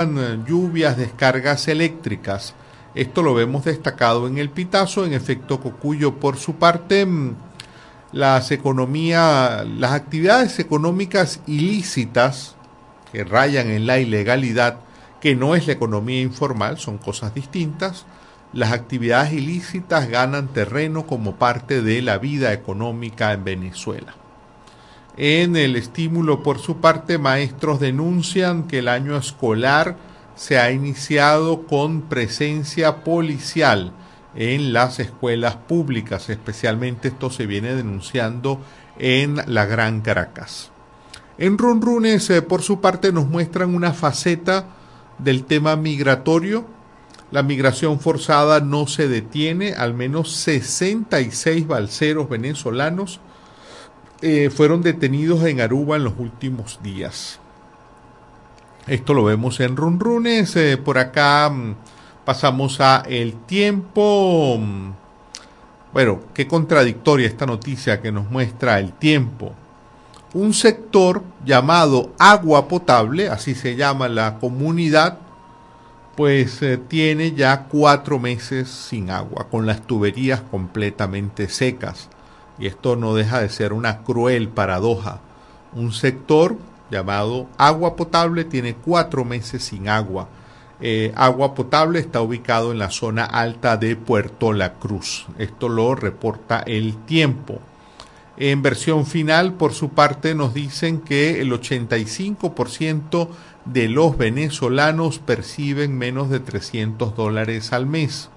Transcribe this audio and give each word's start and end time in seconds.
lluvias, 0.00 0.96
descargas 0.96 1.68
eléctricas. 1.68 2.54
Esto 2.94 3.22
lo 3.22 3.34
vemos 3.34 3.64
destacado 3.64 4.26
en 4.26 4.38
el 4.38 4.50
Pitazo, 4.50 5.04
en 5.04 5.12
efecto 5.12 5.60
Cocuyo 5.60 6.14
por 6.16 6.38
su 6.38 6.54
parte 6.54 7.04
mm, 7.04 7.36
las 8.12 8.50
economías, 8.50 9.66
las 9.66 9.92
actividades 9.92 10.58
económicas 10.58 11.40
ilícitas 11.46 12.56
que 13.12 13.24
rayan 13.24 13.68
en 13.68 13.86
la 13.86 13.98
ilegalidad, 13.98 14.78
que 15.20 15.36
no 15.36 15.54
es 15.54 15.66
la 15.66 15.74
economía 15.74 16.20
informal, 16.20 16.78
son 16.78 16.98
cosas 16.98 17.34
distintas. 17.34 18.06
Las 18.52 18.72
actividades 18.72 19.32
ilícitas 19.32 20.08
ganan 20.08 20.48
terreno 20.48 21.06
como 21.06 21.36
parte 21.36 21.82
de 21.82 22.02
la 22.02 22.18
vida 22.18 22.52
económica 22.52 23.32
en 23.32 23.44
Venezuela. 23.44 24.14
En 25.22 25.54
el 25.54 25.76
estímulo, 25.76 26.42
por 26.42 26.60
su 26.60 26.78
parte, 26.78 27.18
maestros 27.18 27.78
denuncian 27.78 28.66
que 28.66 28.78
el 28.78 28.88
año 28.88 29.18
escolar 29.18 29.98
se 30.34 30.58
ha 30.58 30.72
iniciado 30.72 31.66
con 31.66 32.00
presencia 32.00 33.04
policial 33.04 33.92
en 34.34 34.72
las 34.72 34.98
escuelas 34.98 35.56
públicas, 35.56 36.30
especialmente 36.30 37.08
esto 37.08 37.28
se 37.28 37.44
viene 37.44 37.74
denunciando 37.74 38.62
en 38.98 39.42
la 39.46 39.66
Gran 39.66 40.00
Caracas. 40.00 40.70
En 41.36 41.58
Runrunes, 41.58 42.30
eh, 42.30 42.40
por 42.40 42.62
su 42.62 42.80
parte, 42.80 43.12
nos 43.12 43.28
muestran 43.28 43.74
una 43.74 43.92
faceta 43.92 44.68
del 45.18 45.44
tema 45.44 45.76
migratorio. 45.76 46.64
La 47.30 47.42
migración 47.42 48.00
forzada 48.00 48.60
no 48.60 48.86
se 48.86 49.06
detiene, 49.06 49.74
al 49.74 49.92
menos 49.92 50.32
66 50.32 51.66
balseros 51.66 52.26
venezolanos 52.30 53.20
eh, 54.22 54.50
fueron 54.50 54.82
detenidos 54.82 55.44
en 55.44 55.60
Aruba 55.60 55.96
en 55.96 56.04
los 56.04 56.14
últimos 56.18 56.80
días. 56.82 57.38
Esto 58.86 59.14
lo 59.14 59.24
vemos 59.24 59.60
en 59.60 59.76
Runrunes. 59.76 60.56
Eh, 60.56 60.76
por 60.76 60.98
acá 60.98 61.48
mm, 61.48 61.76
pasamos 62.24 62.80
a 62.80 63.02
El 63.08 63.34
Tiempo. 63.46 64.58
Mm, 64.60 64.90
bueno, 65.94 66.20
qué 66.34 66.46
contradictoria 66.46 67.26
esta 67.26 67.46
noticia 67.46 68.02
que 68.02 68.12
nos 68.12 68.30
muestra 68.30 68.78
El 68.78 68.92
Tiempo. 68.92 69.54
Un 70.34 70.52
sector 70.52 71.22
llamado 71.44 72.12
agua 72.18 72.68
potable, 72.68 73.28
así 73.28 73.54
se 73.54 73.74
llama 73.74 74.08
la 74.08 74.38
comunidad, 74.38 75.18
pues 76.14 76.62
eh, 76.62 76.76
tiene 76.76 77.32
ya 77.32 77.64
cuatro 77.64 78.18
meses 78.18 78.68
sin 78.68 79.10
agua, 79.10 79.48
con 79.50 79.66
las 79.66 79.86
tuberías 79.86 80.42
completamente 80.42 81.48
secas 81.48 82.10
y 82.60 82.66
esto 82.66 82.94
no 82.94 83.14
deja 83.14 83.40
de 83.40 83.48
ser 83.48 83.72
una 83.72 84.02
cruel 84.02 84.48
paradoja. 84.48 85.20
Un 85.74 85.92
sector 85.92 86.56
llamado 86.90 87.48
agua 87.56 87.96
potable 87.96 88.44
tiene 88.44 88.74
cuatro 88.74 89.24
meses 89.24 89.64
sin 89.64 89.88
agua. 89.88 90.28
Eh, 90.82 91.12
agua 91.16 91.54
potable 91.54 91.98
está 91.98 92.20
ubicado 92.20 92.72
en 92.72 92.78
la 92.78 92.90
zona 92.90 93.24
alta 93.24 93.76
de 93.76 93.96
Puerto 93.96 94.52
La 94.52 94.74
Cruz. 94.74 95.26
Esto 95.38 95.68
lo 95.68 95.94
reporta 95.94 96.60
el 96.60 96.96
tiempo. 97.04 97.60
En 98.36 98.62
versión 98.62 99.04
final, 99.04 99.54
por 99.54 99.74
su 99.74 99.90
parte, 99.90 100.34
nos 100.34 100.54
dicen 100.54 101.00
que 101.00 101.42
el 101.42 101.52
85% 101.52 103.28
de 103.66 103.88
los 103.88 104.16
venezolanos 104.16 105.18
perciben 105.18 105.96
menos 105.96 106.30
de 106.30 106.40
300 106.40 107.14
dólares 107.14 107.72
al 107.72 107.86
mes. 107.86 108.30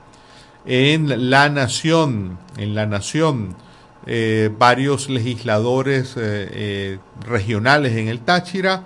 En 0.66 1.30
la 1.30 1.50
nación, 1.50 2.38
en 2.58 2.76
la 2.76 2.86
nación, 2.86 3.56
eh, 4.06 4.50
varios 4.58 5.10
legisladores 5.10 6.18
eh, 6.18 6.50
eh, 6.52 7.00
regionales 7.26 7.96
en 7.96 8.10
el 8.10 8.20
Táchira 8.20 8.84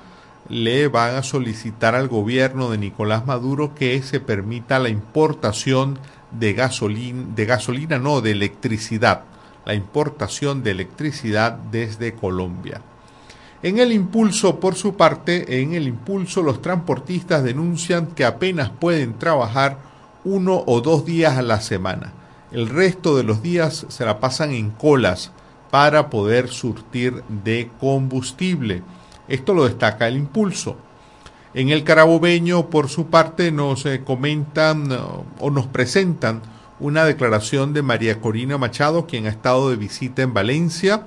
le 0.48 0.88
van 0.90 1.16
a 1.16 1.24
solicitar 1.24 1.96
al 1.96 2.08
gobierno 2.08 2.70
de 2.70 2.78
Nicolás 2.78 3.26
Maduro 3.26 3.74
que 3.74 4.02
se 4.04 4.20
permita 4.20 4.78
la 4.78 4.90
importación 4.90 5.98
de 6.32 6.54
gasolina, 6.54 7.26
de 7.36 7.46
gasolina 7.46 7.98
no, 7.98 8.22
de 8.22 8.32
electricidad, 8.32 9.24
la 9.66 9.74
importación 9.74 10.62
de 10.62 10.72
electricidad 10.72 11.54
desde 11.72 12.14
Colombia. 12.14 12.82
En 13.64 13.80
el 13.80 13.92
impulso, 13.92 14.60
por 14.60 14.76
su 14.76 14.96
parte, 14.96 15.62
en 15.62 15.74
el 15.74 15.88
impulso 15.88 16.44
los 16.44 16.62
transportistas 16.62 17.44
denuncian 17.44 18.06
que 18.08 18.24
apenas 18.24 18.70
pueden 18.70 19.18
trabajar 19.18 19.80
uno 20.24 20.64
o 20.68 20.80
dos 20.80 21.06
días 21.06 21.38
a 21.38 21.42
la 21.42 21.60
semana 21.60 22.14
el 22.52 22.70
resto 22.70 23.18
de 23.18 23.24
los 23.24 23.42
días 23.42 23.86
se 23.90 24.06
la 24.06 24.20
pasan 24.20 24.52
en 24.52 24.72
colas 24.72 25.32
para 25.70 26.10
poder 26.10 26.48
surtir 26.48 27.24
de 27.44 27.70
combustible. 27.80 28.84
Esto 29.28 29.54
lo 29.54 29.66
destaca 29.66 30.08
el 30.08 30.18
impulso. 30.18 30.78
En 31.54 31.70
el 31.70 31.84
carabobeño, 31.84 32.70
por 32.70 32.88
su 32.88 33.08
parte, 33.08 33.52
nos 33.52 33.86
eh, 33.86 34.04
comentan 34.04 34.90
o 35.40 35.50
nos 35.50 35.66
presentan 35.68 36.42
una 36.80 37.06
declaración 37.06 37.74
de 37.74 37.82
María 37.82 38.22
Corina 38.22 38.58
Machado, 38.58 39.08
quien 39.08 39.26
ha 39.26 39.30
estado 39.30 39.70
de 39.70 39.76
visita 39.76 40.22
en 40.22 40.34
Valencia. 40.34 41.06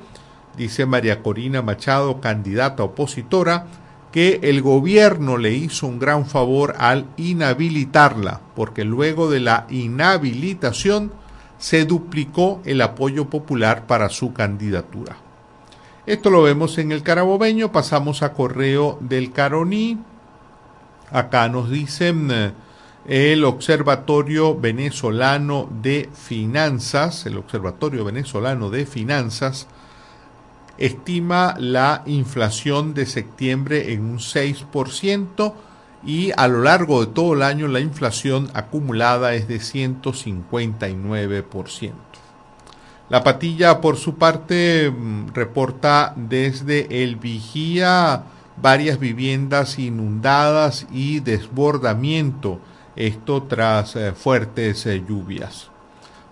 Dice 0.57 0.87
María 0.87 1.23
Corina 1.23 1.63
Machado, 1.63 2.21
candidata 2.21 2.83
opositora, 2.83 3.67
que 4.13 4.41
el 4.43 4.63
gobierno 4.63 5.37
le 5.37 5.53
hizo 5.53 5.87
un 5.87 6.01
gran 6.01 6.27
favor 6.27 6.75
al 6.79 7.07
inhabilitarla, 7.17 8.41
porque 8.57 8.85
luego 8.85 9.31
de 9.31 9.41
la 9.41 9.67
inhabilitación 9.71 11.13
se 11.61 11.85
duplicó 11.85 12.61
el 12.65 12.81
apoyo 12.81 13.31
popular 13.31 13.87
para 13.87 14.09
su 14.09 14.33
candidatura. 14.33 15.17
Esto 16.07 16.31
lo 16.31 16.43
vemos 16.43 16.79
en 16.79 16.91
el 16.91 17.03
carabobeño, 17.03 17.71
pasamos 17.71 18.23
a 18.23 18.33
correo 18.33 18.99
del 19.01 19.31
Caroní. 19.31 19.99
Acá 21.13 21.49
nos 21.49 21.71
dicen 21.71 22.31
eh, 22.33 22.53
el 23.07 23.45
Observatorio 23.45 24.59
Venezolano 24.59 25.69
de 25.83 26.09
Finanzas, 26.15 27.27
el 27.27 27.37
Observatorio 27.37 28.05
Venezolano 28.07 28.71
de 28.71 28.87
Finanzas, 28.87 29.69
estima 30.79 31.55
la 31.59 32.03
inflación 32.07 32.95
de 32.95 33.05
septiembre 33.05 33.93
en 33.93 34.03
un 34.03 34.19
6%, 34.19 35.53
y 36.05 36.33
a 36.37 36.49
lo 36.49 36.63
largo 36.63 37.05
de 37.05 37.13
todo 37.13 37.35
el 37.35 37.43
año 37.43 37.69
la 37.69 37.81
inflación 37.81 38.51
acumulada 38.55 39.35
es 39.35 39.47
de 39.49 39.59
159%. 39.59 41.93
La 43.11 43.25
patilla, 43.25 43.81
por 43.81 43.97
su 43.97 44.17
parte, 44.17 44.91
mm, 44.91 45.35
reporta 45.35 46.15
desde 46.17 47.03
el 47.03 47.17
vigía 47.17 48.25
varias 48.57 49.01
viviendas 49.01 49.79
inundadas 49.79 50.87
y 50.93 51.21
desbordamiento, 51.21 52.61
esto 52.95 53.43
tras 53.45 53.97
eh, 53.97 54.13
fuertes 54.13 54.87
eh, 54.87 55.03
lluvias. 55.07 55.71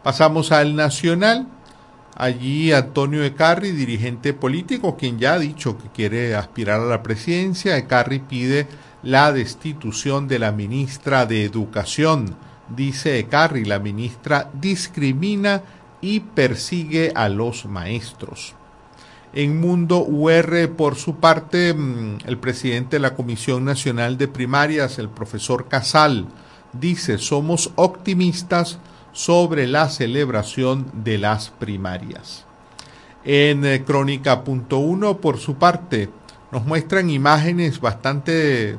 Pasamos 0.02 0.52
al 0.52 0.76
Nacional. 0.76 1.48
Allí 2.14 2.72
Antonio 2.72 3.24
Ecarri, 3.24 3.70
dirigente 3.70 4.32
político, 4.32 4.96
quien 4.96 5.20
ya 5.20 5.34
ha 5.34 5.38
dicho 5.38 5.78
que 5.78 5.88
quiere 5.88 6.34
aspirar 6.34 6.80
a 6.80 6.84
la 6.84 7.02
presidencia, 7.02 7.76
Ecarri 7.76 8.18
pide 8.18 8.66
la 9.08 9.32
destitución 9.32 10.28
de 10.28 10.38
la 10.38 10.52
ministra 10.52 11.24
de 11.24 11.42
Educación. 11.42 12.36
Dice 12.68 13.24
Carri, 13.24 13.64
la 13.64 13.78
ministra 13.78 14.50
discrimina 14.52 15.62
y 16.02 16.20
persigue 16.20 17.12
a 17.14 17.30
los 17.30 17.64
maestros. 17.64 18.54
En 19.32 19.62
Mundo 19.62 20.04
UR, 20.04 20.68
por 20.76 20.96
su 20.96 21.16
parte, 21.16 21.72
mm, 21.72 22.18
el 22.26 22.36
presidente 22.36 22.96
de 22.96 23.00
la 23.00 23.14
Comisión 23.14 23.64
Nacional 23.64 24.18
de 24.18 24.28
Primarias, 24.28 24.98
el 24.98 25.08
profesor 25.08 25.68
Casal, 25.68 26.26
dice, 26.74 27.16
somos 27.16 27.72
optimistas 27.76 28.78
sobre 29.12 29.68
la 29.68 29.88
celebración 29.88 30.84
de 30.92 31.16
las 31.16 31.48
primarias. 31.48 32.44
En 33.24 33.64
eh, 33.64 33.84
Crónica.1, 33.86 35.16
por 35.16 35.38
su 35.38 35.54
parte, 35.54 36.10
nos 36.52 36.66
muestran 36.66 37.08
imágenes 37.08 37.80
bastante 37.80 38.78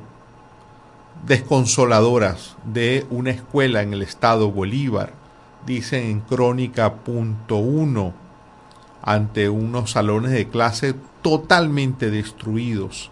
desconsoladoras 1.25 2.57
de 2.65 3.05
una 3.09 3.31
escuela 3.31 3.81
en 3.81 3.93
el 3.93 4.01
estado 4.01 4.51
Bolívar, 4.51 5.13
dicen 5.65 6.03
en 6.05 6.19
crónica.1, 6.21 8.13
ante 9.01 9.49
unos 9.49 9.91
salones 9.91 10.31
de 10.31 10.47
clase 10.47 10.95
totalmente 11.21 12.11
destruidos. 12.11 13.11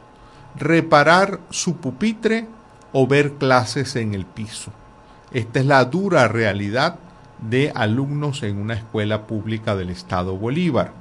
Reparar 0.56 1.40
su 1.50 1.78
pupitre 1.78 2.48
o 2.94 3.08
ver 3.08 3.34
clases 3.34 3.96
en 3.96 4.14
el 4.14 4.26
piso. 4.26 4.72
Esta 5.32 5.60
es 5.60 5.66
la 5.66 5.86
dura 5.86 6.28
realidad 6.28 7.00
de 7.40 7.72
alumnos 7.76 8.44
en 8.44 8.58
una 8.58 8.74
escuela 8.74 9.28
pública 9.28 9.76
del 9.76 9.90
estado 9.90 10.36
Bolívar. 10.38 10.94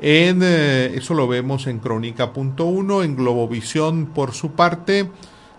En, 0.00 0.40
eh, 0.42 0.92
eso 0.94 1.14
lo 1.14 1.28
vemos 1.28 1.66
en 1.66 1.78
crónica.1, 1.78 3.04
en 3.04 3.16
Globovisión 3.16 4.06
por 4.06 4.32
su 4.32 4.52
parte, 4.52 5.10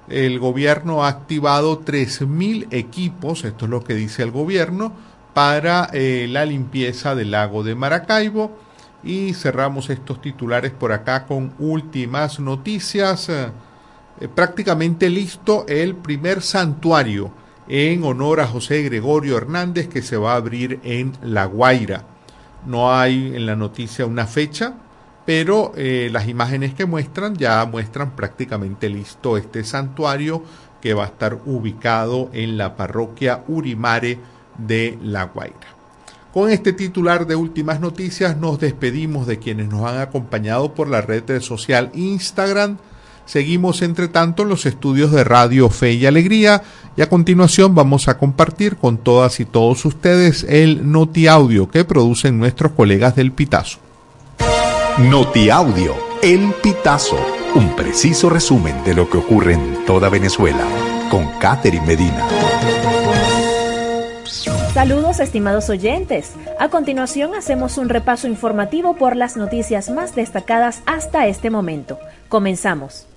el 0.07 0.39
gobierno 0.39 1.03
ha 1.03 1.09
activado 1.09 1.81
3.000 1.81 2.67
equipos, 2.71 3.43
esto 3.43 3.65
es 3.65 3.71
lo 3.71 3.83
que 3.83 3.93
dice 3.93 4.23
el 4.23 4.31
gobierno, 4.31 4.93
para 5.33 5.89
eh, 5.93 6.27
la 6.29 6.45
limpieza 6.45 7.15
del 7.15 7.31
lago 7.31 7.63
de 7.63 7.75
Maracaibo. 7.75 8.57
Y 9.03 9.33
cerramos 9.33 9.89
estos 9.89 10.21
titulares 10.21 10.71
por 10.71 10.91
acá 10.91 11.25
con 11.25 11.53
últimas 11.59 12.39
noticias. 12.39 13.29
eh, 13.29 13.51
prácticamente 14.35 15.09
listo 15.09 15.65
el 15.67 15.95
primer 15.95 16.41
santuario 16.41 17.31
en 17.67 18.03
honor 18.03 18.41
a 18.41 18.47
José 18.47 18.83
Gregorio 18.83 19.37
Hernández 19.37 19.87
que 19.87 20.01
se 20.01 20.17
va 20.17 20.33
a 20.33 20.35
abrir 20.35 20.79
en 20.83 21.13
La 21.23 21.45
Guaira. 21.45 22.03
No 22.65 22.93
hay 22.93 23.33
en 23.35 23.45
la 23.45 23.55
noticia 23.55 24.05
una 24.05 24.27
fecha, 24.27 24.75
pero 25.33 25.71
eh, 25.77 26.09
las 26.11 26.27
imágenes 26.27 26.73
que 26.73 26.85
muestran 26.85 27.37
ya 27.37 27.63
muestran 27.63 28.17
prácticamente 28.17 28.89
listo 28.89 29.37
este 29.37 29.63
santuario 29.63 30.43
que 30.81 30.93
va 30.93 31.05
a 31.05 31.07
estar 31.07 31.39
ubicado 31.45 32.29
en 32.33 32.57
la 32.57 32.75
parroquia 32.75 33.45
Urimare 33.47 34.19
de 34.57 34.97
La 35.01 35.23
Guaira. 35.23 35.55
Con 36.33 36.49
este 36.49 36.73
titular 36.73 37.27
de 37.27 37.37
últimas 37.37 37.79
noticias 37.79 38.35
nos 38.35 38.59
despedimos 38.59 39.25
de 39.25 39.39
quienes 39.39 39.69
nos 39.69 39.89
han 39.89 39.99
acompañado 39.99 40.73
por 40.73 40.89
la 40.89 40.99
red 40.99 41.41
social 41.41 41.91
Instagram. 41.93 42.75
Seguimos 43.25 43.83
entre 43.83 44.09
tanto 44.09 44.43
los 44.43 44.65
estudios 44.65 45.13
de 45.13 45.23
Radio 45.23 45.69
Fe 45.69 45.93
y 45.93 46.07
Alegría 46.07 46.61
y 46.97 47.03
a 47.03 47.07
continuación 47.07 47.73
vamos 47.73 48.09
a 48.09 48.17
compartir 48.17 48.75
con 48.75 48.97
todas 48.97 49.39
y 49.39 49.45
todos 49.45 49.85
ustedes 49.85 50.45
el 50.49 50.91
Noti 50.91 51.27
Audio 51.27 51.71
que 51.71 51.85
producen 51.85 52.37
nuestros 52.37 52.73
colegas 52.73 53.15
del 53.15 53.31
Pitazo. 53.31 53.90
Noti 55.09 55.49
Audio, 55.49 55.95
El 56.21 56.53
Pitazo, 56.61 57.17
un 57.55 57.75
preciso 57.75 58.29
resumen 58.29 58.83
de 58.83 58.93
lo 58.93 59.09
que 59.09 59.17
ocurre 59.17 59.53
en 59.53 59.83
toda 59.85 60.09
Venezuela 60.09 60.63
con 61.09 61.27
Catherine 61.39 61.85
Medina. 61.87 62.27
Saludos 64.73 65.19
estimados 65.19 65.69
oyentes. 65.71 66.33
A 66.59 66.69
continuación 66.69 67.33
hacemos 67.33 67.79
un 67.79 67.89
repaso 67.89 68.27
informativo 68.27 68.95
por 68.95 69.15
las 69.15 69.37
noticias 69.37 69.89
más 69.89 70.13
destacadas 70.13 70.83
hasta 70.85 71.25
este 71.25 71.49
momento. 71.49 71.97
Comenzamos. 72.29 73.07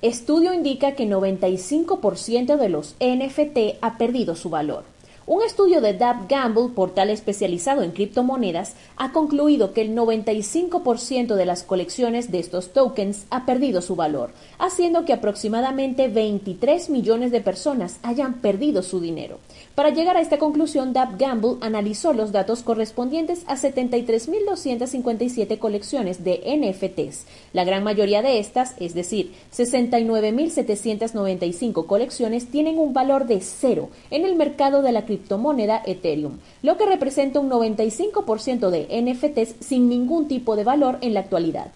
Estudio 0.00 0.54
indica 0.54 0.92
que 0.92 1.06
95% 1.06 2.56
de 2.56 2.68
los 2.70 2.96
NFT 3.00 3.82
ha 3.82 3.98
perdido 3.98 4.34
su 4.34 4.48
valor. 4.48 4.84
Un 5.28 5.42
estudio 5.42 5.80
de 5.80 5.92
Dab 5.92 6.28
Gamble, 6.28 6.68
portal 6.68 7.10
especializado 7.10 7.82
en 7.82 7.90
criptomonedas, 7.90 8.76
ha 8.96 9.10
concluido 9.10 9.72
que 9.72 9.80
el 9.80 9.92
95% 9.92 11.34
de 11.34 11.44
las 11.44 11.64
colecciones 11.64 12.30
de 12.30 12.38
estos 12.38 12.72
tokens 12.72 13.26
ha 13.30 13.44
perdido 13.44 13.82
su 13.82 13.96
valor, 13.96 14.30
haciendo 14.60 15.04
que 15.04 15.12
aproximadamente 15.12 16.06
23 16.06 16.90
millones 16.90 17.32
de 17.32 17.40
personas 17.40 17.98
hayan 18.04 18.34
perdido 18.34 18.84
su 18.84 19.00
dinero. 19.00 19.40
Para 19.76 19.90
llegar 19.90 20.16
a 20.16 20.22
esta 20.22 20.38
conclusión, 20.38 20.94
Dab 20.94 21.18
Gamble 21.18 21.58
analizó 21.60 22.14
los 22.14 22.32
datos 22.32 22.62
correspondientes 22.62 23.42
a 23.46 23.56
73.257 23.56 25.58
colecciones 25.58 26.24
de 26.24 26.40
NFTs. 26.46 27.26
La 27.52 27.64
gran 27.64 27.84
mayoría 27.84 28.22
de 28.22 28.38
estas, 28.38 28.74
es 28.80 28.94
decir, 28.94 29.34
69.795 29.54 31.84
colecciones, 31.84 32.50
tienen 32.50 32.78
un 32.78 32.94
valor 32.94 33.26
de 33.26 33.42
cero 33.42 33.90
en 34.10 34.24
el 34.24 34.34
mercado 34.34 34.80
de 34.80 34.92
la 34.92 35.04
criptomoneda 35.04 35.82
Ethereum, 35.84 36.38
lo 36.62 36.78
que 36.78 36.86
representa 36.86 37.38
un 37.38 37.50
95% 37.50 38.70
de 38.70 38.88
NFTs 39.02 39.56
sin 39.60 39.90
ningún 39.90 40.26
tipo 40.26 40.56
de 40.56 40.64
valor 40.64 40.96
en 41.02 41.12
la 41.12 41.20
actualidad. 41.20 41.70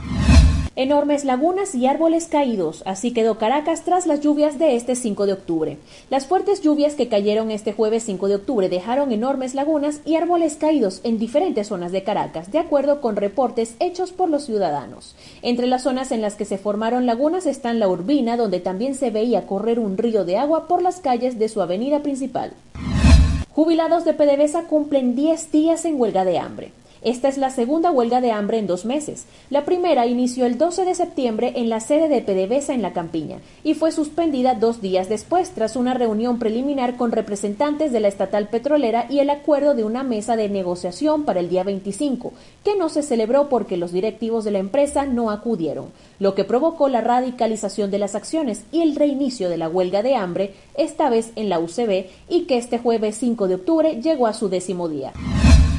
Enormes 0.80 1.26
lagunas 1.26 1.74
y 1.74 1.86
árboles 1.86 2.26
caídos, 2.26 2.82
así 2.86 3.12
quedó 3.12 3.36
Caracas 3.36 3.84
tras 3.84 4.06
las 4.06 4.22
lluvias 4.22 4.58
de 4.58 4.76
este 4.76 4.94
5 4.94 5.26
de 5.26 5.34
octubre. 5.34 5.76
Las 6.08 6.26
fuertes 6.26 6.62
lluvias 6.62 6.94
que 6.94 7.08
cayeron 7.08 7.50
este 7.50 7.74
jueves 7.74 8.04
5 8.04 8.28
de 8.28 8.36
octubre 8.36 8.70
dejaron 8.70 9.12
enormes 9.12 9.54
lagunas 9.54 10.00
y 10.06 10.16
árboles 10.16 10.56
caídos 10.56 11.02
en 11.04 11.18
diferentes 11.18 11.66
zonas 11.66 11.92
de 11.92 12.02
Caracas, 12.02 12.50
de 12.50 12.60
acuerdo 12.60 13.02
con 13.02 13.16
reportes 13.16 13.74
hechos 13.78 14.12
por 14.12 14.30
los 14.30 14.46
ciudadanos. 14.46 15.14
Entre 15.42 15.66
las 15.66 15.82
zonas 15.82 16.12
en 16.12 16.22
las 16.22 16.34
que 16.34 16.46
se 16.46 16.56
formaron 16.56 17.04
lagunas 17.04 17.44
están 17.44 17.78
la 17.78 17.86
Urbina, 17.86 18.38
donde 18.38 18.60
también 18.60 18.94
se 18.94 19.10
veía 19.10 19.46
correr 19.46 19.78
un 19.78 19.98
río 19.98 20.24
de 20.24 20.38
agua 20.38 20.66
por 20.66 20.80
las 20.80 21.00
calles 21.00 21.38
de 21.38 21.50
su 21.50 21.60
avenida 21.60 22.00
principal. 22.02 22.54
Jubilados 23.52 24.06
de 24.06 24.14
PDVSA 24.14 24.62
cumplen 24.62 25.14
10 25.14 25.52
días 25.52 25.84
en 25.84 26.00
huelga 26.00 26.24
de 26.24 26.38
hambre. 26.38 26.72
Esta 27.02 27.29
es 27.29 27.38
la 27.38 27.49
segunda 27.49 27.91
huelga 27.91 28.20
de 28.20 28.31
hambre 28.31 28.58
en 28.58 28.67
dos 28.67 28.85
meses. 28.85 29.25
La 29.49 29.64
primera 29.64 30.06
inició 30.06 30.44
el 30.44 30.58
12 30.58 30.85
de 30.85 30.94
septiembre 30.94 31.55
en 31.56 31.70
la 31.70 31.81
sede 31.81 32.08
de 32.08 32.20
PDVSA 32.20 32.75
en 32.75 32.82
La 32.82 32.93
Campiña 32.93 33.38
y 33.64 33.73
fue 33.73 33.91
suspendida 33.91 34.55
dos 34.55 34.82
días 34.82 35.08
después 35.08 35.50
tras 35.50 35.76
una 35.76 35.94
reunión 35.94 36.38
preliminar 36.38 36.97
con 36.97 37.11
representantes 37.11 37.91
de 37.91 38.00
la 38.00 38.08
estatal 38.08 38.49
petrolera 38.49 39.06
y 39.08 39.20
el 39.20 39.31
acuerdo 39.31 39.75
de 39.75 39.85
una 39.85 40.02
mesa 40.02 40.37
de 40.37 40.50
negociación 40.50 41.25
para 41.25 41.41
el 41.41 41.49
día 41.49 41.64
25, 41.64 42.35
que 42.64 42.76
no 42.76 42.91
se 42.91 43.02
celebró 43.02 43.49
porque 43.49 43.79
los 43.79 43.93
directivos 43.93 44.44
de 44.44 44.50
la 44.50 44.58
empresa 44.58 45.06
no 45.06 45.31
acudieron, 45.31 45.87
lo 46.19 46.35
que 46.35 46.44
provocó 46.44 46.88
la 46.88 47.00
radicalización 47.00 47.91
de 47.91 47.99
las 47.99 48.14
acciones 48.14 48.64
y 48.73 48.82
el 48.82 48.94
reinicio 48.94 49.49
de 49.49 49.56
la 49.56 49.69
huelga 49.69 50.02
de 50.02 50.17
hambre, 50.17 50.55
esta 50.75 51.08
vez 51.08 51.32
en 51.37 51.49
la 51.49 51.61
UCB, 51.61 52.06
y 52.29 52.43
que 52.43 52.58
este 52.58 52.79
jueves 52.79 53.17
5 53.17 53.49
de 53.49 53.55
octubre 53.55 54.00
llegó 54.02 54.26
a 54.26 54.35
su 54.35 54.49
décimo 54.49 54.88
día. 54.88 55.12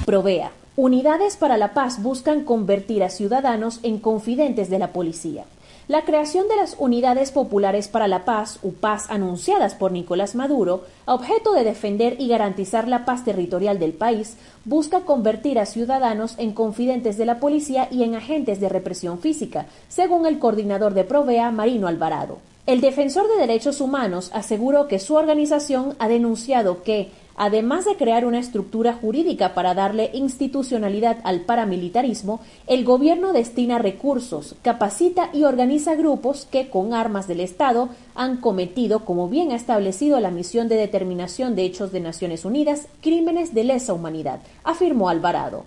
Provea. 0.05 0.51
Unidades 0.77 1.35
para 1.35 1.57
la 1.57 1.73
Paz 1.73 2.01
buscan 2.01 2.45
convertir 2.45 3.03
a 3.03 3.09
ciudadanos 3.09 3.81
en 3.83 3.99
confidentes 3.99 4.69
de 4.69 4.79
la 4.79 4.93
policía. 4.93 5.43
La 5.89 6.05
creación 6.05 6.47
de 6.47 6.55
las 6.55 6.77
Unidades 6.79 7.31
Populares 7.31 7.89
para 7.89 8.07
la 8.07 8.23
Paz, 8.23 8.57
UPAS, 8.63 9.09
anunciadas 9.09 9.75
por 9.75 9.91
Nicolás 9.91 10.33
Maduro, 10.33 10.85
a 11.05 11.13
objeto 11.13 11.51
de 11.51 11.65
defender 11.65 12.15
y 12.19 12.29
garantizar 12.29 12.87
la 12.87 13.03
paz 13.03 13.25
territorial 13.25 13.79
del 13.79 13.91
país, 13.91 14.37
busca 14.63 15.01
convertir 15.01 15.59
a 15.59 15.65
ciudadanos 15.65 16.35
en 16.37 16.53
confidentes 16.53 17.17
de 17.17 17.25
la 17.25 17.41
policía 17.41 17.89
y 17.91 18.03
en 18.03 18.15
agentes 18.15 18.61
de 18.61 18.69
represión 18.69 19.19
física, 19.19 19.65
según 19.89 20.25
el 20.25 20.39
coordinador 20.39 20.93
de 20.93 21.03
Provea, 21.03 21.51
Marino 21.51 21.89
Alvarado. 21.89 22.37
El 22.65 22.79
defensor 22.79 23.27
de 23.27 23.41
derechos 23.41 23.81
humanos 23.81 24.31
aseguró 24.33 24.87
que 24.87 24.99
su 24.99 25.15
organización 25.15 25.95
ha 25.99 26.07
denunciado 26.07 26.83
que, 26.83 27.09
Además 27.43 27.85
de 27.85 27.95
crear 27.95 28.23
una 28.27 28.37
estructura 28.37 28.93
jurídica 28.93 29.55
para 29.55 29.73
darle 29.73 30.11
institucionalidad 30.13 31.17
al 31.23 31.41
paramilitarismo, 31.41 32.39
el 32.67 32.85
gobierno 32.85 33.33
destina 33.33 33.79
recursos, 33.79 34.53
capacita 34.61 35.31
y 35.33 35.43
organiza 35.45 35.95
grupos 35.95 36.47
que, 36.51 36.69
con 36.69 36.93
armas 36.93 37.27
del 37.27 37.39
Estado, 37.39 37.89
han 38.13 38.37
cometido, 38.37 39.05
como 39.05 39.27
bien 39.27 39.53
ha 39.53 39.55
establecido 39.55 40.19
la 40.19 40.29
misión 40.29 40.67
de 40.67 40.75
determinación 40.75 41.55
de 41.55 41.63
hechos 41.63 41.91
de 41.91 42.01
Naciones 42.01 42.45
Unidas, 42.45 42.85
crímenes 43.01 43.55
de 43.55 43.63
lesa 43.63 43.93
humanidad, 43.93 44.41
afirmó 44.63 45.09
Alvarado. 45.09 45.65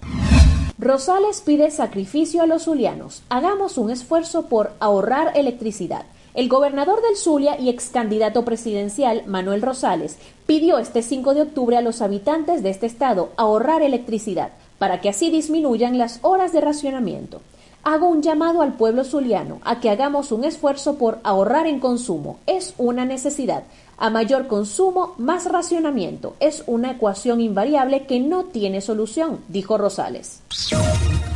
Rosales 0.79 1.41
pide 1.41 1.73
sacrificio 1.73 2.43
a 2.43 2.47
los 2.47 2.67
zulianos. 2.67 3.25
Hagamos 3.31 3.79
un 3.79 3.91
esfuerzo 3.91 4.47
por 4.47 4.75
ahorrar 4.79 5.33
electricidad. 5.35 6.05
El 6.35 6.49
gobernador 6.49 7.01
del 7.01 7.17
Zulia 7.17 7.61
y 7.61 7.69
ex 7.69 7.91
candidato 7.91 8.45
presidencial, 8.45 9.23
Manuel 9.27 9.63
Rosales, 9.63 10.17
pidió 10.47 10.79
este 10.79 11.01
5 11.01 11.33
de 11.33 11.43
octubre 11.43 11.77
a 11.77 11.81
los 11.81 12.03
habitantes 12.03 12.65
de 12.65 12.71
este 12.71 12.87
estado 12.87 13.31
ahorrar 13.37 13.83
electricidad 13.83 14.51
para 14.79 15.01
que 15.01 15.09
así 15.09 15.31
disminuyan 15.31 15.97
las 15.97 16.19
horas 16.23 16.53
de 16.53 16.61
racionamiento. 16.61 17.41
Hago 17.85 18.09
un 18.09 18.21
llamado 18.21 18.63
al 18.63 18.73
pueblo 18.73 19.05
zuliano 19.05 19.61
a 19.63 19.79
que 19.79 19.91
hagamos 19.91 20.33
un 20.33 20.43
esfuerzo 20.43 20.97
por 20.97 21.21
ahorrar 21.23 21.69
en 21.69 21.79
consumo. 21.79 22.39
Es 22.47 22.75
una 22.79 23.05
necesidad. 23.05 23.63
A 23.97 24.11
mayor 24.11 24.49
consumo, 24.49 25.15
más 25.19 25.45
racionamiento. 25.45 26.35
Es 26.41 26.65
una 26.67 26.93
ecuación 26.93 27.41
invariable 27.41 28.07
que 28.07 28.19
no 28.19 28.45
tiene 28.47 28.81
solución, 28.81 29.39
dijo 29.49 29.79
Rosales. 29.79 30.41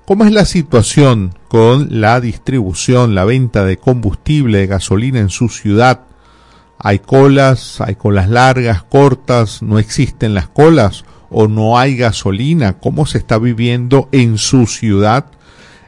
¿Cómo 0.08 0.24
es 0.24 0.32
la 0.32 0.46
situación 0.46 1.34
con 1.48 2.00
la 2.00 2.18
distribución, 2.22 3.14
la 3.14 3.26
venta 3.26 3.66
de 3.66 3.76
combustible, 3.76 4.56
de 4.56 4.66
gasolina 4.66 5.20
en 5.20 5.28
su 5.28 5.50
ciudad? 5.50 6.00
¿Hay 6.78 7.00
colas, 7.00 7.82
hay 7.82 7.94
colas 7.96 8.30
largas, 8.30 8.82
cortas, 8.84 9.60
no 9.60 9.78
existen 9.78 10.32
las 10.32 10.48
colas 10.48 11.04
o 11.28 11.46
no 11.46 11.78
hay 11.78 11.98
gasolina? 11.98 12.78
¿Cómo 12.78 13.04
se 13.04 13.18
está 13.18 13.36
viviendo 13.36 14.08
en 14.10 14.38
su 14.38 14.66
ciudad? 14.66 15.26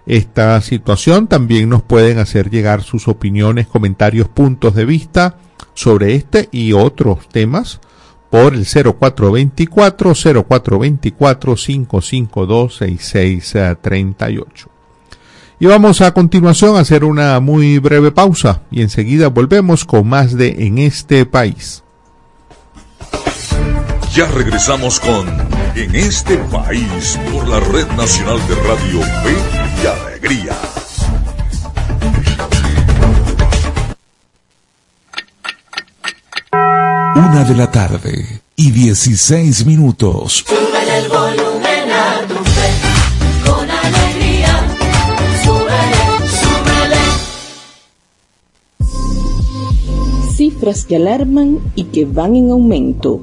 esta 0.05 0.61
situación. 0.61 1.27
También 1.27 1.71
nos 1.71 1.83
pueden 1.83 2.19
hacer 2.19 2.51
llegar 2.51 2.83
sus 2.83 3.09
opiniones, 3.09 3.69
comentarios, 3.69 4.29
puntos 4.29 4.75
de 4.75 4.85
vista 4.85 5.37
sobre 5.73 6.15
este 6.15 6.51
y 6.53 6.75
otros 6.75 7.27
temas 7.31 7.81
por 8.31 8.55
el 8.55 8.65
0424 8.65 10.15
0424 10.15 11.55
552 11.57 12.77
6638. 12.77 14.69
Y 15.63 15.67
vamos 15.67 16.01
a 16.01 16.15
continuación 16.15 16.77
a 16.77 16.81
hacer 16.81 17.05
una 17.05 17.39
muy 17.41 17.79
breve 17.79 18.13
pausa 18.13 18.63
y 18.71 18.81
enseguida 18.81 19.29
volvemos 19.29 19.85
con 19.85 20.09
más 20.09 20.35
de 20.35 20.67
En 20.67 20.79
este 20.79 21.27
país. 21.27 21.83
Ya 24.15 24.27
regresamos 24.27 24.99
con 25.01 25.29
En 25.77 25.95
este 25.95 26.39
país 26.39 27.19
por 27.33 27.47
la 27.47 27.61
Red 27.61 27.89
Nacional 27.97 28.39
de 28.49 28.55
Radio 28.55 29.03
Fe 29.03 29.37
y 29.83 29.87
Alegría. 29.87 30.57
Una 37.33 37.45
de 37.45 37.55
la 37.55 37.71
tarde 37.71 38.41
y 38.57 38.73
16 38.73 39.65
minutos. 39.65 40.45
el 40.49 41.09
volumen 41.09 41.91
a 41.93 42.27
tu 42.27 42.35
con 43.49 43.71
alegría. 43.71 44.67
Cifras 50.35 50.85
que 50.85 50.97
alarman 50.97 51.61
y 51.77 51.85
que 51.85 52.05
van 52.05 52.35
en 52.35 52.51
aumento. 52.51 53.23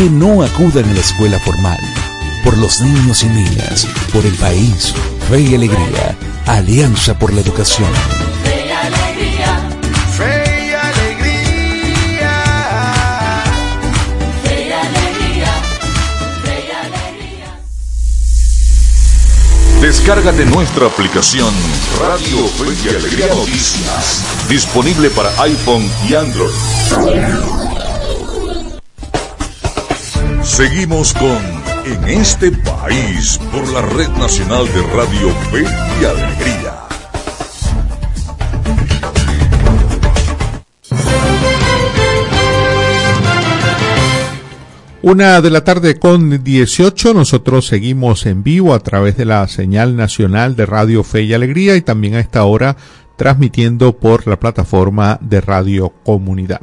que 0.00 0.08
no 0.08 0.42
acudan 0.42 0.88
a 0.88 0.94
la 0.94 1.00
escuela 1.00 1.38
formal. 1.40 1.78
Por 2.42 2.56
los 2.56 2.80
niños 2.80 3.22
y 3.22 3.26
niñas, 3.26 3.86
por 4.14 4.24
el 4.24 4.32
país, 4.36 4.94
fe 5.28 5.42
y 5.42 5.54
alegría, 5.54 6.16
Alianza 6.46 7.18
por 7.18 7.34
la 7.34 7.42
Educación. 7.42 7.90
Fe 8.42 8.64
y 8.66 8.70
alegría. 8.70 9.68
Fe 10.16 10.68
y 10.68 10.72
alegría. 10.72 12.32
Fe 14.42 14.68
y 14.68 14.72
alegría. 14.72 15.52
Fe 16.44 16.64
y 16.66 16.70
alegría. 16.72 17.60
Descárgate 19.82 20.46
nuestra 20.46 20.86
aplicación 20.86 21.52
Radio 22.00 22.48
Fe 22.48 22.74
y 22.86 22.88
Alegría 22.88 23.26
Noticias, 23.34 24.24
disponible 24.48 25.10
para 25.10 25.28
iPhone 25.42 25.86
y 26.08 26.14
Android. 26.14 27.69
Seguimos 30.50 31.14
con 31.14 31.38
En 31.86 32.08
este 32.08 32.50
país 32.50 33.38
por 33.52 33.72
la 33.72 33.82
Red 33.82 34.08
Nacional 34.18 34.66
de 34.66 34.82
Radio 34.82 35.30
Fe 35.48 35.62
y 35.62 36.04
Alegría. 36.04 36.74
Una 45.02 45.40
de 45.40 45.50
la 45.50 45.62
tarde 45.62 46.00
con 46.00 46.42
18, 46.42 47.14
nosotros 47.14 47.68
seguimos 47.68 48.26
en 48.26 48.42
vivo 48.42 48.74
a 48.74 48.80
través 48.80 49.16
de 49.16 49.26
la 49.26 49.46
señal 49.46 49.96
nacional 49.96 50.56
de 50.56 50.66
Radio 50.66 51.04
Fe 51.04 51.22
y 51.22 51.32
Alegría 51.32 51.76
y 51.76 51.80
también 51.82 52.16
a 52.16 52.20
esta 52.20 52.44
hora 52.44 52.76
transmitiendo 53.16 53.96
por 53.96 54.26
la 54.26 54.38
plataforma 54.40 55.16
de 55.22 55.40
Radio 55.40 55.94
Comunidad. 56.04 56.62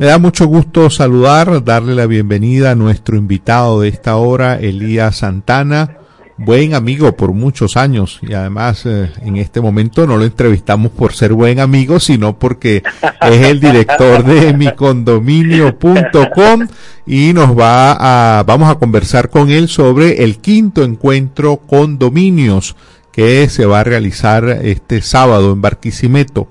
Me 0.00 0.06
da 0.06 0.18
mucho 0.18 0.46
gusto 0.46 0.88
saludar, 0.88 1.62
darle 1.62 1.94
la 1.94 2.06
bienvenida 2.06 2.70
a 2.70 2.74
nuestro 2.74 3.18
invitado 3.18 3.82
de 3.82 3.90
esta 3.90 4.16
hora, 4.16 4.58
Elías 4.58 5.18
Santana, 5.18 5.98
buen 6.38 6.72
amigo 6.72 7.14
por 7.14 7.34
muchos 7.34 7.76
años 7.76 8.18
y 8.22 8.32
además 8.32 8.86
eh, 8.86 9.12
en 9.20 9.36
este 9.36 9.60
momento 9.60 10.06
no 10.06 10.16
lo 10.16 10.24
entrevistamos 10.24 10.90
por 10.92 11.12
ser 11.12 11.34
buen 11.34 11.60
amigo, 11.60 12.00
sino 12.00 12.38
porque 12.38 12.82
es 13.20 13.46
el 13.46 13.60
director 13.60 14.24
de 14.24 14.54
micondominio.com 14.54 16.66
y 17.04 17.34
nos 17.34 17.50
va 17.50 18.38
a, 18.38 18.42
vamos 18.44 18.70
a 18.70 18.76
conversar 18.76 19.28
con 19.28 19.50
él 19.50 19.68
sobre 19.68 20.24
el 20.24 20.38
quinto 20.38 20.82
encuentro 20.82 21.58
condominios 21.58 22.74
que 23.12 23.50
se 23.50 23.66
va 23.66 23.80
a 23.80 23.84
realizar 23.84 24.48
este 24.62 25.02
sábado 25.02 25.52
en 25.52 25.60
Barquisimeto. 25.60 26.48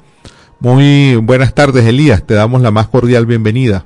Muy 0.60 1.16
buenas 1.16 1.54
tardes, 1.54 1.86
Elías. 1.86 2.24
Te 2.24 2.34
damos 2.34 2.62
la 2.62 2.72
más 2.72 2.88
cordial 2.88 3.26
bienvenida. 3.26 3.86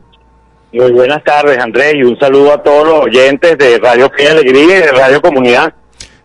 Muy 0.71 0.91
buenas 0.91 1.23
tardes, 1.23 1.59
Andrés, 1.59 1.93
y 1.95 2.03
un 2.03 2.17
saludo 2.17 2.51
a 2.51 2.63
todos 2.63 2.87
los 2.87 3.01
oyentes 3.01 3.55
de 3.59 3.77
Radio 3.77 4.09
Fe 4.09 4.23
y 4.23 4.27
Alegría 4.27 4.63
y 4.63 4.81
de 4.81 4.91
Radio 4.91 5.21
Comunidad. 5.21 5.75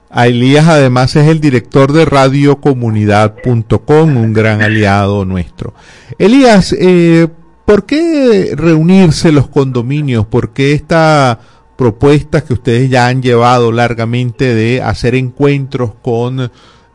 A 0.09 0.27
Elías 0.27 0.67
además 0.67 1.15
es 1.17 1.29
el 1.29 1.41
director 1.41 1.93
de 1.93 2.07
radiocomunidad.com, 2.07 4.17
un 4.17 4.33
gran 4.33 4.63
aliado 4.63 5.27
nuestro. 5.27 5.75
Elías, 6.19 6.73
eh, 6.73 7.29
¿por 7.67 7.85
qué 7.85 8.55
reunirse 8.57 9.33
los 9.33 9.49
condominios? 9.49 10.25
¿Por 10.25 10.55
qué 10.55 10.73
esta 10.73 11.41
propuesta 11.77 12.43
que 12.43 12.55
ustedes 12.55 12.89
ya 12.89 13.09
han 13.09 13.21
llevado 13.21 13.71
largamente 13.71 14.55
de 14.55 14.81
hacer 14.81 15.15
encuentros 15.15 15.93
con 16.01 16.51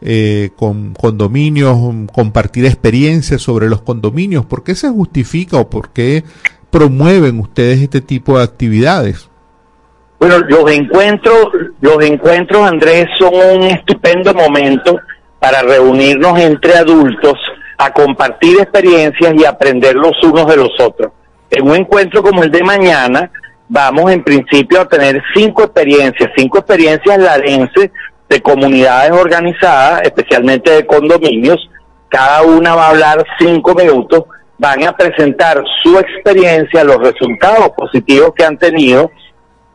eh, 0.06 0.50
con 0.58 0.94
condominios, 0.94 1.78
compartir 2.12 2.66
experiencias 2.66 3.42
sobre 3.42 3.70
los 3.70 3.82
condominios. 3.82 4.46
¿Por 4.46 4.62
qué 4.62 4.76
se 4.76 4.90
justifica 4.90 5.58
o 5.58 5.70
por 5.70 5.92
qué 5.92 6.26
promueven 6.70 7.40
ustedes 7.40 7.82
este 7.82 8.02
tipo 8.02 8.38
de 8.38 8.44
actividades? 8.44 9.30
Bueno, 10.20 10.40
los 10.40 10.70
encuentros, 10.72 11.48
los 11.80 12.04
encuentros, 12.04 12.68
Andrés, 12.70 13.06
son 13.18 13.34
un 13.34 13.64
estupendo 13.64 14.34
momento 14.34 15.00
para 15.40 15.62
reunirnos 15.62 16.38
entre 16.38 16.76
adultos 16.76 17.40
a 17.78 17.94
compartir 17.94 18.60
experiencias 18.60 19.34
y 19.38 19.46
aprender 19.46 19.96
los 19.96 20.22
unos 20.24 20.48
de 20.48 20.58
los 20.58 20.72
otros. 20.80 21.14
En 21.50 21.64
un 21.70 21.78
encuentro 21.78 22.22
como 22.22 22.44
el 22.44 22.52
de 22.52 22.64
mañana, 22.64 23.32
vamos 23.70 24.12
en 24.12 24.22
principio 24.22 24.82
a 24.82 24.88
tener 24.88 25.22
cinco 25.34 25.64
experiencias, 25.64 26.30
cinco 26.36 26.58
experiencias 26.58 27.18
larenses 27.18 27.92
de 28.30 28.42
comunidades 28.42 29.12
organizadas, 29.12 30.02
especialmente 30.04 30.72
de 30.72 30.86
condominios. 30.86 31.70
Cada 32.10 32.44
una 32.44 32.76
va 32.76 32.88
a 32.88 32.90
hablar 32.90 33.26
cinco 33.40 33.74
minutos, 33.74 34.24
van 34.58 34.84
a 34.84 34.96
presentar 34.96 35.64
su 35.82 35.98
experiencia, 35.98 36.84
los 36.84 36.98
resultados 36.98 37.70
positivos 37.76 38.34
que 38.36 38.46
han 38.46 38.58
tenido 38.58 39.12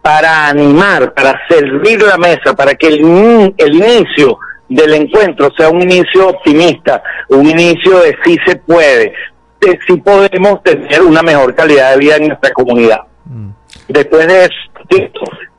para 0.01 0.49
animar, 0.49 1.13
para 1.13 1.41
servir 1.49 2.01
la 2.03 2.17
mesa, 2.17 2.55
para 2.57 2.75
que 2.75 2.87
el, 2.89 3.55
el 3.57 3.75
inicio 3.75 4.39
del 4.69 4.95
encuentro 4.95 5.51
sea 5.57 5.69
un 5.69 5.83
inicio 5.83 6.29
optimista, 6.29 7.03
un 7.29 7.47
inicio 7.47 7.99
de 8.01 8.17
sí 8.25 8.39
se 8.47 8.57
puede. 8.57 9.13
eh, 9.61 9.79
sí 9.87 9.97
podemos 9.97 10.63
tener 10.63 11.03
una 11.03 11.23
mejor 11.23 11.55
calidad 11.55 11.93
de 11.93 11.99
vida 11.99 12.17
en 12.17 12.29
nuestra 12.29 12.53
comunidad. 12.53 13.01
Después 13.89 14.27
de 14.27 14.45
eso, 14.45 14.55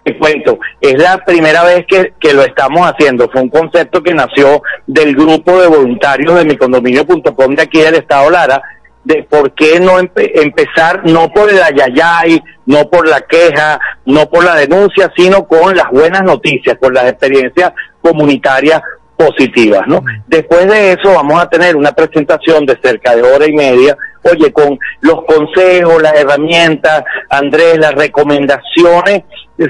te 0.03 0.17
cuento, 0.17 0.59
es 0.81 0.93
la 1.01 1.17
primera 1.25 1.63
vez 1.63 1.85
que, 1.87 2.13
que 2.19 2.33
lo 2.33 2.41
estamos 2.43 2.87
haciendo. 2.87 3.29
Fue 3.29 3.41
un 3.41 3.49
concepto 3.49 4.01
que 4.01 4.13
nació 4.13 4.61
del 4.87 5.15
grupo 5.15 5.59
de 5.61 5.67
voluntarios 5.67 6.35
de 6.35 6.45
mi 6.45 6.57
condominio.com 6.57 7.55
de 7.55 7.61
aquí 7.61 7.79
del 7.81 7.95
Estado 7.95 8.29
Lara, 8.29 8.61
de 9.03 9.23
por 9.23 9.53
qué 9.53 9.79
no 9.79 9.99
empe- 9.99 10.31
empezar, 10.35 11.01
no 11.05 11.29
por 11.29 11.49
el 11.49 11.61
ayayay, 11.61 12.41
no 12.65 12.89
por 12.89 13.07
la 13.07 13.21
queja, 13.21 13.79
no 14.05 14.29
por 14.29 14.43
la 14.43 14.55
denuncia, 14.55 15.11
sino 15.15 15.47
con 15.47 15.75
las 15.75 15.89
buenas 15.89 16.23
noticias, 16.23 16.77
con 16.79 16.93
las 16.93 17.05
experiencias 17.05 17.71
comunitarias 18.01 18.81
positivas, 19.17 19.81
¿no? 19.87 20.01
Después 20.27 20.65
de 20.69 20.93
eso 20.93 21.13
vamos 21.13 21.41
a 21.41 21.49
tener 21.49 21.75
una 21.75 21.91
presentación 21.91 22.65
de 22.65 22.77
cerca 22.81 23.15
de 23.15 23.21
hora 23.23 23.45
y 23.47 23.51
media, 23.53 23.97
oye, 24.23 24.51
con 24.53 24.79
los 25.01 25.25
consejos, 25.25 26.01
las 26.01 26.13
herramientas, 26.13 27.03
Andrés, 27.29 27.77
las 27.79 27.93
recomendaciones, 27.95 29.23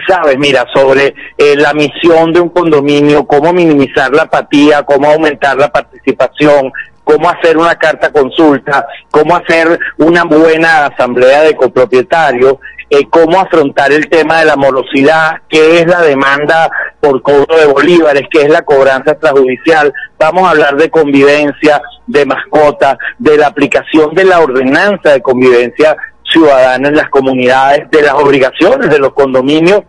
sabes, 0.08 0.38
mira, 0.38 0.66
sobre 0.74 1.14
eh, 1.38 1.56
la 1.56 1.74
misión 1.74 2.32
de 2.32 2.40
un 2.40 2.50
condominio, 2.50 3.26
cómo 3.26 3.52
minimizar 3.54 4.12
la 4.14 4.24
apatía, 4.24 4.84
cómo 4.84 5.10
aumentar 5.10 5.58
la 5.58 5.70
participación, 5.70 6.72
cómo 7.04 7.30
hacer 7.30 7.58
una 7.58 7.76
carta 7.76 8.12
consulta, 8.12 8.86
cómo 9.10 9.36
hacer 9.36 9.80
una 9.98 10.26
buena 10.26 10.86
asamblea 10.86 11.42
de 11.42 11.56
copropietarios, 11.56 12.58
eh, 12.92 13.08
cómo 13.10 13.40
afrontar 13.40 13.92
el 13.92 14.10
tema 14.10 14.40
de 14.40 14.46
la 14.46 14.56
morosidad, 14.56 15.42
qué 15.48 15.80
es 15.80 15.88
la 15.88 16.02
demanda 16.02 16.70
por 17.00 17.22
cobro 17.22 17.58
de 17.58 17.68
bolívares, 17.68 18.24
qué 18.32 18.44
es 18.44 18.50
la 18.50 18.64
cobranza 18.64 19.12
extrajudicial. 19.12 19.94
Vamos 20.18 20.48
a 20.48 20.52
hablar 20.52 20.76
de 20.76 20.90
convivencia, 20.90 21.82
de 22.08 22.26
mascotas, 22.26 22.98
de 23.18 23.38
la 23.38 23.48
aplicación 23.48 24.14
de 24.16 24.26
la 24.26 24.40
ordenanza 24.40 25.12
de 25.12 25.22
convivencia 25.22 25.96
ciudadana 26.30 26.88
en 26.88 26.96
las 26.96 27.10
comunidades, 27.10 27.90
de 27.92 28.02
las 28.02 28.14
obligaciones 28.14 28.90
de 28.90 29.00
los 29.00 29.14
condominios 29.14 29.82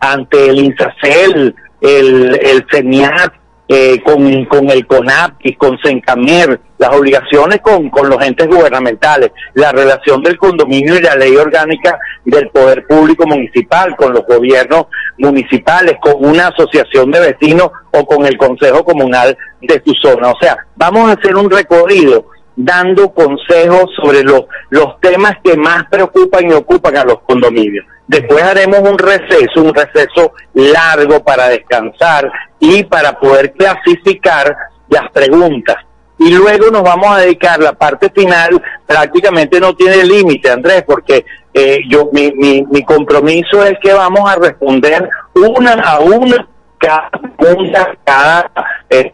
ante 0.00 0.48
el 0.48 0.58
INSACEL, 0.58 1.54
el, 1.80 2.40
el 2.42 2.66
CENIAT, 2.70 3.32
eh, 3.72 4.02
con, 4.02 4.46
con 4.46 4.68
el 4.68 4.84
CONAP 4.84 5.34
y 5.44 5.54
con 5.54 5.78
CENCAMER, 5.78 6.58
las 6.76 6.92
obligaciones 6.92 7.60
con, 7.60 7.88
con 7.88 8.08
los 8.08 8.20
entes 8.20 8.48
gubernamentales, 8.48 9.30
la 9.54 9.70
relación 9.70 10.24
del 10.24 10.36
condominio 10.38 10.96
y 10.96 11.02
la 11.02 11.14
ley 11.14 11.36
orgánica 11.36 11.96
del 12.24 12.48
poder 12.48 12.84
público 12.88 13.28
municipal 13.28 13.94
con 13.94 14.12
los 14.12 14.26
gobiernos 14.26 14.86
municipales, 15.18 15.98
con 16.00 16.14
una 16.18 16.48
asociación 16.48 17.12
de 17.12 17.20
vecinos 17.20 17.70
o 17.92 18.04
con 18.04 18.26
el 18.26 18.36
consejo 18.36 18.84
comunal 18.84 19.38
de 19.60 19.78
tu 19.78 19.94
zona. 20.02 20.30
O 20.30 20.38
sea, 20.40 20.56
vamos 20.74 21.08
a 21.08 21.12
hacer 21.12 21.36
un 21.36 21.48
recorrido 21.48 22.26
dando 22.56 23.12
consejos 23.12 23.90
sobre 23.96 24.22
los, 24.22 24.44
los 24.70 25.00
temas 25.00 25.34
que 25.42 25.56
más 25.56 25.84
preocupan 25.90 26.50
y 26.50 26.52
ocupan 26.52 26.96
a 26.96 27.04
los 27.04 27.20
condominios. 27.22 27.84
Después 28.06 28.42
haremos 28.42 28.80
un 28.80 28.98
receso, 28.98 29.62
un 29.62 29.74
receso 29.74 30.32
largo 30.54 31.22
para 31.22 31.48
descansar 31.48 32.30
y 32.58 32.84
para 32.84 33.18
poder 33.18 33.52
clasificar 33.52 34.56
las 34.88 35.10
preguntas. 35.12 35.76
Y 36.18 36.34
luego 36.34 36.70
nos 36.70 36.82
vamos 36.82 37.10
a 37.16 37.20
dedicar, 37.20 37.60
la 37.60 37.72
parte 37.72 38.10
final 38.10 38.62
prácticamente 38.86 39.58
no 39.58 39.74
tiene 39.74 40.04
límite, 40.04 40.50
Andrés, 40.50 40.84
porque 40.86 41.24
eh, 41.54 41.80
yo 41.88 42.10
mi, 42.12 42.30
mi, 42.32 42.62
mi 42.70 42.84
compromiso 42.84 43.64
es 43.64 43.78
que 43.80 43.92
vamos 43.92 44.28
a 44.30 44.36
responder 44.36 45.08
una 45.34 45.72
a 45.74 46.00
una 46.00 46.46
cada 46.78 47.10
pregunta, 47.38 47.94
cada 48.04 48.50
eh, 48.88 49.12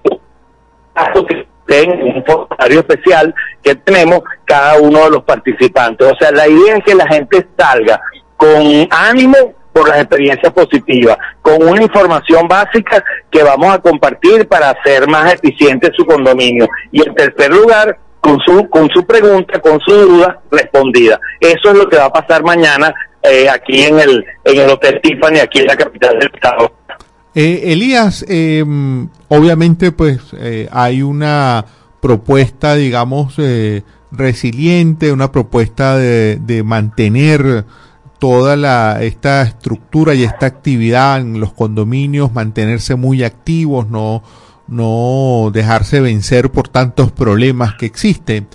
tenga 1.66 1.94
un 1.94 2.24
formulario 2.24 2.80
especial 2.80 3.34
que 3.62 3.74
tenemos 3.74 4.22
cada 4.44 4.78
uno 4.78 5.04
de 5.04 5.10
los 5.10 5.24
participantes. 5.24 6.12
O 6.12 6.16
sea, 6.16 6.30
la 6.30 6.48
idea 6.48 6.76
es 6.76 6.84
que 6.84 6.94
la 6.94 7.06
gente 7.08 7.46
salga 7.56 8.00
con 8.36 8.88
ánimo 8.90 9.54
por 9.72 9.88
las 9.88 9.98
experiencias 10.00 10.52
positivas, 10.52 11.18
con 11.42 11.62
una 11.62 11.82
información 11.82 12.48
básica 12.48 13.04
que 13.30 13.42
vamos 13.42 13.74
a 13.74 13.78
compartir 13.78 14.48
para 14.48 14.70
hacer 14.70 15.06
más 15.06 15.34
eficiente 15.34 15.90
su 15.94 16.06
condominio. 16.06 16.66
Y 16.92 17.06
en 17.06 17.14
tercer 17.14 17.52
lugar, 17.52 17.98
con 18.20 18.40
su, 18.40 18.68
con 18.70 18.88
su 18.90 19.04
pregunta, 19.06 19.60
con 19.60 19.78
su 19.80 19.92
duda 19.92 20.40
respondida. 20.50 21.20
Eso 21.40 21.70
es 21.70 21.74
lo 21.76 21.88
que 21.88 21.98
va 21.98 22.06
a 22.06 22.12
pasar 22.12 22.42
mañana 22.42 22.94
eh, 23.22 23.48
aquí 23.48 23.84
en 23.84 24.00
el, 24.00 24.24
en 24.44 24.60
el 24.60 24.70
Hotel 24.70 25.00
Tiffany, 25.02 25.40
aquí 25.40 25.60
en 25.60 25.66
la 25.66 25.76
capital 25.76 26.18
del 26.18 26.30
estado. 26.32 26.72
Eh, 27.38 27.70
Elías, 27.74 28.24
eh, 28.30 28.64
obviamente 29.28 29.92
pues 29.92 30.20
eh, 30.38 30.70
hay 30.72 31.02
una 31.02 31.66
propuesta, 32.00 32.76
digamos, 32.76 33.34
eh, 33.36 33.82
resiliente, 34.10 35.12
una 35.12 35.32
propuesta 35.32 35.98
de, 35.98 36.62
mantener 36.64 37.66
toda 38.18 38.56
la, 38.56 39.02
esta 39.02 39.42
estructura 39.42 40.14
y 40.14 40.24
esta 40.24 40.46
actividad 40.46 41.20
en 41.20 41.38
los 41.38 41.52
condominios, 41.52 42.32
mantenerse 42.32 42.94
muy 42.94 43.22
activos, 43.22 43.86
no, 43.90 44.22
no 44.66 45.50
dejarse 45.52 46.00
vencer 46.00 46.50
por 46.50 46.68
tantos 46.68 47.12
problemas 47.12 47.74
que 47.74 47.84
existen. 47.84 48.48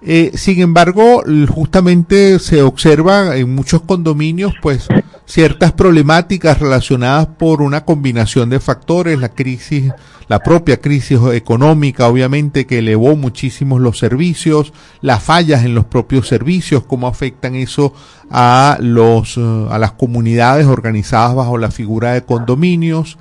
Eh, 0.00 0.32
sin 0.34 0.60
embargo, 0.60 1.22
justamente 1.48 2.38
se 2.38 2.62
observa 2.62 3.36
en 3.36 3.54
muchos 3.54 3.82
condominios, 3.82 4.54
pues, 4.62 4.88
ciertas 5.26 5.72
problemáticas 5.72 6.58
relacionadas 6.58 7.26
por 7.26 7.62
una 7.62 7.84
combinación 7.84 8.50
de 8.50 8.60
factores, 8.60 9.18
la 9.18 9.30
crisis, 9.30 9.92
la 10.28 10.40
propia 10.40 10.80
crisis 10.80 11.18
económica, 11.32 12.06
obviamente, 12.08 12.66
que 12.66 12.78
elevó 12.78 13.16
muchísimos 13.16 13.80
los 13.80 13.98
servicios, 13.98 14.72
las 15.00 15.22
fallas 15.22 15.64
en 15.64 15.74
los 15.74 15.84
propios 15.86 16.28
servicios, 16.28 16.84
cómo 16.84 17.06
afectan 17.06 17.54
eso 17.54 17.94
a 18.30 18.76
los, 18.80 19.38
a 19.38 19.78
las 19.78 19.92
comunidades 19.92 20.66
organizadas 20.66 21.34
bajo 21.34 21.58
la 21.58 21.70
figura 21.70 22.12
de 22.12 22.24
condominios, 22.24 23.18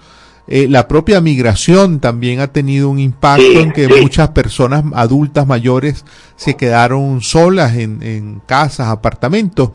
eh, 0.48 0.68
la 0.68 0.88
propia 0.88 1.22
migración 1.22 2.00
también 2.00 2.40
ha 2.42 2.48
tenido 2.48 2.90
un 2.90 3.00
impacto 3.00 3.42
Sí, 3.44 3.58
en 3.58 3.72
que 3.72 3.88
sí. 3.88 4.02
muchas 4.02 4.30
personas 4.30 4.84
adultas 4.96 5.48
mayores 5.48 6.04
se 6.36 6.56
quedaron 6.56 7.22
solas 7.22 7.76
en, 7.78 8.02
en 8.04 8.42
casas, 8.46 8.88
apartamentos. 8.88 9.70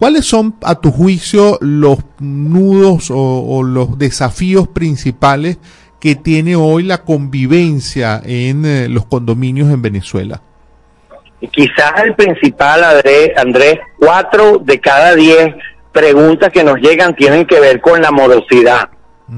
¿Cuáles 0.00 0.24
son, 0.24 0.54
a 0.64 0.76
tu 0.76 0.90
juicio, 0.90 1.58
los 1.60 1.98
nudos 2.20 3.10
o, 3.10 3.44
o 3.46 3.62
los 3.62 3.98
desafíos 3.98 4.66
principales 4.66 5.58
que 6.00 6.14
tiene 6.14 6.56
hoy 6.56 6.84
la 6.84 7.04
convivencia 7.04 8.18
en 8.24 8.64
eh, 8.64 8.88
los 8.88 9.04
condominios 9.04 9.68
en 9.68 9.82
Venezuela? 9.82 10.40
Quizás 11.52 12.02
el 12.02 12.14
principal, 12.14 12.82
Andrés, 13.36 13.78
cuatro 13.98 14.56
de 14.56 14.80
cada 14.80 15.14
diez 15.14 15.54
preguntas 15.92 16.50
que 16.50 16.64
nos 16.64 16.76
llegan 16.80 17.14
tienen 17.14 17.44
que 17.44 17.60
ver 17.60 17.82
con 17.82 18.00
la 18.00 18.10
morosidad. 18.10 18.88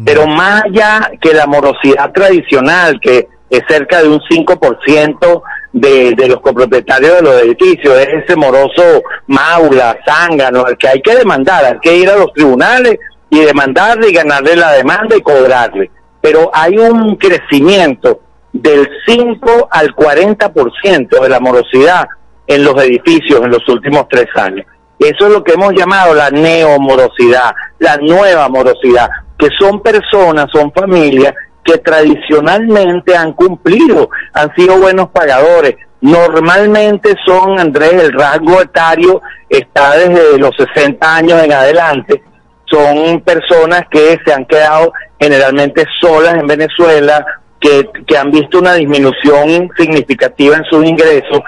Pero 0.04 0.28
más 0.28 0.62
allá 0.62 1.10
que 1.20 1.34
la 1.34 1.46
morosidad 1.48 2.12
tradicional, 2.12 3.00
que 3.00 3.26
es 3.50 3.62
cerca 3.68 4.00
de 4.00 4.08
un 4.08 4.20
5% 4.20 5.42
de, 5.72 6.14
de 6.14 6.28
los 6.28 6.40
copropietarios 6.40 7.16
de 7.16 7.22
los 7.22 7.42
edificios, 7.42 7.94
es 7.98 8.24
ese 8.24 8.36
moroso 8.36 9.02
maula, 9.26 9.98
zángano, 10.06 10.64
al 10.64 10.76
que 10.76 10.88
hay 10.88 11.00
que 11.00 11.16
demandar, 11.16 11.64
hay 11.64 11.78
que 11.80 11.96
ir 11.96 12.10
a 12.10 12.16
los 12.16 12.32
tribunales 12.32 12.98
y 13.30 13.40
demandarle 13.40 14.10
y 14.10 14.12
ganarle 14.12 14.56
la 14.56 14.72
demanda 14.72 15.16
y 15.16 15.22
cobrarle. 15.22 15.90
Pero 16.20 16.50
hay 16.52 16.76
un 16.76 17.16
crecimiento 17.16 18.20
del 18.52 18.86
5 19.06 19.68
al 19.70 19.94
40% 19.94 21.20
de 21.20 21.28
la 21.28 21.40
morosidad 21.40 22.06
en 22.46 22.64
los 22.64 22.76
edificios 22.82 23.40
en 23.42 23.50
los 23.50 23.66
últimos 23.68 24.06
tres 24.08 24.26
años. 24.34 24.66
Eso 24.98 25.26
es 25.26 25.32
lo 25.32 25.42
que 25.42 25.54
hemos 25.54 25.72
llamado 25.72 26.14
la 26.14 26.30
neomorosidad, 26.30 27.52
la 27.78 27.96
nueva 27.96 28.48
morosidad, 28.48 29.08
que 29.38 29.48
son 29.58 29.80
personas, 29.80 30.46
son 30.52 30.70
familias 30.72 31.34
que 31.64 31.78
tradicionalmente 31.78 33.16
han 33.16 33.32
cumplido, 33.32 34.10
han 34.32 34.54
sido 34.54 34.78
buenos 34.78 35.10
pagadores. 35.10 35.76
Normalmente 36.00 37.14
son, 37.24 37.60
Andrés, 37.60 37.92
el 37.92 38.12
rango 38.12 38.60
etario 38.60 39.22
está 39.48 39.96
desde 39.96 40.38
los 40.38 40.50
60 40.56 41.16
años 41.16 41.42
en 41.42 41.52
adelante. 41.52 42.22
Son 42.64 43.20
personas 43.20 43.82
que 43.90 44.18
se 44.24 44.32
han 44.32 44.44
quedado 44.46 44.92
generalmente 45.20 45.84
solas 46.00 46.34
en 46.34 46.46
Venezuela, 46.46 47.24
que, 47.60 47.88
que 48.06 48.18
han 48.18 48.32
visto 48.32 48.58
una 48.58 48.74
disminución 48.74 49.70
significativa 49.76 50.56
en 50.56 50.64
sus 50.64 50.84
ingresos, 50.84 51.40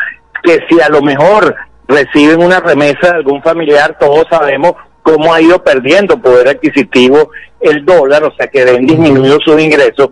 que 0.44 0.60
si 0.68 0.80
a 0.80 0.88
lo 0.88 1.02
mejor 1.02 1.56
reciben 1.88 2.42
una 2.42 2.60
remesa 2.60 3.08
de 3.08 3.16
algún 3.16 3.42
familiar, 3.42 3.96
todos 3.98 4.24
sabemos 4.30 4.74
cómo 5.02 5.34
ha 5.34 5.40
ido 5.40 5.62
perdiendo 5.62 6.20
poder 6.20 6.48
adquisitivo 6.48 7.30
el 7.70 7.84
dólar, 7.84 8.24
o 8.24 8.34
sea 8.34 8.46
que 8.48 8.64
ven 8.64 8.86
disminuido 8.86 9.38
sus 9.44 9.60
ingresos, 9.60 10.10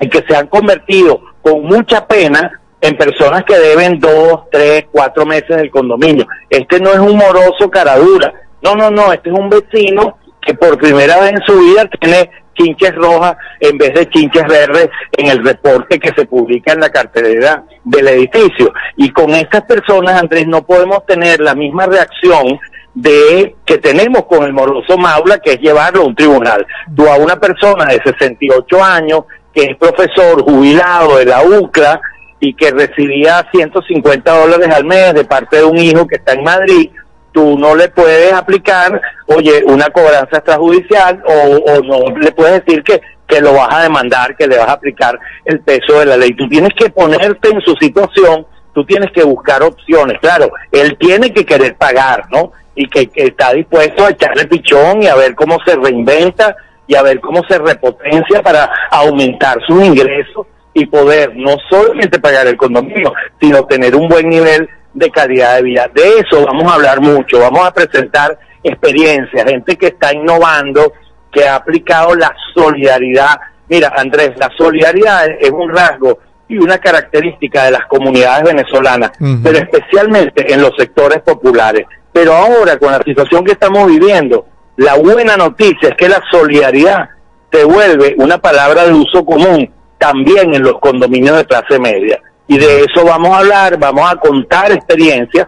y 0.00 0.08
que 0.08 0.24
se 0.26 0.36
han 0.36 0.48
convertido 0.48 1.20
con 1.42 1.62
mucha 1.62 2.06
pena 2.06 2.60
en 2.80 2.96
personas 2.96 3.44
que 3.44 3.56
deben 3.58 3.98
dos, 4.00 4.42
tres, 4.50 4.86
cuatro 4.90 5.24
meses 5.24 5.56
del 5.56 5.70
condominio. 5.70 6.26
Este 6.50 6.80
no 6.80 6.90
es 6.90 6.98
un 6.98 7.16
moroso 7.16 7.70
caradura, 7.70 8.32
no, 8.62 8.74
no, 8.74 8.90
no, 8.90 9.12
este 9.12 9.30
es 9.30 9.38
un 9.38 9.48
vecino 9.48 10.18
que 10.40 10.54
por 10.54 10.78
primera 10.78 11.20
vez 11.20 11.32
en 11.32 11.42
su 11.46 11.58
vida 11.58 11.88
tiene 12.00 12.30
chinches 12.54 12.94
rojas 12.94 13.36
en 13.60 13.78
vez 13.78 13.94
de 13.94 14.08
chinches 14.08 14.44
verdes 14.44 14.88
en 15.12 15.28
el 15.28 15.44
reporte 15.44 15.98
que 15.98 16.12
se 16.14 16.26
publica 16.26 16.72
en 16.72 16.80
la 16.80 16.90
cartelera 16.90 17.64
del 17.84 18.08
edificio. 18.08 18.72
Y 18.96 19.10
con 19.10 19.30
estas 19.30 19.62
personas, 19.62 20.20
Andrés, 20.20 20.46
no 20.46 20.62
podemos 20.62 21.04
tener 21.06 21.40
la 21.40 21.54
misma 21.54 21.86
reacción 21.86 22.58
de 22.94 23.56
que 23.64 23.78
tenemos 23.78 24.26
con 24.26 24.44
el 24.44 24.52
moroso 24.52 24.98
Maula, 24.98 25.38
que 25.38 25.52
es 25.52 25.60
llevarlo 25.60 26.02
a 26.02 26.06
un 26.06 26.14
tribunal. 26.14 26.66
Tú 26.94 27.08
a 27.08 27.16
una 27.16 27.36
persona 27.36 27.86
de 27.86 28.00
68 28.04 28.84
años, 28.84 29.24
que 29.54 29.64
es 29.64 29.76
profesor 29.76 30.42
jubilado 30.42 31.16
de 31.16 31.26
la 31.26 31.42
UCLA 31.42 32.00
y 32.40 32.54
que 32.54 32.70
recibía 32.70 33.46
150 33.52 34.38
dólares 34.38 34.68
al 34.74 34.84
mes 34.84 35.14
de 35.14 35.24
parte 35.24 35.58
de 35.58 35.64
un 35.64 35.78
hijo 35.78 36.06
que 36.06 36.16
está 36.16 36.32
en 36.32 36.42
Madrid, 36.42 36.90
tú 37.32 37.58
no 37.58 37.74
le 37.74 37.88
puedes 37.88 38.32
aplicar, 38.32 39.00
oye, 39.26 39.62
una 39.64 39.88
cobranza 39.90 40.36
extrajudicial 40.36 41.22
o, 41.26 41.72
o 41.72 41.82
no 41.82 42.16
le 42.16 42.32
puedes 42.32 42.64
decir 42.64 42.82
que, 42.82 43.00
que 43.26 43.40
lo 43.40 43.54
vas 43.54 43.68
a 43.70 43.82
demandar, 43.82 44.36
que 44.36 44.46
le 44.46 44.58
vas 44.58 44.68
a 44.68 44.72
aplicar 44.72 45.18
el 45.44 45.60
peso 45.60 45.98
de 45.98 46.06
la 46.06 46.16
ley. 46.16 46.34
Tú 46.36 46.48
tienes 46.48 46.70
que 46.76 46.90
ponerte 46.90 47.48
en 47.48 47.60
su 47.62 47.74
situación, 47.76 48.46
tú 48.74 48.84
tienes 48.84 49.10
que 49.12 49.24
buscar 49.24 49.62
opciones. 49.62 50.18
Claro, 50.20 50.50
él 50.70 50.96
tiene 50.98 51.32
que 51.32 51.46
querer 51.46 51.76
pagar, 51.76 52.24
¿no? 52.30 52.52
Y 52.74 52.88
que, 52.88 53.06
que 53.08 53.24
está 53.24 53.52
dispuesto 53.52 54.06
a 54.06 54.10
echarle 54.10 54.46
pichón 54.46 55.02
y 55.02 55.06
a 55.06 55.14
ver 55.14 55.34
cómo 55.34 55.58
se 55.64 55.76
reinventa 55.76 56.56
y 56.86 56.94
a 56.94 57.02
ver 57.02 57.20
cómo 57.20 57.42
se 57.48 57.58
repotencia 57.58 58.42
para 58.42 58.70
aumentar 58.90 59.58
sus 59.66 59.84
ingresos 59.84 60.46
y 60.74 60.86
poder 60.86 61.36
no 61.36 61.56
solamente 61.68 62.18
pagar 62.18 62.46
el 62.46 62.56
condominio, 62.56 63.12
sino 63.40 63.64
tener 63.66 63.94
un 63.94 64.08
buen 64.08 64.28
nivel 64.28 64.68
de 64.94 65.10
calidad 65.10 65.56
de 65.56 65.62
vida. 65.62 65.90
De 65.94 66.18
eso 66.18 66.44
vamos 66.46 66.70
a 66.70 66.76
hablar 66.76 67.00
mucho, 67.00 67.38
vamos 67.40 67.66
a 67.66 67.72
presentar 67.72 68.38
experiencias, 68.62 69.44
gente 69.44 69.76
que 69.76 69.88
está 69.88 70.14
innovando, 70.14 70.92
que 71.30 71.46
ha 71.46 71.56
aplicado 71.56 72.14
la 72.14 72.34
solidaridad. 72.54 73.40
Mira, 73.68 73.92
Andrés, 73.96 74.32
la 74.36 74.50
solidaridad 74.56 75.26
es 75.40 75.50
un 75.50 75.70
rasgo 75.70 76.18
y 76.48 76.58
una 76.58 76.78
característica 76.78 77.64
de 77.64 77.70
las 77.70 77.86
comunidades 77.86 78.44
venezolanas, 78.44 79.12
pero 79.42 79.58
especialmente 79.58 80.52
en 80.52 80.60
los 80.60 80.72
sectores 80.76 81.20
populares. 81.22 81.86
Pero 82.12 82.34
ahora, 82.34 82.78
con 82.78 82.92
la 82.92 83.02
situación 83.02 83.44
que 83.44 83.52
estamos 83.52 83.86
viviendo, 83.86 84.46
la 84.76 84.96
buena 84.96 85.36
noticia 85.36 85.90
es 85.90 85.96
que 85.96 86.08
la 86.08 86.22
solidaridad 86.30 87.08
se 87.50 87.64
vuelve 87.64 88.14
una 88.18 88.38
palabra 88.38 88.84
de 88.84 88.92
uso 88.92 89.24
común 89.24 89.70
también 89.98 90.54
en 90.54 90.62
los 90.62 90.78
condominios 90.80 91.36
de 91.36 91.44
clase 91.44 91.78
media. 91.78 92.20
Y 92.48 92.58
de 92.58 92.80
eso 92.84 93.04
vamos 93.04 93.30
a 93.30 93.38
hablar, 93.38 93.78
vamos 93.78 94.10
a 94.10 94.16
contar 94.16 94.72
experiencias 94.72 95.46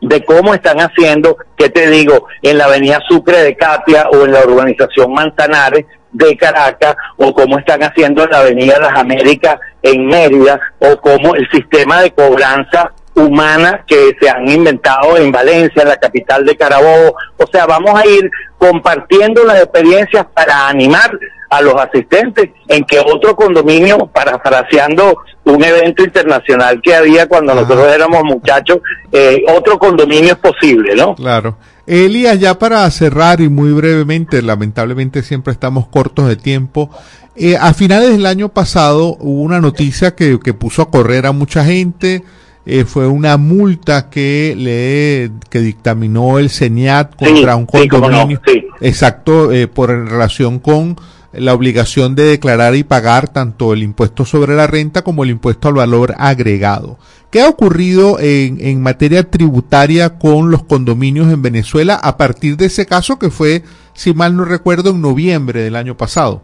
de 0.00 0.24
cómo 0.24 0.54
están 0.54 0.78
haciendo, 0.78 1.36
que 1.56 1.68
te 1.68 1.88
digo, 1.88 2.26
en 2.42 2.58
la 2.58 2.64
avenida 2.64 2.98
Sucre 3.08 3.42
de 3.42 3.56
Capia 3.56 4.08
o 4.10 4.24
en 4.24 4.32
la 4.32 4.40
urbanización 4.44 5.12
Manzanares 5.12 5.86
de 6.10 6.36
Caracas, 6.36 6.96
o 7.16 7.32
cómo 7.32 7.58
están 7.58 7.82
haciendo 7.82 8.24
en 8.24 8.30
la 8.30 8.40
avenida 8.40 8.80
Las 8.80 8.98
Américas 8.98 9.60
en 9.82 10.06
Mérida, 10.06 10.58
o 10.78 10.96
cómo 11.00 11.36
el 11.36 11.48
sistema 11.50 12.00
de 12.00 12.10
cobranza 12.10 12.92
humana 13.14 13.84
que 13.86 14.16
se 14.20 14.28
han 14.28 14.48
inventado 14.48 15.16
en 15.16 15.32
Valencia, 15.32 15.84
la 15.84 15.96
capital 15.96 16.44
de 16.44 16.56
Carabobo. 16.56 17.16
O 17.36 17.46
sea, 17.50 17.66
vamos 17.66 17.98
a 17.98 18.06
ir 18.06 18.30
compartiendo 18.58 19.44
las 19.44 19.58
experiencias 19.62 20.26
para 20.34 20.68
animar 20.68 21.18
a 21.50 21.60
los 21.60 21.74
asistentes 21.74 22.50
en 22.68 22.84
que 22.84 23.00
otro 23.00 23.34
condominio, 23.34 24.06
parafraseando 24.06 25.18
un 25.44 25.64
evento 25.64 26.04
internacional 26.04 26.80
que 26.80 26.94
había 26.94 27.26
cuando 27.28 27.54
nosotros 27.54 27.92
éramos 27.92 28.22
muchachos, 28.22 28.78
eh, 29.10 29.42
otro 29.48 29.78
condominio 29.78 30.32
es 30.32 30.38
posible, 30.38 30.94
¿no? 30.94 31.16
Claro. 31.16 31.56
Elías, 31.86 32.38
ya 32.38 32.56
para 32.56 32.88
cerrar 32.92 33.40
y 33.40 33.48
muy 33.48 33.72
brevemente, 33.72 34.42
lamentablemente 34.42 35.22
siempre 35.22 35.52
estamos 35.52 35.88
cortos 35.88 36.28
de 36.28 36.36
tiempo. 36.36 36.88
eh, 37.34 37.56
a 37.56 37.74
finales 37.74 38.10
del 38.10 38.26
año 38.26 38.50
pasado 38.50 39.16
hubo 39.18 39.42
una 39.42 39.60
noticia 39.60 40.14
que, 40.14 40.38
que 40.38 40.54
puso 40.54 40.82
a 40.82 40.90
correr 40.90 41.26
a 41.26 41.32
mucha 41.32 41.64
gente. 41.64 42.22
Eh, 42.66 42.84
fue 42.84 43.06
una 43.06 43.36
multa 43.36 44.10
que 44.10 44.54
le 44.56 45.30
que 45.48 45.60
dictaminó 45.60 46.38
el 46.38 46.50
CENIAT 46.50 47.14
Sí, 47.18 47.24
contra 47.26 47.56
un 47.56 47.66
sí, 47.72 47.88
cómo 47.88 48.10
no, 48.10 48.18
condominio. 48.18 48.40
sí. 48.46 48.64
Exacto, 48.80 49.50
eh, 49.52 49.66
por 49.66 49.90
en 49.90 50.06
relación 50.08 50.58
con 50.58 50.96
la 51.32 51.54
obligación 51.54 52.14
de 52.16 52.24
declarar 52.24 52.74
y 52.74 52.82
pagar 52.82 53.28
tanto 53.28 53.72
el 53.72 53.82
impuesto 53.84 54.24
sobre 54.24 54.56
la 54.56 54.66
renta 54.66 55.02
como 55.02 55.22
el 55.22 55.30
impuesto 55.30 55.68
al 55.68 55.74
valor 55.74 56.14
agregado. 56.18 56.98
¿Qué 57.30 57.40
ha 57.42 57.48
ocurrido 57.48 58.18
en, 58.18 58.58
en 58.60 58.82
materia 58.82 59.22
tributaria 59.30 60.18
con 60.18 60.50
los 60.50 60.64
condominios 60.64 61.32
en 61.32 61.42
Venezuela 61.42 61.94
a 61.94 62.16
partir 62.16 62.56
de 62.56 62.66
ese 62.66 62.86
caso 62.86 63.18
que 63.20 63.30
fue, 63.30 63.62
si 63.94 64.12
mal 64.12 64.36
no 64.36 64.44
recuerdo, 64.44 64.90
en 64.90 65.00
noviembre 65.00 65.62
del 65.62 65.76
año 65.76 65.96
pasado? 65.96 66.42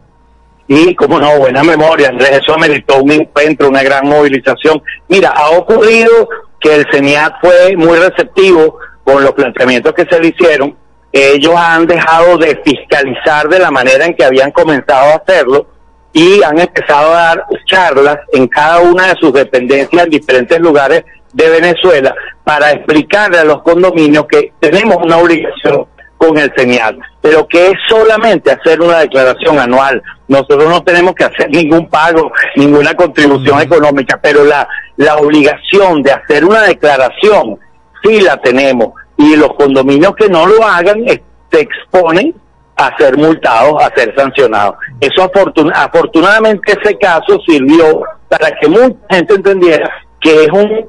Y 0.67 0.93
como 0.95 1.19
no, 1.19 1.37
buena 1.37 1.63
memoria, 1.63 2.09
Andrés, 2.09 2.41
eso 2.43 2.53
ameritó 2.53 3.01
un 3.01 3.11
encuentro, 3.11 3.69
una 3.69 3.83
gran 3.83 4.07
movilización. 4.07 4.81
Mira, 5.07 5.29
ha 5.29 5.51
ocurrido 5.51 6.27
que 6.59 6.75
el 6.75 6.85
CENIAT 6.91 7.35
fue 7.41 7.75
muy 7.77 7.97
receptivo 7.97 8.77
con 9.03 9.23
los 9.23 9.31
planteamientos 9.31 9.93
que 9.93 10.05
se 10.05 10.19
le 10.19 10.27
hicieron. 10.29 10.75
Ellos 11.11 11.53
han 11.55 11.87
dejado 11.87 12.37
de 12.37 12.61
fiscalizar 12.65 13.47
de 13.47 13.59
la 13.59 13.71
manera 13.71 14.05
en 14.05 14.13
que 14.13 14.25
habían 14.25 14.51
comenzado 14.51 15.13
a 15.13 15.15
hacerlo 15.15 15.67
y 16.11 16.43
han 16.43 16.59
empezado 16.59 17.13
a 17.13 17.17
dar 17.17 17.45
charlas 17.65 18.17
en 18.33 18.47
cada 18.47 18.79
una 18.79 19.07
de 19.07 19.15
sus 19.19 19.31
dependencias 19.31 20.03
en 20.03 20.09
diferentes 20.09 20.59
lugares 20.59 21.05
de 21.33 21.49
Venezuela 21.49 22.13
para 22.43 22.71
explicarle 22.71 23.39
a 23.39 23.43
los 23.43 23.61
condominios 23.61 24.25
que 24.27 24.51
tenemos 24.59 24.97
una 25.01 25.17
obligación 25.17 25.85
con 26.17 26.37
el 26.37 26.51
señal, 26.57 26.99
pero 27.21 27.47
que 27.47 27.67
es 27.67 27.73
solamente 27.87 28.51
hacer 28.51 28.81
una 28.81 28.99
declaración 28.99 29.59
anual. 29.59 30.01
Nosotros 30.27 30.65
no 30.69 30.83
tenemos 30.83 31.13
que 31.15 31.23
hacer 31.23 31.49
ningún 31.49 31.87
pago, 31.89 32.31
ninguna 32.55 32.93
contribución 32.93 33.61
económica, 33.61 34.19
pero 34.21 34.43
la, 34.43 34.67
la 34.97 35.15
obligación 35.17 36.03
de 36.03 36.11
hacer 36.11 36.43
una 36.43 36.63
declaración 36.63 37.57
sí 38.03 38.19
la 38.21 38.37
tenemos. 38.37 38.89
Y 39.17 39.35
los 39.35 39.53
condominios 39.55 40.15
que 40.15 40.27
no 40.29 40.45
lo 40.45 40.63
hagan 40.65 41.05
se 41.51 41.59
exponen 41.61 42.35
a 42.75 42.95
ser 42.97 43.17
multados, 43.17 43.81
a 43.83 43.89
ser 43.95 44.13
sancionados. 44.15 44.75
Eso 44.99 45.23
afortun- 45.31 45.71
afortunadamente 45.73 46.73
ese 46.79 46.95
caso 46.97 47.39
sirvió 47.47 48.03
para 48.29 48.51
que 48.59 48.67
mucha 48.67 48.95
gente 49.09 49.33
entendiera 49.33 49.89
que 50.19 50.43
es 50.43 50.49
un 50.51 50.87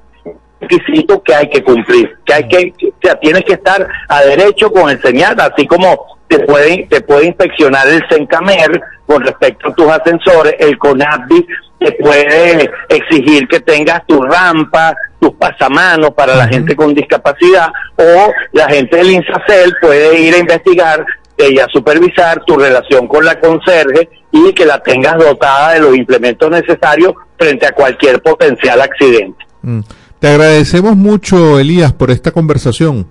requisito 0.61 1.23
que 1.23 1.35
hay 1.35 1.49
que 1.49 1.63
cumplir, 1.63 2.17
que 2.25 2.35
hay 2.35 2.49
que, 2.49 2.73
o 2.89 2.95
sea, 3.03 3.15
tienes 3.17 3.45
que 3.45 3.55
estar 3.55 3.87
a 4.09 4.23
derecho 4.23 4.71
con 4.71 4.91
el 4.91 5.01
señal, 5.01 5.37
así 5.41 5.67
como 5.67 6.19
te 6.29 6.41
puede, 6.41 6.87
te 6.91 7.01
puede 7.01 7.27
inspeccionar 7.27 7.89
el 7.89 8.03
CENCAMER 8.09 8.81
con 9.07 9.23
respecto 9.23 9.69
a 9.69 9.75
tus 9.75 9.87
ascensores, 9.87 10.55
el 10.59 10.77
CONAPDI 10.79 11.47
te 11.79 11.93
puede 11.93 12.71
exigir 12.89 13.47
que 13.49 13.61
tengas 13.61 14.05
tu 14.07 14.21
rampa, 14.21 14.95
tus 15.21 15.33
pasamanos 15.35 16.11
para 16.11 16.35
la 16.35 16.47
gente 16.49 16.77
con 16.77 16.95
discapacidad, 16.95 17.69
o 17.97 18.33
la 18.53 18.69
gente 18.69 18.97
del 18.97 19.11
INSACEL 19.11 19.77
puede 19.81 20.19
ir 20.21 20.35
a 20.35 20.39
investigar 20.39 21.07
y 21.39 21.59
a 21.61 21.67
supervisar 21.69 22.45
tu 22.45 22.57
relación 22.57 23.07
con 23.07 23.25
la 23.25 23.39
conserje 23.39 24.09
y 24.33 24.53
que 24.53 24.67
la 24.67 24.83
tengas 24.83 25.17
dotada 25.17 25.75
de 25.75 25.81
los 25.81 25.97
implementos 25.97 26.51
necesarios 26.51 27.15
frente 27.39 27.67
a 27.67 27.73
cualquier 27.73 28.21
potencial 28.21 28.81
accidente. 28.81 29.45
Mm. 29.63 29.81
Te 30.21 30.29
agradecemos 30.29 30.97
mucho, 30.97 31.59
Elías, 31.59 31.93
por 31.93 32.11
esta 32.11 32.33
conversación. 32.33 33.07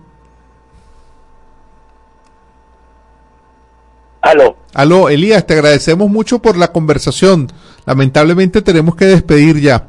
Aló. 4.21 4.57
Aló, 4.73 5.07
Elías, 5.07 5.47
te 5.47 5.53
agradecemos 5.53 6.09
mucho 6.09 6.39
por 6.39 6.57
la 6.57 6.73
conversación. 6.73 7.47
Lamentablemente 7.85 8.61
tenemos 8.61 8.95
que 8.95 9.05
despedir 9.05 9.61
ya. 9.61 9.87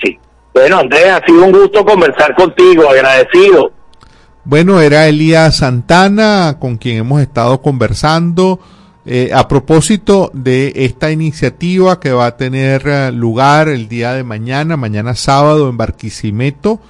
Sí. 0.00 0.18
Bueno, 0.54 0.78
Andrés, 0.78 1.06
ha 1.06 1.26
sido 1.26 1.44
un 1.44 1.52
gusto 1.52 1.84
conversar 1.84 2.34
contigo, 2.36 2.88
agradecido. 2.88 3.72
Bueno, 4.44 4.80
era 4.80 5.08
Elías 5.08 5.56
Santana 5.56 6.56
con 6.60 6.76
quien 6.76 6.98
hemos 6.98 7.20
estado 7.20 7.60
conversando 7.60 8.60
eh, 9.06 9.30
a 9.32 9.48
propósito 9.48 10.30
de 10.34 10.72
esta 10.76 11.10
iniciativa 11.10 11.98
que 11.98 12.12
va 12.12 12.26
a 12.26 12.36
tener 12.36 12.82
eh, 12.86 13.12
lugar 13.12 13.68
el 13.68 13.88
día 13.88 14.12
de 14.12 14.24
mañana, 14.24 14.76
mañana 14.76 15.14
sábado 15.14 15.70
en 15.70 15.78
Barquisimeto, 15.78 16.80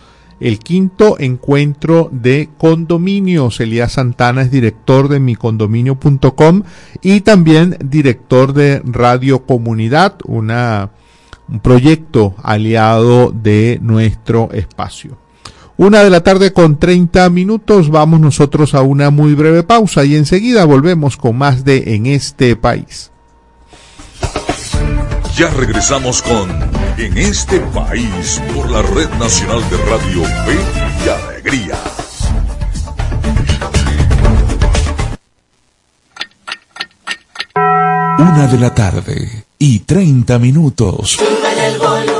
el 0.40 0.59
quinto 0.59 1.16
encuentro 1.20 2.09
de 2.11 2.49
condominios. 2.59 3.61
Elías 3.61 3.92
Santana 3.92 4.42
es 4.42 4.51
director 4.51 5.09
de 5.09 5.20
micondominio.com 5.20 6.62
y 7.01 7.20
también 7.20 7.77
director 7.85 8.55
de 8.55 8.83
Radio 8.85 9.46
Comunidad, 9.46 10.16
una, 10.25 10.90
un 11.49 11.61
proyecto 11.61 12.35
aliado 12.42 13.31
de 13.31 13.79
nuestro 13.83 14.51
espacio. 14.53 15.18
Una 15.81 16.05
de 16.05 16.11
la 16.11 16.23
tarde 16.23 16.53
con 16.53 16.79
30 16.79 17.31
minutos, 17.31 17.88
vamos 17.88 18.21
nosotros 18.21 18.75
a 18.75 18.83
una 18.83 19.09
muy 19.09 19.33
breve 19.33 19.62
pausa 19.62 20.05
y 20.05 20.14
enseguida 20.14 20.66
volvemos 20.66 21.16
con 21.16 21.38
más 21.38 21.64
de 21.64 21.95
En 21.95 22.05
este 22.05 22.55
país. 22.55 23.11
Ya 25.38 25.49
regresamos 25.49 26.21
con 26.21 26.51
En 26.99 27.16
este 27.16 27.61
país 27.61 28.43
por 28.55 28.71
la 28.71 28.83
Red 28.83 29.09
Nacional 29.19 29.62
de 29.71 29.77
Radio 29.79 30.23
Fe 30.45 30.59
y 31.03 31.09
Alegría. 31.09 31.79
Una 38.19 38.49
de 38.49 38.59
la 38.59 38.75
tarde 38.75 39.47
y 39.59 39.79
30 39.79 40.38
minutos. 40.38 41.12
Súbele 41.12 41.69
el 41.69 41.79
volumen 41.79 42.20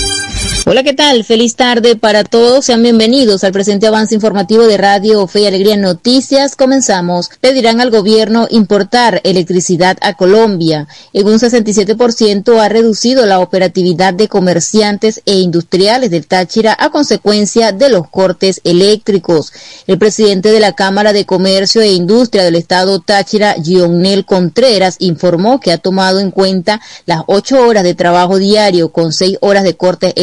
Hola, 0.63 0.83
¿qué 0.83 0.93
tal? 0.93 1.23
Feliz 1.23 1.55
tarde 1.55 1.95
para 1.95 2.23
todos. 2.23 2.65
Sean 2.65 2.83
bienvenidos 2.83 3.43
al 3.43 3.51
presente 3.51 3.87
avance 3.87 4.13
informativo 4.13 4.67
de 4.67 4.77
Radio 4.77 5.25
Fe 5.25 5.41
y 5.41 5.45
Alegría 5.47 5.75
Noticias. 5.75 6.55
Comenzamos. 6.55 7.31
Pedirán 7.41 7.81
al 7.81 7.89
gobierno 7.89 8.47
importar 8.51 9.21
electricidad 9.23 9.97
a 10.01 10.13
Colombia. 10.13 10.87
En 11.13 11.25
un 11.27 11.39
67% 11.39 12.59
ha 12.59 12.69
reducido 12.69 13.25
la 13.25 13.39
operatividad 13.39 14.13
de 14.13 14.27
comerciantes 14.27 15.23
e 15.25 15.39
industriales 15.39 16.11
del 16.11 16.27
Táchira 16.27 16.77
a 16.79 16.91
consecuencia 16.91 17.71
de 17.71 17.89
los 17.89 18.07
cortes 18.07 18.61
eléctricos. 18.63 19.51
El 19.87 19.97
presidente 19.97 20.51
de 20.51 20.59
la 20.59 20.73
Cámara 20.73 21.11
de 21.11 21.25
Comercio 21.25 21.81
e 21.81 21.91
Industria 21.91 22.43
del 22.43 22.55
Estado 22.55 22.99
Táchira, 22.99 23.55
Gionel 23.55 24.25
Contreras, 24.25 24.97
informó 24.99 25.59
que 25.59 25.71
ha 25.71 25.79
tomado 25.79 26.19
en 26.19 26.29
cuenta 26.29 26.81
las 27.07 27.23
ocho 27.25 27.59
horas 27.65 27.83
de 27.83 27.95
trabajo 27.95 28.37
diario 28.37 28.91
con 28.91 29.11
seis 29.11 29.39
horas 29.41 29.63
de 29.63 29.75
corte 29.75 30.13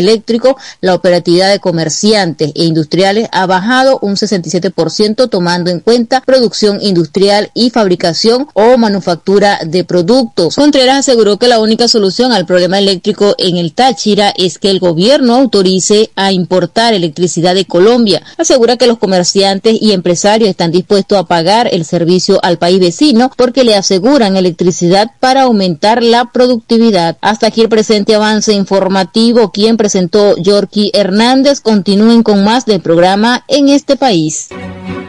la 0.81 0.95
operatividad 0.95 1.51
de 1.51 1.61
comerciantes 1.61 2.53
e 2.55 2.65
industriales 2.65 3.29
ha 3.33 3.47
bajado 3.47 3.99
un 4.03 4.17
67% 4.17 5.29
tomando 5.31 5.71
en 5.71 5.81
cuenta 5.81 6.21
producción 6.21 6.79
industrial 6.83 7.51
y 7.55 7.71
fabricación 7.71 8.47
o 8.55 8.77
manufactura 8.77 9.61
de 9.65 9.85
productos. 9.85 10.57
Contreras 10.57 10.99
aseguró 10.99 11.39
que 11.39 11.49
la 11.49 11.61
única 11.61 11.89
solución 11.89 12.33
al 12.33 12.47
problema 12.47 12.79
eléctrico 12.79 13.35
en 13.39 13.57
el 13.57 13.73
Táchira 13.73 14.33
es 14.37 14.59
que 14.59 14.71
el 14.71 14.81
gobierno 14.81 15.35
autorice 15.35 16.11
a 16.17 16.33
importar 16.33 16.95
electricidad 16.95 17.55
de 17.55 17.65
Colombia. 17.65 18.23
Asegura 18.37 18.77
que 18.77 18.87
los 18.87 18.99
comerciantes 18.99 19.77
y 19.81 19.93
empresarios 19.93 20.51
están 20.51 20.71
dispuestos 20.71 21.19
a 21.19 21.25
pagar 21.25 21.69
el 21.73 21.85
servicio 21.85 22.39
al 22.43 22.59
país 22.59 22.81
vecino 22.81 23.31
porque 23.37 23.65
le 23.65 23.77
aseguran 23.77 24.37
electricidad 24.37 25.11
para 25.21 25.43
aumentar 25.43 26.03
la 26.03 26.27
productividad. 26.33 27.17
Hasta 27.21 27.47
aquí 27.47 27.63
el 27.63 27.69
presente 27.69 28.15
avance 28.15 28.53
informativo. 28.53 29.51
Quien 29.51 29.77
presentó 29.77 30.18
Yorky 30.37 30.91
Hernández. 30.95 31.61
Continúen 31.61 32.23
con 32.23 32.45
más 32.45 32.67
del 32.67 32.81
programa 32.81 33.45
en 33.49 33.69
este 33.69 33.97
país. 33.97 34.49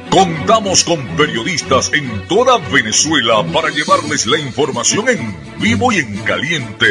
Contamos 0.09 0.83
con 0.83 1.05
periodistas 1.17 1.91
en 1.93 2.27
toda 2.27 2.57
Venezuela 2.71 3.45
para 3.53 3.69
llevarles 3.69 4.25
la 4.25 4.39
información 4.39 5.07
en 5.07 5.35
vivo 5.59 5.91
y 5.91 5.97
en 5.97 6.17
caliente. 6.23 6.87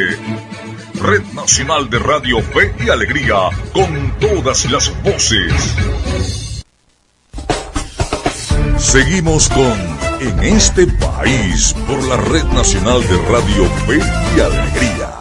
Red 0.94 1.22
Nacional 1.34 1.90
de 1.90 1.98
Radio 1.98 2.40
Fe 2.40 2.74
y 2.84 2.90
Alegría, 2.90 3.50
con 3.72 4.14
todas 4.20 4.70
las 4.70 4.90
voces. 5.02 5.52
Seguimos 8.78 9.48
con 9.48 9.98
En 10.20 10.40
este 10.42 10.86
país 10.86 11.74
por 11.86 12.02
la 12.04 12.16
Red 12.16 12.44
Nacional 12.44 13.00
de 13.02 13.16
Radio 13.28 13.64
Fe 13.86 13.98
y 14.36 14.40
Alegría. 14.40 15.17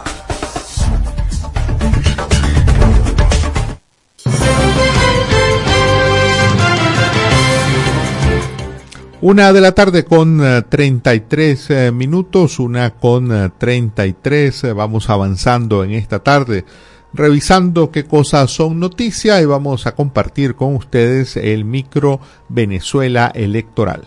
Una 9.20 9.52
de 9.52 9.60
la 9.60 9.72
tarde 9.72 10.04
con 10.04 10.40
eh, 10.44 10.62
33 10.62 11.70
eh, 11.70 11.90
minutos, 11.92 12.60
una 12.60 12.90
con 12.90 13.32
eh, 13.32 13.50
33. 13.58 14.64
eh, 14.64 14.72
Vamos 14.72 15.10
avanzando 15.10 15.82
en 15.82 15.90
esta 15.90 16.20
tarde, 16.20 16.64
revisando 17.12 17.90
qué 17.90 18.04
cosas 18.04 18.52
son 18.52 18.78
noticia 18.78 19.40
y 19.42 19.44
vamos 19.44 19.88
a 19.88 19.96
compartir 19.96 20.54
con 20.54 20.76
ustedes 20.76 21.36
el 21.36 21.64
micro 21.64 22.20
Venezuela 22.48 23.32
electoral. 23.34 24.04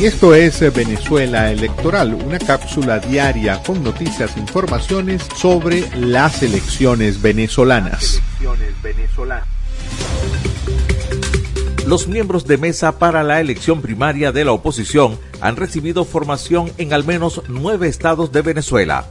Y 0.00 0.06
esto 0.06 0.34
es 0.34 0.60
eh, 0.62 0.70
Venezuela 0.70 1.52
Electoral, 1.52 2.14
una 2.14 2.40
cápsula 2.40 2.98
diaria 2.98 3.62
con 3.62 3.84
noticias 3.84 4.36
e 4.36 4.40
informaciones 4.40 5.22
sobre 5.36 5.88
las 5.96 6.42
elecciones 6.42 7.22
venezolanas. 7.22 8.20
Los 11.92 12.08
miembros 12.08 12.46
de 12.46 12.56
mesa 12.56 12.98
para 12.98 13.22
la 13.22 13.42
elección 13.42 13.82
primaria 13.82 14.32
de 14.32 14.46
la 14.46 14.52
oposición 14.52 15.18
han 15.42 15.56
recibido 15.56 16.06
formación 16.06 16.72
en 16.78 16.94
al 16.94 17.04
menos 17.04 17.42
nueve 17.48 17.86
estados 17.86 18.32
de 18.32 18.40
Venezuela. 18.40 19.04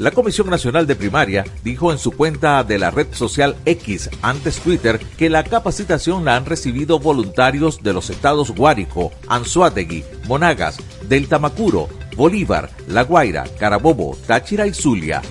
La 0.00 0.10
Comisión 0.10 0.50
Nacional 0.50 0.88
de 0.88 0.96
Primaria 0.96 1.44
dijo 1.62 1.92
en 1.92 1.98
su 1.98 2.10
cuenta 2.10 2.64
de 2.64 2.80
la 2.80 2.90
red 2.90 3.06
social 3.12 3.54
X, 3.64 4.10
antes 4.22 4.58
Twitter, 4.58 4.98
que 5.16 5.30
la 5.30 5.44
capacitación 5.44 6.24
la 6.24 6.34
han 6.34 6.46
recibido 6.46 6.98
voluntarios 6.98 7.84
de 7.84 7.92
los 7.92 8.10
estados 8.10 8.50
Guárico, 8.50 9.12
Anzuategui, 9.28 10.02
Monagas, 10.26 10.78
del 11.08 11.28
Tamacuro, 11.28 11.88
Bolívar, 12.16 12.70
La 12.88 13.04
Guaira, 13.04 13.44
Carabobo, 13.56 14.18
Táchira 14.26 14.66
y 14.66 14.74
Zulia. 14.74 15.22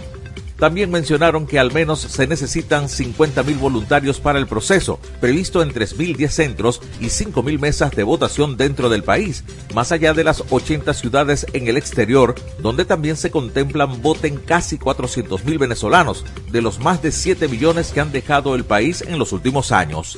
También 0.57 0.89
mencionaron 0.89 1.47
que 1.47 1.59
al 1.59 1.73
menos 1.73 1.99
se 1.99 2.27
necesitan 2.27 2.85
50.000 2.85 3.59
voluntarios 3.59 4.19
para 4.19 4.39
el 4.39 4.47
proceso, 4.47 4.99
previsto 5.19 5.61
en 5.61 5.73
3.010 5.73 6.29
centros 6.29 6.81
y 7.01 7.07
5.000 7.07 7.59
mesas 7.59 7.91
de 7.91 8.03
votación 8.03 8.55
dentro 8.55 8.89
del 8.89 9.03
país, 9.03 9.43
más 9.73 9.91
allá 9.91 10.13
de 10.13 10.23
las 10.23 10.43
80 10.49 10.93
ciudades 10.93 11.45
en 11.51 11.67
el 11.67 11.75
exterior, 11.75 12.35
donde 12.59 12.85
también 12.85 13.17
se 13.17 13.31
contemplan 13.31 14.01
voten 14.01 14.37
casi 14.37 14.77
400.000 14.77 15.59
venezolanos, 15.59 16.23
de 16.51 16.61
los 16.61 16.79
más 16.79 17.01
de 17.01 17.11
7 17.11 17.49
millones 17.49 17.91
que 17.91 17.99
han 17.99 18.13
dejado 18.13 18.55
el 18.55 18.63
país 18.63 19.01
en 19.01 19.19
los 19.19 19.33
últimos 19.33 19.73
años. 19.73 20.17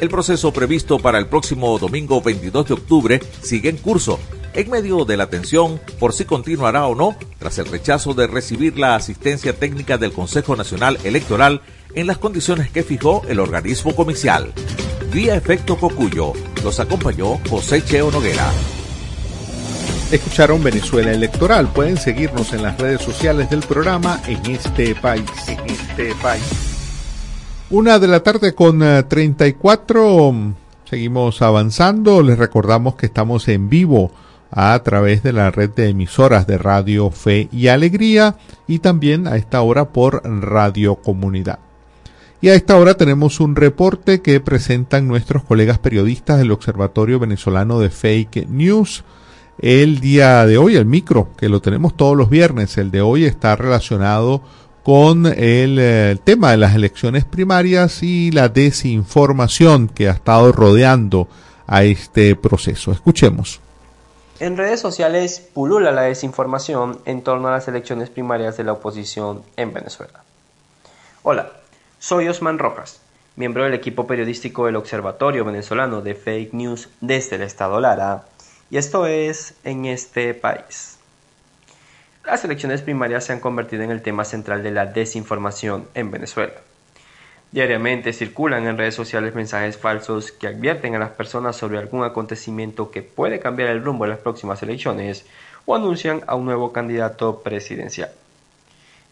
El 0.00 0.08
proceso 0.08 0.52
previsto 0.52 0.98
para 0.98 1.18
el 1.18 1.28
próximo 1.28 1.78
domingo 1.78 2.20
22 2.20 2.68
de 2.68 2.74
octubre 2.74 3.20
sigue 3.42 3.68
en 3.68 3.76
curso, 3.76 4.18
en 4.54 4.70
medio 4.70 5.04
de 5.04 5.16
la 5.16 5.26
tensión 5.26 5.80
por 5.98 6.12
si 6.12 6.24
continuará 6.24 6.86
o 6.86 6.94
no 6.94 7.16
tras 7.38 7.58
el 7.58 7.66
rechazo 7.66 8.14
de 8.14 8.26
recibir 8.26 8.78
la 8.78 8.94
asistencia 8.94 9.54
técnica 9.54 9.98
del 9.98 10.12
Consejo 10.12 10.56
Nacional 10.56 10.98
Electoral 11.04 11.60
en 11.94 12.06
las 12.06 12.18
condiciones 12.18 12.70
que 12.70 12.82
fijó 12.82 13.22
el 13.28 13.40
organismo 13.40 13.94
comicial. 13.94 14.52
Vía 15.12 15.36
Efecto 15.36 15.76
Cocuyo, 15.76 16.32
los 16.62 16.80
acompañó 16.80 17.38
José 17.48 17.84
Cheo 17.84 18.10
Noguera. 18.10 18.50
Escucharon 20.10 20.62
Venezuela 20.62 21.12
Electoral. 21.12 21.68
Pueden 21.68 21.96
seguirnos 21.96 22.52
en 22.52 22.62
las 22.62 22.78
redes 22.78 23.02
sociales 23.02 23.50
del 23.50 23.60
programa 23.60 24.20
en 24.26 24.44
este 24.50 24.94
país. 24.94 25.24
En 25.48 25.58
este 25.66 26.14
país. 26.22 26.42
Una 27.70 27.98
de 27.98 28.06
la 28.06 28.22
tarde 28.22 28.54
con 28.54 28.82
eh, 28.82 29.02
34. 29.04 30.54
Seguimos 30.88 31.42
avanzando. 31.42 32.22
Les 32.22 32.38
recordamos 32.38 32.94
que 32.94 33.06
estamos 33.06 33.48
en 33.48 33.68
vivo 33.68 34.12
a 34.56 34.80
través 34.84 35.24
de 35.24 35.32
la 35.32 35.50
red 35.50 35.70
de 35.70 35.88
emisoras 35.88 36.46
de 36.46 36.58
Radio 36.58 37.10
Fe 37.10 37.48
y 37.50 37.66
Alegría 37.66 38.36
y 38.68 38.78
también 38.78 39.26
a 39.26 39.36
esta 39.36 39.60
hora 39.62 39.88
por 39.88 40.22
Radio 40.24 40.94
Comunidad. 40.94 41.58
Y 42.40 42.50
a 42.50 42.54
esta 42.54 42.76
hora 42.76 42.94
tenemos 42.94 43.40
un 43.40 43.56
reporte 43.56 44.22
que 44.22 44.38
presentan 44.38 45.08
nuestros 45.08 45.42
colegas 45.42 45.78
periodistas 45.78 46.38
del 46.38 46.52
Observatorio 46.52 47.18
Venezolano 47.18 47.80
de 47.80 47.90
Fake 47.90 48.46
News. 48.48 49.02
El 49.58 49.98
día 49.98 50.46
de 50.46 50.56
hoy, 50.56 50.76
el 50.76 50.86
micro, 50.86 51.30
que 51.36 51.48
lo 51.48 51.60
tenemos 51.60 51.96
todos 51.96 52.16
los 52.16 52.30
viernes, 52.30 52.78
el 52.78 52.92
de 52.92 53.00
hoy 53.00 53.24
está 53.24 53.56
relacionado 53.56 54.42
con 54.84 55.26
el, 55.26 55.78
eh, 55.80 56.10
el 56.12 56.20
tema 56.20 56.52
de 56.52 56.58
las 56.58 56.76
elecciones 56.76 57.24
primarias 57.24 58.04
y 58.04 58.30
la 58.30 58.48
desinformación 58.48 59.88
que 59.88 60.08
ha 60.08 60.12
estado 60.12 60.52
rodeando 60.52 61.26
a 61.66 61.82
este 61.82 62.36
proceso. 62.36 62.92
Escuchemos. 62.92 63.63
En 64.40 64.56
redes 64.56 64.80
sociales 64.80 65.38
pulula 65.54 65.92
la 65.92 66.02
desinformación 66.02 67.00
en 67.04 67.22
torno 67.22 67.46
a 67.46 67.52
las 67.52 67.68
elecciones 67.68 68.10
primarias 68.10 68.56
de 68.56 68.64
la 68.64 68.72
oposición 68.72 69.44
en 69.56 69.72
Venezuela. 69.72 70.24
Hola, 71.22 71.52
soy 72.00 72.26
Osman 72.26 72.58
Rojas, 72.58 73.00
miembro 73.36 73.62
del 73.62 73.74
equipo 73.74 74.08
periodístico 74.08 74.66
del 74.66 74.74
Observatorio 74.74 75.44
Venezolano 75.44 76.02
de 76.02 76.16
Fake 76.16 76.52
News 76.52 76.88
desde 77.00 77.36
el 77.36 77.42
Estado 77.42 77.78
Lara, 77.78 78.24
y 78.70 78.78
esto 78.78 79.06
es 79.06 79.54
En 79.62 79.84
este 79.84 80.34
país. 80.34 80.98
las 82.24 82.44
elecciones 82.44 82.82
primarias 82.82 83.24
se 83.24 83.34
han 83.34 83.40
convertido 83.40 83.84
en 83.84 83.92
el 83.92 84.02
tema 84.02 84.24
central 84.24 84.64
de 84.64 84.72
la 84.72 84.86
desinformación 84.86 85.86
en 85.94 86.10
Venezuela. 86.10 86.54
Diariamente 87.54 88.12
circulan 88.12 88.66
en 88.66 88.76
redes 88.76 88.96
sociales 88.96 89.36
mensajes 89.36 89.78
falsos 89.78 90.32
que 90.32 90.48
advierten 90.48 90.96
a 90.96 90.98
las 90.98 91.10
personas 91.10 91.54
sobre 91.54 91.78
algún 91.78 92.02
acontecimiento 92.02 92.90
que 92.90 93.02
puede 93.02 93.38
cambiar 93.38 93.68
el 93.68 93.84
rumbo 93.84 94.02
de 94.02 94.10
las 94.10 94.18
próximas 94.18 94.60
elecciones 94.64 95.24
o 95.64 95.76
anuncian 95.76 96.22
a 96.26 96.34
un 96.34 96.46
nuevo 96.46 96.72
candidato 96.72 97.42
presidencial. 97.44 98.10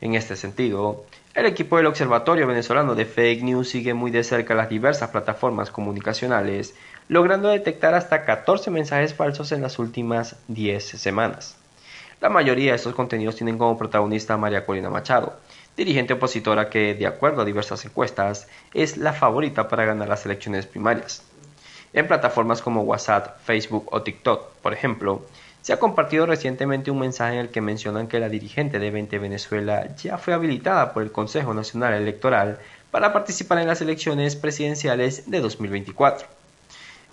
En 0.00 0.16
este 0.16 0.34
sentido, 0.34 1.04
el 1.34 1.46
equipo 1.46 1.76
del 1.76 1.86
Observatorio 1.86 2.48
Venezolano 2.48 2.96
de 2.96 3.06
Fake 3.06 3.44
News 3.44 3.68
sigue 3.68 3.94
muy 3.94 4.10
de 4.10 4.24
cerca 4.24 4.56
las 4.56 4.68
diversas 4.68 5.10
plataformas 5.10 5.70
comunicacionales, 5.70 6.74
logrando 7.06 7.48
detectar 7.48 7.94
hasta 7.94 8.24
14 8.24 8.72
mensajes 8.72 9.14
falsos 9.14 9.52
en 9.52 9.62
las 9.62 9.78
últimas 9.78 10.34
10 10.48 10.84
semanas. 10.84 11.58
La 12.20 12.28
mayoría 12.28 12.72
de 12.72 12.76
estos 12.76 12.94
contenidos 12.96 13.36
tienen 13.36 13.56
como 13.56 13.78
protagonista 13.78 14.34
a 14.34 14.36
María 14.36 14.66
Corina 14.66 14.90
Machado, 14.90 15.36
dirigente 15.76 16.14
opositora 16.14 16.70
que, 16.70 16.94
de 16.94 17.06
acuerdo 17.06 17.42
a 17.42 17.44
diversas 17.44 17.84
encuestas, 17.84 18.48
es 18.74 18.96
la 18.96 19.12
favorita 19.12 19.68
para 19.68 19.84
ganar 19.84 20.08
las 20.08 20.26
elecciones 20.26 20.66
primarias. 20.66 21.22
En 21.92 22.06
plataformas 22.06 22.62
como 22.62 22.82
WhatsApp, 22.82 23.38
Facebook 23.44 23.88
o 23.90 24.02
TikTok, 24.02 24.52
por 24.62 24.72
ejemplo, 24.72 25.26
se 25.60 25.72
ha 25.72 25.78
compartido 25.78 26.26
recientemente 26.26 26.90
un 26.90 26.98
mensaje 26.98 27.34
en 27.34 27.40
el 27.40 27.50
que 27.50 27.60
mencionan 27.60 28.08
que 28.08 28.18
la 28.18 28.28
dirigente 28.28 28.78
de 28.78 28.90
20 28.90 29.18
Venezuela 29.18 29.94
ya 29.96 30.18
fue 30.18 30.34
habilitada 30.34 30.92
por 30.92 31.02
el 31.02 31.12
Consejo 31.12 31.54
Nacional 31.54 31.94
Electoral 31.94 32.58
para 32.90 33.12
participar 33.12 33.58
en 33.58 33.68
las 33.68 33.80
elecciones 33.80 34.36
presidenciales 34.36 35.30
de 35.30 35.40
2024. 35.40 36.41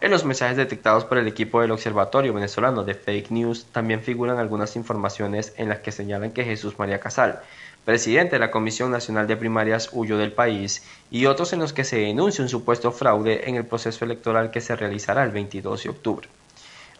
En 0.01 0.11
los 0.11 0.23
mensajes 0.23 0.55
detectados 0.55 1.03
por 1.03 1.17
el 1.17 1.27
equipo 1.27 1.59
del 1.59 1.71
Observatorio 1.71 2.33
Venezolano 2.33 2.85
de 2.85 2.93
Fake 2.93 3.31
News 3.31 3.65
también 3.65 4.01
figuran 4.01 4.37
algunas 4.37 4.77
informaciones 4.77 5.51
en 5.57 5.67
las 5.67 5.79
que 5.79 5.91
señalan 5.91 6.31
que 6.31 6.45
Jesús 6.45 6.79
María 6.79 7.01
Casal, 7.01 7.41
presidente 7.83 8.37
de 8.37 8.39
la 8.39 8.49
Comisión 8.49 8.91
Nacional 8.91 9.27
de 9.27 9.35
Primarias, 9.35 9.89
huyó 9.91 10.17
del 10.17 10.31
país, 10.31 10.83
y 11.11 11.25
otros 11.25 11.51
en 11.51 11.59
los 11.59 11.73
que 11.73 11.83
se 11.83 11.97
denuncia 11.97 12.41
un 12.41 12.49
supuesto 12.49 12.93
fraude 12.93 13.49
en 13.49 13.55
el 13.55 13.65
proceso 13.65 14.05
electoral 14.05 14.51
que 14.51 14.61
se 14.61 14.73
realizará 14.73 15.21
el 15.25 15.31
22 15.31 15.83
de 15.83 15.89
octubre. 15.89 16.29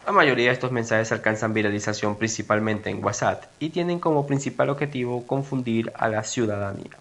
La 0.04 0.12
mayoría 0.12 0.48
de 0.48 0.52
estos 0.52 0.70
mensajes 0.70 1.10
alcanzan 1.10 1.54
viralización 1.54 2.16
principalmente 2.16 2.90
en 2.90 3.02
WhatsApp 3.02 3.44
y 3.60 3.70
tienen 3.70 3.98
como 3.98 4.26
principal 4.26 4.68
objetivo 4.68 5.26
confundir 5.26 5.90
a 5.94 6.08
la 6.08 6.22
ciudadanía. 6.22 6.98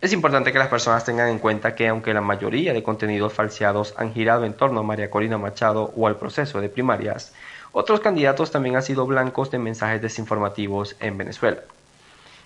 Es 0.00 0.14
importante 0.14 0.50
que 0.50 0.58
las 0.58 0.68
personas 0.68 1.04
tengan 1.04 1.28
en 1.28 1.38
cuenta 1.38 1.74
que 1.74 1.86
aunque 1.86 2.14
la 2.14 2.22
mayoría 2.22 2.72
de 2.72 2.82
contenidos 2.82 3.34
falseados 3.34 3.92
han 3.98 4.14
girado 4.14 4.46
en 4.46 4.54
torno 4.54 4.80
a 4.80 4.82
María 4.82 5.10
Corina 5.10 5.36
Machado 5.36 5.92
o 5.94 6.06
al 6.06 6.16
proceso 6.16 6.62
de 6.62 6.70
primarias, 6.70 7.34
otros 7.72 8.00
candidatos 8.00 8.50
también 8.50 8.76
han 8.76 8.82
sido 8.82 9.06
blancos 9.06 9.50
de 9.50 9.58
mensajes 9.58 10.00
desinformativos 10.00 10.96
en 11.00 11.18
Venezuela. 11.18 11.60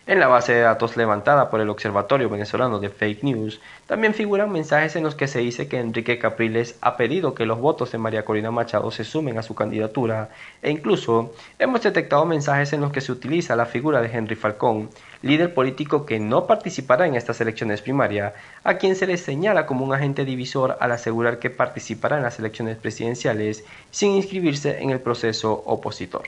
En 0.07 0.21
la 0.21 0.29
base 0.29 0.53
de 0.53 0.61
datos 0.61 0.99
levantada 0.99 1.49
por 1.49 1.63
el 1.63 1.71
Observatorio 1.71 2.29
Venezolano 2.29 2.79
de 2.79 2.91
Fake 2.91 3.23
News, 3.23 3.63
también 3.87 4.13
figuran 4.13 4.53
mensajes 4.53 4.97
en 4.97 5.03
los 5.03 5.15
que 5.15 5.27
se 5.27 5.39
dice 5.39 5.67
que 5.67 5.79
Enrique 5.79 6.19
Capriles 6.19 6.77
ha 6.83 6.99
pedido 6.99 7.33
que 7.35 7.47
los 7.47 7.59
votos 7.59 7.91
de 7.91 7.97
María 7.97 8.23
Corina 8.23 8.51
Machado 8.51 8.91
se 8.91 9.03
sumen 9.03 9.39
a 9.39 9.43
su 9.43 9.55
candidatura, 9.55 10.29
e 10.61 10.71
incluso 10.71 11.33
hemos 11.59 11.81
detectado 11.81 12.27
mensajes 12.27 12.75
en 12.75 12.83
los 12.83 12.93
que 12.93 13.01
se 13.01 13.13
utiliza 13.13 13.57
la 13.57 13.65
figura 13.65 14.03
de 14.03 14.13
Henry 14.13 14.35
Falcón, 14.35 14.91
líder 15.23 15.55
político 15.55 16.05
que 16.05 16.21
no 16.21 16.47
participará 16.47 17.07
en 17.07 17.15
estas 17.15 17.41
elecciones 17.41 17.81
primarias, 17.81 18.35
a 18.63 18.75
quien 18.75 18.97
se 18.97 19.07
le 19.07 19.17
señala 19.17 19.65
como 19.65 19.87
un 19.87 19.95
agente 19.95 20.27
divisor 20.27 20.77
al 20.81 20.93
asegurar 20.93 21.39
que 21.39 21.49
participará 21.49 22.19
en 22.19 22.25
las 22.25 22.39
elecciones 22.39 22.77
presidenciales 22.77 23.65
sin 23.91 24.11
inscribirse 24.11 24.83
en 24.83 24.91
el 24.91 25.01
proceso 25.01 25.63
opositor. 25.65 26.25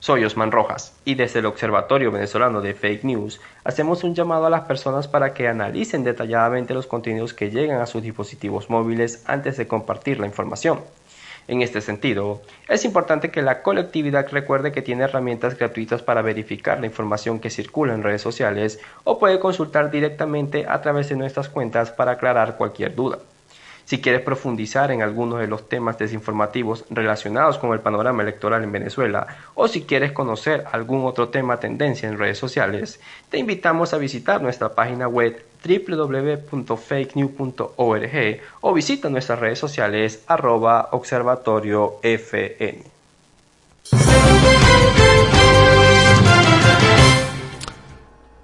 Soy 0.00 0.24
Osman 0.24 0.52
Rojas 0.52 0.94
y 1.04 1.16
desde 1.16 1.40
el 1.40 1.46
Observatorio 1.46 2.12
Venezolano 2.12 2.60
de 2.60 2.72
Fake 2.72 3.02
News 3.02 3.40
hacemos 3.64 4.04
un 4.04 4.14
llamado 4.14 4.46
a 4.46 4.50
las 4.50 4.60
personas 4.60 5.08
para 5.08 5.34
que 5.34 5.48
analicen 5.48 6.04
detalladamente 6.04 6.72
los 6.72 6.86
contenidos 6.86 7.34
que 7.34 7.50
llegan 7.50 7.80
a 7.80 7.86
sus 7.86 8.02
dispositivos 8.02 8.70
móviles 8.70 9.24
antes 9.26 9.56
de 9.56 9.66
compartir 9.66 10.20
la 10.20 10.26
información. 10.26 10.82
En 11.48 11.62
este 11.62 11.80
sentido, 11.80 12.42
es 12.68 12.84
importante 12.84 13.32
que 13.32 13.42
la 13.42 13.62
colectividad 13.62 14.28
recuerde 14.30 14.70
que 14.70 14.82
tiene 14.82 15.02
herramientas 15.02 15.58
gratuitas 15.58 16.00
para 16.00 16.22
verificar 16.22 16.78
la 16.78 16.86
información 16.86 17.40
que 17.40 17.50
circula 17.50 17.92
en 17.92 18.04
redes 18.04 18.22
sociales 18.22 18.78
o 19.02 19.18
puede 19.18 19.40
consultar 19.40 19.90
directamente 19.90 20.64
a 20.68 20.80
través 20.80 21.08
de 21.08 21.16
nuestras 21.16 21.48
cuentas 21.48 21.90
para 21.90 22.12
aclarar 22.12 22.56
cualquier 22.56 22.94
duda. 22.94 23.18
Si 23.88 24.00
quieres 24.02 24.20
profundizar 24.20 24.90
en 24.90 25.00
algunos 25.00 25.40
de 25.40 25.46
los 25.46 25.66
temas 25.66 25.96
desinformativos 25.96 26.84
relacionados 26.90 27.56
con 27.56 27.72
el 27.72 27.80
panorama 27.80 28.22
electoral 28.22 28.62
en 28.62 28.70
Venezuela 28.70 29.26
o 29.54 29.66
si 29.66 29.84
quieres 29.84 30.12
conocer 30.12 30.66
algún 30.70 31.06
otro 31.06 31.30
tema 31.30 31.58
tendencia 31.58 32.06
en 32.06 32.18
redes 32.18 32.36
sociales, 32.36 33.00
te 33.30 33.38
invitamos 33.38 33.94
a 33.94 33.96
visitar 33.96 34.42
nuestra 34.42 34.74
página 34.74 35.08
web 35.08 35.42
www.fakenews.org 35.64 38.40
o 38.60 38.74
visita 38.74 39.08
nuestras 39.08 39.38
redes 39.38 39.58
sociales 39.58 40.22
arroba 40.26 40.90
observatoriofn. 40.92 42.84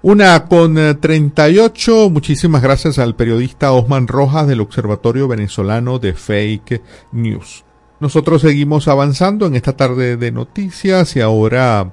Una 0.07 0.45
con 0.45 0.75
38. 0.75 2.11
Muchísimas 2.11 2.61
gracias 2.61 2.99
al 2.99 3.15
periodista 3.15 3.71
Osman 3.71 4.07
Rojas 4.07 4.45
del 4.45 4.61
Observatorio 4.61 5.27
Venezolano 5.27 5.97
de 5.97 6.13
Fake 6.13 6.83
News. 7.11 7.63
Nosotros 7.99 8.43
seguimos 8.43 8.87
avanzando 8.87 9.47
en 9.47 9.55
esta 9.55 9.75
tarde 9.75 10.15
de 10.15 10.31
noticias 10.31 11.15
y 11.15 11.21
ahora 11.21 11.91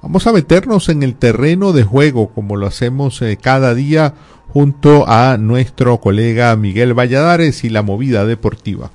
vamos 0.00 0.26
a 0.26 0.32
meternos 0.32 0.88
en 0.88 1.02
el 1.02 1.14
terreno 1.14 1.74
de 1.74 1.82
juego 1.82 2.30
como 2.30 2.56
lo 2.56 2.66
hacemos 2.66 3.20
eh, 3.20 3.36
cada 3.36 3.74
día 3.74 4.14
junto 4.48 5.06
a 5.06 5.36
nuestro 5.36 6.00
colega 6.00 6.56
Miguel 6.56 6.98
Valladares 6.98 7.64
y 7.64 7.68
la 7.68 7.82
movida 7.82 8.24
deportiva. 8.24 8.90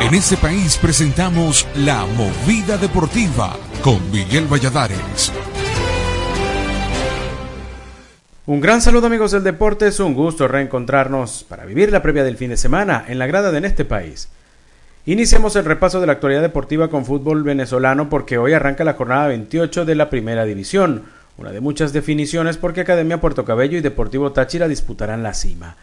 En 0.00 0.14
este 0.14 0.38
país 0.38 0.78
presentamos 0.78 1.66
la 1.76 2.06
movida 2.06 2.78
deportiva 2.78 3.54
con 3.82 4.10
Miguel 4.10 4.46
Valladares. 4.50 5.34
Un 8.48 8.62
gran 8.62 8.80
saludo 8.80 9.08
amigos 9.08 9.32
del 9.32 9.44
deporte, 9.44 9.88
es 9.88 10.00
un 10.00 10.14
gusto 10.14 10.48
reencontrarnos 10.48 11.44
para 11.46 11.66
vivir 11.66 11.92
la 11.92 12.00
previa 12.00 12.24
del 12.24 12.38
fin 12.38 12.48
de 12.48 12.56
semana 12.56 13.04
en 13.06 13.18
la 13.18 13.26
grada 13.26 13.52
de 13.52 13.66
este 13.66 13.84
país. 13.84 14.30
Iniciamos 15.04 15.54
el 15.56 15.66
repaso 15.66 16.00
de 16.00 16.06
la 16.06 16.14
actualidad 16.14 16.40
deportiva 16.40 16.88
con 16.88 17.04
fútbol 17.04 17.42
venezolano 17.42 18.08
porque 18.08 18.38
hoy 18.38 18.54
arranca 18.54 18.84
la 18.84 18.94
jornada 18.94 19.26
28 19.26 19.84
de 19.84 19.94
la 19.94 20.08
primera 20.08 20.46
división, 20.46 21.02
una 21.36 21.52
de 21.52 21.60
muchas 21.60 21.92
definiciones 21.92 22.56
porque 22.56 22.80
Academia 22.80 23.20
Puerto 23.20 23.44
Cabello 23.44 23.76
y 23.76 23.82
Deportivo 23.82 24.32
Táchira 24.32 24.66
disputarán 24.66 25.22
la 25.22 25.34
cima. 25.34 25.76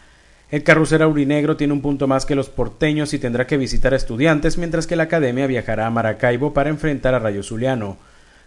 El 0.50 0.64
carrusel 0.64 1.02
aurinegro 1.02 1.56
tiene 1.56 1.72
un 1.72 1.82
punto 1.82 2.08
más 2.08 2.26
que 2.26 2.34
los 2.34 2.48
porteños 2.48 3.14
y 3.14 3.20
tendrá 3.20 3.46
que 3.46 3.58
visitar 3.58 3.92
a 3.92 3.96
estudiantes 3.96 4.58
mientras 4.58 4.88
que 4.88 4.96
la 4.96 5.04
Academia 5.04 5.46
viajará 5.46 5.86
a 5.86 5.90
Maracaibo 5.90 6.52
para 6.52 6.70
enfrentar 6.70 7.14
a 7.14 7.20
Rayo 7.20 7.44
Zuliano. 7.44 7.96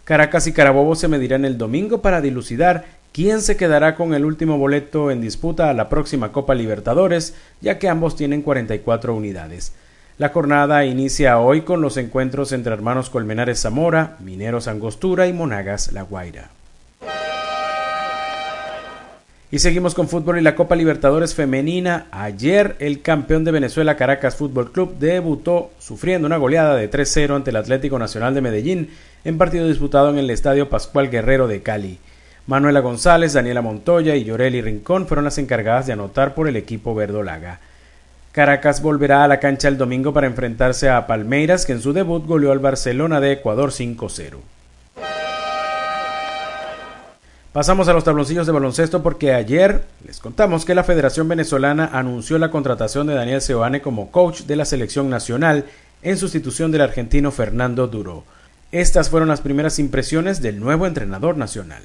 Caracas 0.04 0.46
y 0.46 0.52
Carabobo 0.52 0.94
se 0.94 1.08
medirán 1.08 1.46
el 1.46 1.56
domingo 1.56 2.02
para 2.02 2.20
dilucidar 2.20 2.99
quién 3.12 3.42
se 3.42 3.56
quedará 3.56 3.94
con 3.94 4.14
el 4.14 4.24
último 4.24 4.58
boleto 4.58 5.10
en 5.10 5.20
disputa 5.20 5.70
a 5.70 5.74
la 5.74 5.88
próxima 5.88 6.32
Copa 6.32 6.54
Libertadores, 6.54 7.34
ya 7.60 7.78
que 7.78 7.88
ambos 7.88 8.16
tienen 8.16 8.42
44 8.42 9.14
unidades. 9.14 9.72
La 10.18 10.28
jornada 10.28 10.84
inicia 10.84 11.38
hoy 11.38 11.62
con 11.62 11.80
los 11.80 11.96
encuentros 11.96 12.52
entre 12.52 12.74
hermanos 12.74 13.08
Colmenares 13.08 13.60
Zamora, 13.60 14.16
Mineros 14.20 14.68
Angostura 14.68 15.26
y 15.26 15.32
Monagas 15.32 15.92
La 15.92 16.02
Guaira. 16.02 16.50
Y 19.52 19.58
seguimos 19.58 19.94
con 19.94 20.08
fútbol 20.08 20.38
y 20.38 20.42
la 20.42 20.54
Copa 20.54 20.76
Libertadores 20.76 21.34
femenina. 21.34 22.06
Ayer 22.12 22.76
el 22.78 23.02
campeón 23.02 23.42
de 23.42 23.50
Venezuela 23.50 23.96
Caracas 23.96 24.36
Fútbol 24.36 24.70
Club 24.70 24.96
debutó 24.98 25.72
sufriendo 25.80 26.26
una 26.26 26.36
goleada 26.36 26.76
de 26.76 26.88
3-0 26.88 27.34
ante 27.34 27.50
el 27.50 27.56
Atlético 27.56 27.98
Nacional 27.98 28.32
de 28.32 28.42
Medellín 28.42 28.90
en 29.24 29.38
partido 29.38 29.66
disputado 29.66 30.10
en 30.10 30.18
el 30.18 30.30
Estadio 30.30 30.68
Pascual 30.68 31.10
Guerrero 31.10 31.48
de 31.48 31.62
Cali. 31.62 31.98
Manuela 32.46 32.80
González, 32.80 33.32
Daniela 33.32 33.62
Montoya 33.62 34.16
y 34.16 34.24
Yoreli 34.24 34.60
Rincón 34.62 35.06
fueron 35.06 35.24
las 35.24 35.38
encargadas 35.38 35.86
de 35.86 35.92
anotar 35.92 36.34
por 36.34 36.48
el 36.48 36.56
equipo 36.56 36.94
verdolaga. 36.94 37.60
Caracas 38.32 38.80
volverá 38.80 39.24
a 39.24 39.28
la 39.28 39.40
cancha 39.40 39.68
el 39.68 39.76
domingo 39.76 40.12
para 40.12 40.26
enfrentarse 40.26 40.88
a 40.88 41.06
Palmeiras, 41.06 41.66
que 41.66 41.72
en 41.72 41.82
su 41.82 41.92
debut 41.92 42.26
goleó 42.26 42.52
al 42.52 42.60
Barcelona 42.60 43.20
de 43.20 43.32
Ecuador 43.32 43.70
5-0. 43.70 44.36
Pasamos 47.52 47.88
a 47.88 47.92
los 47.92 48.04
tabloncillos 48.04 48.46
de 48.46 48.52
baloncesto 48.52 49.02
porque 49.02 49.34
ayer 49.34 49.82
les 50.06 50.20
contamos 50.20 50.64
que 50.64 50.76
la 50.76 50.84
Federación 50.84 51.26
Venezolana 51.26 51.90
anunció 51.92 52.38
la 52.38 52.52
contratación 52.52 53.08
de 53.08 53.14
Daniel 53.14 53.40
Seoane 53.40 53.80
como 53.80 54.12
coach 54.12 54.42
de 54.42 54.54
la 54.54 54.64
selección 54.64 55.10
nacional 55.10 55.64
en 56.02 56.16
sustitución 56.16 56.70
del 56.70 56.82
argentino 56.82 57.32
Fernando 57.32 57.88
Duro. 57.88 58.22
Estas 58.70 59.10
fueron 59.10 59.28
las 59.28 59.40
primeras 59.40 59.80
impresiones 59.80 60.40
del 60.40 60.60
nuevo 60.60 60.86
entrenador 60.86 61.36
nacional. 61.36 61.82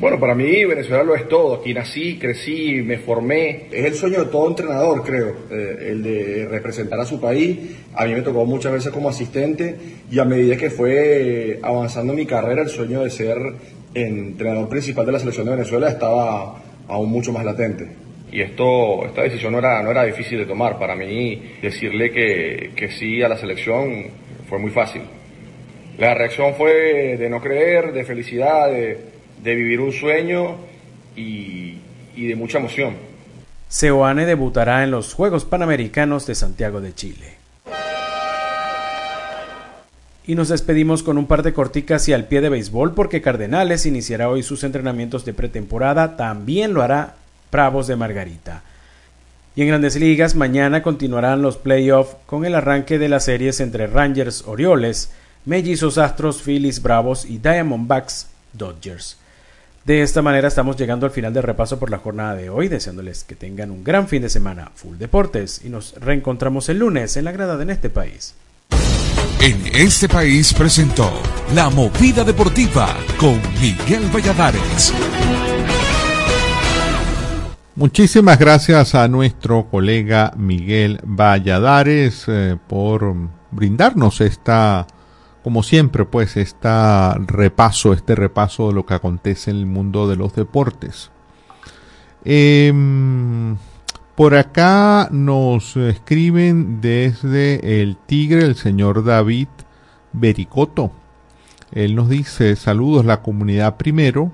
Bueno, 0.00 0.20
para 0.20 0.36
mí 0.36 0.64
Venezuela 0.64 1.02
lo 1.02 1.16
es 1.16 1.26
todo. 1.28 1.56
Aquí 1.56 1.74
nací, 1.74 2.18
crecí, 2.18 2.82
me 2.84 2.98
formé. 2.98 3.66
Es 3.72 3.84
el 3.84 3.94
sueño 3.94 4.20
de 4.20 4.30
todo 4.30 4.46
entrenador, 4.46 5.02
creo, 5.02 5.34
eh, 5.50 5.88
el 5.90 6.02
de 6.04 6.46
representar 6.48 7.00
a 7.00 7.04
su 7.04 7.20
país. 7.20 7.58
A 7.94 8.06
mí 8.06 8.14
me 8.14 8.22
tocó 8.22 8.44
muchas 8.44 8.72
veces 8.72 8.92
como 8.92 9.08
asistente 9.08 9.76
y 10.08 10.20
a 10.20 10.24
medida 10.24 10.56
que 10.56 10.70
fue 10.70 11.58
avanzando 11.62 12.12
mi 12.12 12.26
carrera, 12.26 12.62
el 12.62 12.68
sueño 12.68 13.02
de 13.02 13.10
ser 13.10 13.38
entrenador 13.92 14.68
principal 14.68 15.04
de 15.04 15.12
la 15.12 15.18
selección 15.18 15.46
de 15.46 15.52
Venezuela 15.52 15.88
estaba 15.88 16.62
aún 16.86 17.10
mucho 17.10 17.32
más 17.32 17.44
latente. 17.44 17.88
Y 18.30 18.40
esto, 18.40 19.04
esta 19.04 19.22
decisión 19.22 19.52
no 19.52 19.58
era, 19.58 19.82
no 19.82 19.90
era 19.90 20.04
difícil 20.04 20.38
de 20.38 20.46
tomar. 20.46 20.78
Para 20.78 20.94
mí, 20.94 21.42
decirle 21.60 22.12
que, 22.12 22.70
que 22.76 22.88
sí 22.92 23.20
a 23.20 23.28
la 23.28 23.36
selección 23.36 24.04
fue 24.48 24.60
muy 24.60 24.70
fácil. 24.70 25.02
La 25.98 26.14
reacción 26.14 26.54
fue 26.54 27.16
de 27.16 27.28
no 27.28 27.40
creer, 27.40 27.92
de 27.92 28.04
felicidad, 28.04 28.70
de 28.70 29.17
de 29.42 29.54
vivir 29.54 29.80
un 29.80 29.92
sueño 29.92 30.56
y, 31.16 31.78
de 32.16 32.36
mucha 32.36 32.58
emoción. 32.58 32.94
Seoane 33.68 34.26
debutará 34.26 34.82
en 34.82 34.90
los 34.90 35.14
Juegos 35.14 35.44
Panamericanos 35.44 36.26
de 36.26 36.34
Santiago 36.34 36.80
de 36.80 36.94
Chile. 36.94 37.38
Y 40.26 40.34
nos 40.34 40.48
despedimos 40.48 41.02
con 41.02 41.16
un 41.16 41.26
par 41.26 41.42
de 41.42 41.54
corticas 41.54 42.08
y 42.08 42.12
al 42.12 42.26
pie 42.26 42.40
de 42.40 42.50
béisbol 42.50 42.94
porque 42.94 43.22
Cardenales 43.22 43.86
iniciará 43.86 44.28
hoy 44.28 44.42
sus 44.42 44.62
entrenamientos 44.64 45.24
de 45.24 45.32
pretemporada, 45.32 46.16
también 46.16 46.74
lo 46.74 46.82
hará 46.82 47.14
Bravos 47.50 47.86
de 47.86 47.96
Margarita. 47.96 48.62
Y 49.56 49.62
en 49.62 49.68
grandes 49.68 49.96
ligas, 49.96 50.34
mañana 50.34 50.82
continuarán 50.82 51.42
los 51.42 51.56
playoffs 51.56 52.16
con 52.26 52.44
el 52.44 52.54
arranque 52.54 52.98
de 52.98 53.08
las 53.08 53.24
series 53.24 53.60
entre 53.60 53.86
Rangers 53.86 54.44
Orioles, 54.46 55.10
Mellizos 55.46 55.98
Astros, 55.98 56.42
Phillies 56.42 56.82
Bravos 56.82 57.24
y 57.24 57.38
Diamondbacks 57.38 58.28
Dodgers. 58.52 59.16
De 59.88 60.02
esta 60.02 60.20
manera 60.20 60.48
estamos 60.48 60.76
llegando 60.76 61.06
al 61.06 61.12
final 61.12 61.32
del 61.32 61.42
repaso 61.42 61.78
por 61.78 61.90
la 61.90 61.96
jornada 61.96 62.34
de 62.34 62.50
hoy, 62.50 62.68
deseándoles 62.68 63.24
que 63.24 63.34
tengan 63.34 63.70
un 63.70 63.82
gran 63.82 64.06
fin 64.06 64.20
de 64.20 64.28
semana 64.28 64.70
full 64.74 64.98
deportes 64.98 65.62
y 65.64 65.70
nos 65.70 65.94
reencontramos 65.94 66.68
el 66.68 66.80
lunes 66.80 67.16
en 67.16 67.24
la 67.24 67.32
grada 67.32 67.56
de 67.56 67.62
En 67.62 67.70
este 67.70 67.88
país. 67.88 68.34
En 69.40 69.56
este 69.72 70.06
país 70.06 70.52
presentó 70.52 71.10
La 71.54 71.70
Movida 71.70 72.22
Deportiva 72.22 72.94
con 73.18 73.40
Miguel 73.62 74.02
Valladares. 74.14 74.92
Muchísimas 77.74 78.38
gracias 78.38 78.94
a 78.94 79.08
nuestro 79.08 79.70
colega 79.70 80.34
Miguel 80.36 81.00
Valladares 81.02 82.26
eh, 82.28 82.58
por 82.68 83.16
brindarnos 83.52 84.20
esta 84.20 84.86
como 85.48 85.62
siempre, 85.62 86.04
pues, 86.04 86.36
está 86.36 87.14
repaso, 87.14 87.94
este 87.94 88.14
repaso 88.14 88.68
de 88.68 88.74
lo 88.74 88.84
que 88.84 88.92
acontece 88.92 89.50
en 89.50 89.56
el 89.56 89.64
mundo 89.64 90.06
de 90.06 90.14
los 90.14 90.34
deportes. 90.34 91.10
Em, 92.22 93.56
por 94.14 94.34
acá 94.34 95.08
nos 95.10 95.74
escriben 95.78 96.82
desde 96.82 97.80
el 97.80 97.96
Tigre 97.96 98.42
el 98.42 98.56
señor 98.56 99.06
David 99.06 99.48
Bericoto. 100.12 100.92
Él 101.72 101.94
nos 101.94 102.10
dice, 102.10 102.54
saludos 102.54 103.06
la 103.06 103.22
comunidad 103.22 103.78
primero. 103.78 104.30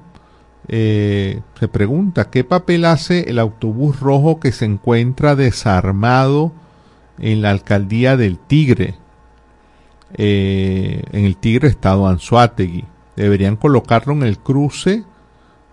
Eh, 0.67 1.43
se 1.61 1.69
pregunta, 1.69 2.29
¿qué 2.29 2.43
papel 2.43 2.87
hace 2.87 3.31
el 3.31 3.39
autobús 3.39 4.01
rojo 4.01 4.41
que 4.41 4.51
se 4.51 4.65
encuentra 4.65 5.37
desarmado 5.37 6.53
en 7.21 7.41
la 7.41 7.51
alcaldía 7.51 8.17
del 8.17 8.37
Tigre? 8.37 8.97
Eh, 10.17 11.03
en 11.11 11.25
el 11.25 11.37
Tigre 11.37 11.69
Estado 11.69 12.07
Anzuategui. 12.07 12.85
Deberían 13.17 13.57
colocarlo 13.57 14.13
en 14.13 14.23
el 14.23 14.39
cruce 14.39 15.05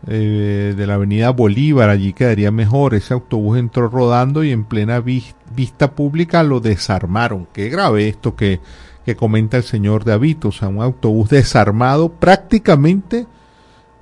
eh, 0.08 0.74
de 0.76 0.88
la 0.88 0.96
avenida 0.96 1.30
Bolívar, 1.30 1.90
allí 1.90 2.14
quedaría 2.14 2.52
mejor. 2.52 2.96
Ese 2.96 3.14
autobús 3.14 3.60
entró 3.60 3.88
rodando 3.88 4.44
y 4.44 4.52
en 4.52 4.64
plena 4.64 5.00
vista 5.00 5.92
pública 5.92 6.44
lo 6.44 6.60
desarmaron. 6.60 7.48
Qué 7.54 7.70
grave 7.70 8.08
esto 8.08 8.36
que, 8.36 8.60
que 9.06 9.16
comenta 9.16 9.58
el 9.58 9.64
señor 9.64 10.06
David, 10.06 10.38
o 10.46 10.52
sea, 10.52 10.70
un 10.70 10.82
autobús 10.82 11.30
desarmado 11.30 12.12
prácticamente 12.12 13.28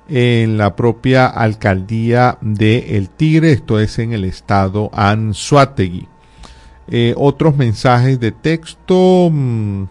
en 0.08 0.56
la 0.56 0.74
propia 0.74 1.26
alcaldía 1.26 2.38
de 2.40 2.96
El 2.96 3.10
Tigre, 3.10 3.52
esto 3.52 3.78
es 3.78 3.98
en 3.98 4.12
el 4.12 4.24
estado 4.24 4.90
Anzuategui. 4.92 6.08
Eh, 6.88 7.14
otros 7.16 7.56
mensajes 7.56 8.18
de 8.18 8.32
texto. 8.32 9.28
Mmm, 9.30 9.84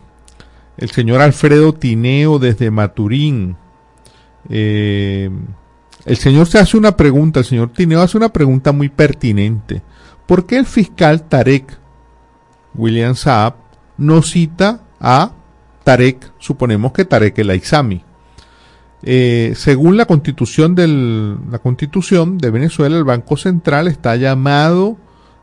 el 0.80 0.92
señor 0.92 1.22
Alfredo 1.22 1.74
Tineo 1.74 2.40
desde 2.40 2.72
Maturín. 2.72 3.58
Eh, 4.50 5.30
el 6.06 6.18
señor 6.18 6.48
se 6.48 6.58
hace 6.58 6.78
una 6.78 6.96
pregunta, 6.96 7.42
el 7.42 7.46
señor 7.46 7.72
Tineo 7.74 8.02
hace 8.02 8.18
una 8.18 8.30
pregunta 8.30 8.72
muy 8.72 8.88
pertinente. 8.88 9.82
¿Por 10.26 10.46
qué 10.46 10.58
el 10.58 10.66
fiscal 10.66 11.24
Tarek 11.24 11.78
William 12.74 13.16
Saab 13.16 13.56
no 13.98 14.22
cita 14.22 14.82
a 15.02 15.34
Tarek, 15.84 16.32
suponemos 16.40 16.94
que 16.94 17.04
Tarek 17.04 17.38
el 17.40 17.50
Aizami? 17.50 18.04
Eh, 19.04 19.54
según 19.56 19.98
la 19.98 20.06
constitución, 20.06 20.76
del, 20.76 21.38
la 21.52 21.60
constitución 21.60 22.38
de 22.38 22.52
Venezuela, 22.52 22.98
el 22.98 23.04
Banco 23.04 23.36
Central 23.36 23.90
está 23.90 24.16
llamado 24.16 24.98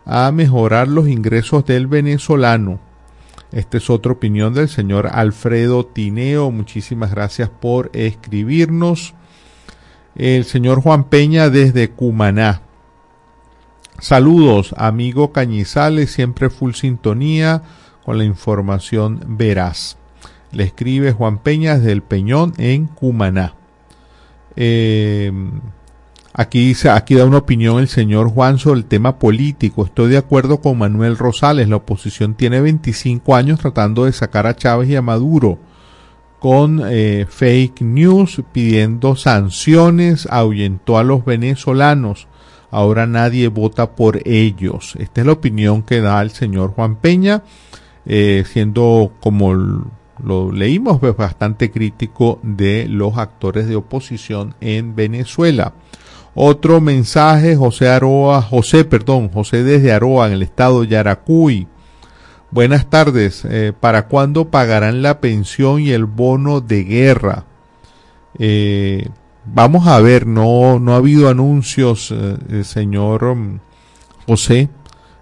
a 0.06 0.32
mejorar 0.32 0.88
los 0.88 1.08
ingresos 1.08 1.66
del 1.66 1.88
venezolano 1.88 2.85
esta 3.56 3.78
es 3.78 3.88
otra 3.88 4.12
opinión 4.12 4.52
del 4.52 4.68
señor 4.68 5.08
Alfredo 5.10 5.86
Tineo. 5.86 6.50
Muchísimas 6.50 7.10
gracias 7.10 7.48
por 7.48 7.90
escribirnos. 7.94 9.14
El 10.14 10.44
señor 10.44 10.82
Juan 10.82 11.04
Peña 11.04 11.48
desde 11.48 11.88
Cumaná. 11.88 12.60
Saludos, 13.98 14.74
amigo 14.76 15.32
Cañizales, 15.32 16.10
siempre 16.10 16.50
full 16.50 16.74
sintonía 16.74 17.62
con 18.04 18.18
la 18.18 18.24
información 18.24 19.22
veraz. 19.26 19.96
Le 20.52 20.64
escribe 20.64 21.12
Juan 21.12 21.38
Peña 21.38 21.78
desde 21.78 21.92
el 21.92 22.02
Peñón 22.02 22.52
en 22.58 22.84
Cumaná. 22.88 23.54
Eh, 24.54 25.32
Aquí, 26.38 26.68
dice, 26.68 26.90
aquí 26.90 27.14
da 27.14 27.24
una 27.24 27.38
opinión 27.38 27.78
el 27.78 27.88
señor 27.88 28.28
Juan 28.28 28.58
sobre 28.58 28.80
el 28.80 28.84
tema 28.84 29.18
político. 29.18 29.86
Estoy 29.86 30.10
de 30.10 30.18
acuerdo 30.18 30.60
con 30.60 30.76
Manuel 30.76 31.16
Rosales. 31.16 31.66
La 31.70 31.76
oposición 31.76 32.34
tiene 32.34 32.60
25 32.60 33.34
años 33.34 33.58
tratando 33.58 34.04
de 34.04 34.12
sacar 34.12 34.46
a 34.46 34.54
Chávez 34.54 34.90
y 34.90 34.96
a 34.96 35.00
Maduro 35.00 35.58
con 36.38 36.82
eh, 36.84 37.24
fake 37.26 37.80
news, 37.80 38.42
pidiendo 38.52 39.16
sanciones, 39.16 40.28
ahuyentó 40.30 40.98
a 40.98 41.04
los 41.04 41.24
venezolanos. 41.24 42.28
Ahora 42.70 43.06
nadie 43.06 43.48
vota 43.48 43.96
por 43.96 44.20
ellos. 44.28 44.94
Esta 44.98 45.22
es 45.22 45.26
la 45.26 45.32
opinión 45.32 45.84
que 45.84 46.02
da 46.02 46.20
el 46.20 46.32
señor 46.32 46.72
Juan 46.72 46.96
Peña, 46.96 47.44
eh, 48.04 48.44
siendo 48.46 49.12
como 49.20 49.54
lo 50.22 50.52
leímos, 50.52 51.00
pues, 51.00 51.16
bastante 51.16 51.70
crítico 51.70 52.40
de 52.42 52.88
los 52.90 53.16
actores 53.16 53.68
de 53.68 53.76
oposición 53.76 54.54
en 54.60 54.94
Venezuela. 54.94 55.72
Otro 56.38 56.82
mensaje, 56.82 57.56
José 57.56 57.88
Aroa, 57.88 58.42
José, 58.42 58.84
perdón, 58.84 59.30
José 59.30 59.64
desde 59.64 59.90
Aroa, 59.90 60.26
en 60.26 60.34
el 60.34 60.42
estado 60.42 60.82
de 60.82 60.88
Yaracuy. 60.88 61.66
Buenas 62.50 62.90
tardes. 62.90 63.46
Eh, 63.48 63.72
¿Para 63.80 64.06
cuándo 64.06 64.50
pagarán 64.50 65.00
la 65.00 65.22
pensión 65.22 65.80
y 65.80 65.92
el 65.92 66.04
bono 66.04 66.60
de 66.60 66.84
guerra? 66.84 67.46
Eh, 68.38 69.08
vamos 69.46 69.86
a 69.86 69.98
ver, 70.00 70.26
no, 70.26 70.78
no 70.78 70.92
ha 70.92 70.96
habido 70.96 71.30
anuncios, 71.30 72.12
eh, 72.12 72.64
señor 72.64 73.24
um, 73.24 73.58
José. 74.26 74.68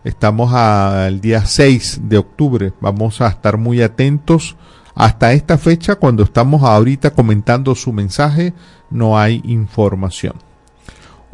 Estamos 0.02 0.52
al 0.52 1.20
día 1.20 1.46
6 1.46 2.00
de 2.08 2.18
octubre. 2.18 2.72
Vamos 2.80 3.20
a 3.20 3.28
estar 3.28 3.56
muy 3.56 3.82
atentos. 3.82 4.56
Hasta 4.96 5.32
esta 5.32 5.58
fecha, 5.58 5.94
cuando 5.94 6.24
estamos 6.24 6.64
ahorita 6.64 7.12
comentando 7.12 7.76
su 7.76 7.92
mensaje, 7.92 8.52
no 8.90 9.16
hay 9.16 9.40
información. 9.44 10.34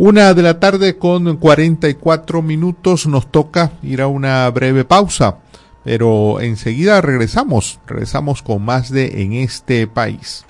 Una 0.02 0.32
de 0.32 0.40
la 0.40 0.58
tarde 0.58 0.96
con 0.96 1.36
44 1.36 2.40
minutos 2.40 3.06
nos 3.06 3.30
toca 3.30 3.72
ir 3.82 4.00
a 4.00 4.06
una 4.06 4.48
breve 4.48 4.86
pausa, 4.86 5.40
pero 5.84 6.40
enseguida 6.40 7.02
regresamos, 7.02 7.80
regresamos 7.86 8.40
con 8.40 8.64
más 8.64 8.90
de 8.90 9.20
En 9.20 9.34
este 9.34 9.86
país. 9.86 10.46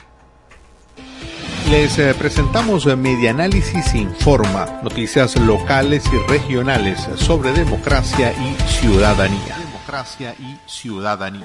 Les 1.68 1.98
eh, 1.98 2.14
presentamos 2.16 2.86
Media 2.96 3.32
Análisis 3.32 3.92
Informa, 3.92 4.82
noticias 4.84 5.34
locales 5.40 6.04
y 6.12 6.30
regionales 6.30 7.08
sobre 7.16 7.50
democracia 7.50 8.32
y 8.32 8.54
ciudadanía. 8.70 9.56
Democracia 9.58 10.36
y 10.38 10.70
ciudadanía. 10.70 11.44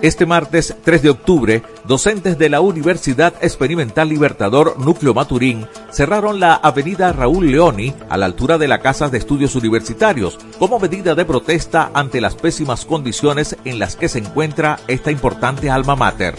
Este 0.00 0.26
martes 0.26 0.76
3 0.84 1.02
de 1.02 1.10
octubre, 1.10 1.62
docentes 1.84 2.38
de 2.38 2.48
la 2.48 2.60
Universidad 2.60 3.34
Experimental 3.40 4.08
Libertador 4.08 4.78
Núcleo 4.78 5.12
Maturín 5.12 5.66
cerraron 5.90 6.38
la 6.38 6.54
avenida 6.54 7.12
Raúl 7.12 7.50
Leoni 7.50 7.92
a 8.08 8.16
la 8.16 8.26
altura 8.26 8.58
de 8.58 8.68
la 8.68 8.78
Casa 8.78 9.08
de 9.08 9.18
Estudios 9.18 9.56
Universitarios 9.56 10.38
como 10.60 10.78
medida 10.78 11.16
de 11.16 11.24
protesta 11.24 11.90
ante 11.94 12.20
las 12.20 12.36
pésimas 12.36 12.84
condiciones 12.84 13.56
en 13.64 13.80
las 13.80 13.96
que 13.96 14.08
se 14.08 14.20
encuentra 14.20 14.78
esta 14.86 15.10
importante 15.10 15.68
alma 15.68 15.96
mater. 15.96 16.36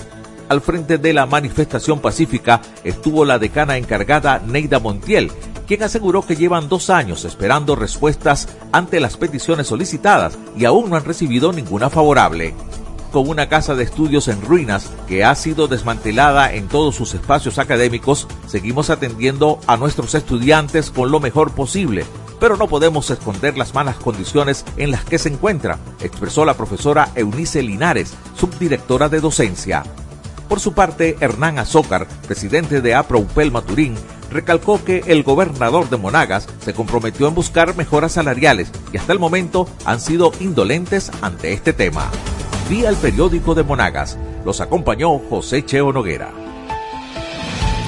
Al 0.47 0.61
frente 0.61 0.97
de 0.97 1.11
la 1.11 1.25
manifestación 1.25 1.99
pacífica 1.99 2.61
estuvo 2.85 3.25
la 3.25 3.39
decana 3.39 3.75
encargada 3.75 4.39
Neida 4.39 4.79
Montiel, 4.79 5.33
quien 5.67 5.83
aseguró 5.83 6.21
que 6.21 6.37
llevan 6.37 6.69
dos 6.69 6.89
años 6.89 7.25
esperando 7.25 7.75
respuestas 7.75 8.47
ante 8.71 9.01
las 9.01 9.17
peticiones 9.17 9.67
solicitadas 9.67 10.39
y 10.55 10.63
aún 10.63 10.89
no 10.89 10.95
han 10.95 11.03
recibido 11.03 11.51
ninguna 11.51 11.89
favorable 11.89 12.55
con 13.11 13.27
una 13.27 13.49
casa 13.49 13.75
de 13.75 13.83
estudios 13.83 14.27
en 14.27 14.41
ruinas 14.41 14.91
que 15.07 15.23
ha 15.23 15.35
sido 15.35 15.67
desmantelada 15.67 16.53
en 16.53 16.67
todos 16.67 16.95
sus 16.95 17.13
espacios 17.13 17.59
académicos, 17.59 18.27
seguimos 18.47 18.89
atendiendo 18.89 19.59
a 19.67 19.77
nuestros 19.77 20.15
estudiantes 20.15 20.91
con 20.91 21.11
lo 21.11 21.19
mejor 21.19 21.51
posible, 21.51 22.05
pero 22.39 22.57
no 22.57 22.67
podemos 22.67 23.09
esconder 23.09 23.57
las 23.57 23.73
malas 23.73 23.97
condiciones 23.97 24.65
en 24.77 24.91
las 24.91 25.03
que 25.05 25.19
se 25.19 25.29
encuentra, 25.29 25.79
expresó 26.01 26.45
la 26.45 26.55
profesora 26.55 27.09
Eunice 27.15 27.61
Linares, 27.61 28.13
subdirectora 28.37 29.09
de 29.09 29.19
docencia. 29.19 29.83
Por 30.49 30.59
su 30.59 30.73
parte, 30.73 31.15
Hernán 31.21 31.59
Azócar, 31.59 32.07
presidente 32.27 32.81
de 32.81 32.95
APROUPEL 32.95 33.51
Maturín, 33.51 33.95
recalcó 34.29 34.83
que 34.83 35.03
el 35.07 35.23
gobernador 35.23 35.89
de 35.89 35.97
Monagas 35.97 36.47
se 36.59 36.73
comprometió 36.73 37.29
en 37.29 37.35
buscar 37.35 37.77
mejoras 37.77 38.11
salariales 38.11 38.71
y 38.91 38.97
hasta 38.97 39.13
el 39.13 39.19
momento 39.19 39.69
han 39.85 40.01
sido 40.01 40.33
indolentes 40.41 41.11
ante 41.21 41.53
este 41.53 41.71
tema 41.71 42.11
vía 42.69 42.89
el 42.89 42.95
periódico 42.95 43.55
de 43.55 43.63
Monagas. 43.63 44.17
Los 44.45 44.61
acompañó 44.61 45.17
José 45.17 45.65
Cheo 45.65 45.91
Noguera. 45.91 46.31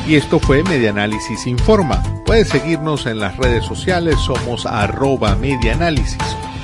Y 0.08 0.16
esto 0.16 0.40
fue 0.40 0.64
Medianálisis 0.64 1.46
Informa. 1.46 2.02
Puedes 2.26 2.50
seguirnos 2.50 3.06
en 3.06 3.20
las 3.20 3.38
redes 3.38 3.64
sociales, 3.64 4.16
somos 4.20 4.66
arroba 4.66 5.36
medianálisis 5.36 6.18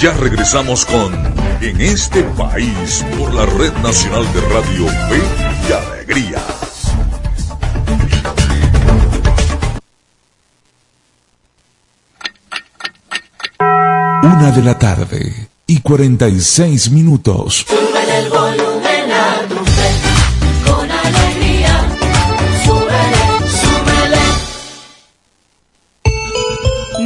Ya 0.00 0.12
regresamos 0.14 0.84
con 0.84 1.12
En 1.60 1.80
este 1.80 2.22
país 2.22 3.04
por 3.18 3.34
la 3.34 3.44
Red 3.46 3.72
Nacional 3.82 4.32
de 4.32 4.40
Radio 4.42 4.86
Fe 4.86 5.20
y 5.68 5.72
Alegría. 5.72 6.40
Una 14.22 14.52
de 14.52 14.62
la 14.62 14.78
tarde 14.78 15.48
y 15.66 15.80
46 15.80 16.92
minutos. 16.92 17.66
Sube 17.68 18.18
el 18.18 18.30
volumen 18.30 18.67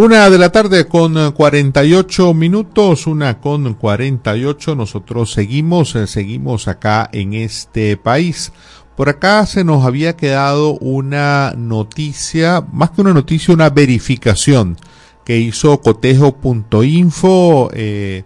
Una 0.00 0.30
de 0.30 0.38
la 0.38 0.52
tarde 0.52 0.86
con 0.86 1.32
48 1.32 2.32
minutos, 2.32 3.08
una 3.08 3.40
con 3.40 3.74
48. 3.74 4.76
Nosotros 4.76 5.32
seguimos, 5.32 5.96
eh, 5.96 6.06
seguimos 6.06 6.68
acá 6.68 7.10
en 7.12 7.34
este 7.34 7.96
país. 7.96 8.52
Por 8.96 9.08
acá 9.08 9.44
se 9.44 9.64
nos 9.64 9.84
había 9.84 10.14
quedado 10.14 10.74
una 10.74 11.52
noticia, 11.56 12.64
más 12.72 12.90
que 12.90 13.00
una 13.00 13.12
noticia, 13.12 13.52
una 13.52 13.70
verificación 13.70 14.76
que 15.24 15.38
hizo 15.38 15.80
cotejo.info 15.80 17.70
eh, 17.72 18.22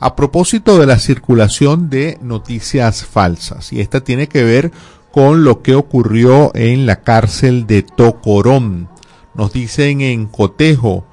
a 0.00 0.14
propósito 0.16 0.78
de 0.78 0.84
la 0.84 0.98
circulación 0.98 1.88
de 1.88 2.18
noticias 2.20 3.02
falsas. 3.02 3.72
Y 3.72 3.80
esta 3.80 4.02
tiene 4.02 4.28
que 4.28 4.44
ver 4.44 4.72
con 5.10 5.42
lo 5.42 5.62
que 5.62 5.74
ocurrió 5.74 6.54
en 6.54 6.84
la 6.84 7.00
cárcel 7.00 7.66
de 7.66 7.80
Tocorón. 7.80 8.90
Nos 9.34 9.54
dicen 9.54 10.02
en 10.02 10.26
cotejo 10.26 11.06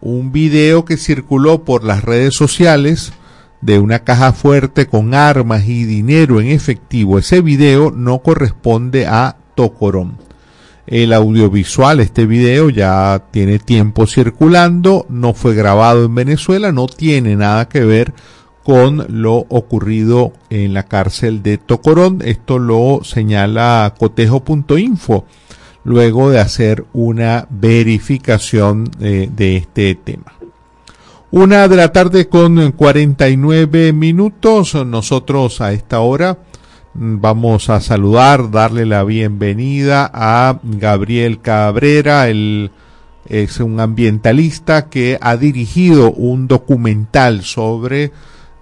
un 0.00 0.32
video 0.32 0.84
que 0.84 0.96
circuló 0.96 1.64
por 1.64 1.84
las 1.84 2.04
redes 2.04 2.34
sociales 2.34 3.12
de 3.60 3.78
una 3.78 4.00
caja 4.00 4.32
fuerte 4.32 4.86
con 4.86 5.14
armas 5.14 5.66
y 5.66 5.84
dinero 5.84 6.40
en 6.40 6.48
efectivo. 6.48 7.18
Ese 7.18 7.40
video 7.40 7.90
no 7.90 8.18
corresponde 8.20 9.06
a 9.06 9.36
Tocorón. 9.54 10.18
El 10.86 11.12
audiovisual, 11.12 12.00
este 12.00 12.24
video 12.24 12.70
ya 12.70 13.24
tiene 13.30 13.58
tiempo 13.58 14.06
circulando, 14.06 15.04
no 15.10 15.34
fue 15.34 15.54
grabado 15.54 16.04
en 16.04 16.14
Venezuela, 16.14 16.72
no 16.72 16.86
tiene 16.86 17.36
nada 17.36 17.68
que 17.68 17.84
ver 17.84 18.14
con 18.64 19.04
lo 19.08 19.46
ocurrido 19.48 20.32
en 20.48 20.72
la 20.72 20.84
cárcel 20.84 21.42
de 21.42 21.58
Tocorón. 21.58 22.20
Esto 22.24 22.58
lo 22.58 23.00
señala 23.02 23.94
cotejo.info 23.98 25.26
luego 25.88 26.30
de 26.30 26.38
hacer 26.38 26.84
una 26.92 27.46
verificación 27.48 28.90
eh, 29.00 29.30
de 29.34 29.56
este 29.56 29.94
tema. 29.94 30.34
Una 31.30 31.66
de 31.66 31.76
la 31.76 31.92
tarde 31.92 32.28
con 32.28 32.72
49 32.72 33.94
minutos. 33.94 34.74
Nosotros 34.74 35.62
a 35.62 35.72
esta 35.72 36.00
hora 36.00 36.38
mm, 36.92 37.20
vamos 37.20 37.70
a 37.70 37.80
saludar, 37.80 38.50
darle 38.50 38.84
la 38.84 39.02
bienvenida 39.02 40.10
a 40.12 40.60
Gabriel 40.62 41.40
Cabrera, 41.40 42.28
él 42.28 42.70
es 43.26 43.58
un 43.58 43.80
ambientalista 43.80 44.90
que 44.90 45.18
ha 45.20 45.36
dirigido 45.38 46.12
un 46.12 46.48
documental 46.48 47.44
sobre 47.44 48.12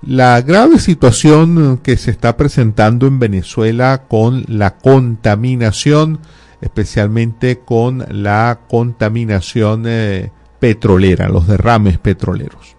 la 0.02 0.40
grave 0.42 0.78
situación 0.78 1.80
que 1.82 1.96
se 1.96 2.12
está 2.12 2.36
presentando 2.36 3.08
en 3.08 3.18
Venezuela 3.18 4.02
con 4.08 4.44
la 4.46 4.76
contaminación 4.76 6.20
especialmente 6.60 7.58
con 7.58 8.04
la 8.08 8.60
contaminación 8.68 9.84
eh, 9.86 10.30
petrolera, 10.58 11.28
los 11.28 11.46
derrames 11.46 11.98
petroleros. 11.98 12.76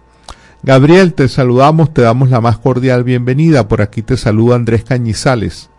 Gabriel, 0.62 1.14
te 1.14 1.28
saludamos, 1.28 1.94
te 1.94 2.02
damos 2.02 2.30
la 2.30 2.40
más 2.40 2.58
cordial 2.58 3.04
bienvenida. 3.04 3.68
Por 3.68 3.80
aquí 3.80 4.02
te 4.02 4.16
saluda 4.16 4.56
Andrés 4.56 4.84
Cañizales. 4.84 5.70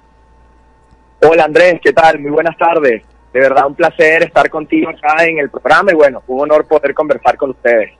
Hola 1.22 1.44
Andrés, 1.44 1.82
¿qué 1.84 1.92
tal? 1.92 2.20
Muy 2.20 2.32
buenas 2.32 2.58
tardes. 2.58 3.04
De 3.34 3.40
verdad 3.40 3.68
un 3.68 3.76
placer 3.76 4.24
estar 4.24 4.50
contigo 4.50 4.90
acá 4.90 5.26
en 5.26 5.38
el 5.38 5.50
programa 5.50 5.92
y 5.92 5.96
bueno, 5.96 6.24
un 6.28 6.42
honor 6.42 6.66
poder 6.66 6.94
conversar 6.94 7.38
con 7.38 7.52
ustedes. 7.52 7.92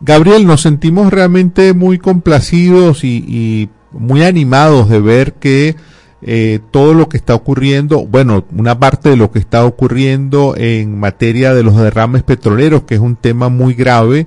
Gabriel, 0.00 0.46
nos 0.46 0.62
sentimos 0.62 1.12
realmente 1.12 1.74
muy 1.74 1.98
complacidos 1.98 3.04
y, 3.04 3.24
y 3.28 3.68
muy 3.90 4.22
animados 4.22 4.88
de 4.88 5.00
ver 5.00 5.34
que 5.34 5.74
eh, 6.22 6.60
todo 6.70 6.94
lo 6.94 7.08
que 7.08 7.16
está 7.16 7.34
ocurriendo, 7.34 8.06
bueno, 8.06 8.44
una 8.56 8.78
parte 8.78 9.10
de 9.10 9.16
lo 9.16 9.30
que 9.30 9.38
está 9.38 9.64
ocurriendo 9.64 10.54
en 10.56 10.98
materia 10.98 11.54
de 11.54 11.62
los 11.62 11.76
derrames 11.76 12.22
petroleros, 12.22 12.82
que 12.82 12.94
es 12.96 13.00
un 13.00 13.16
tema 13.16 13.48
muy 13.48 13.74
grave, 13.74 14.26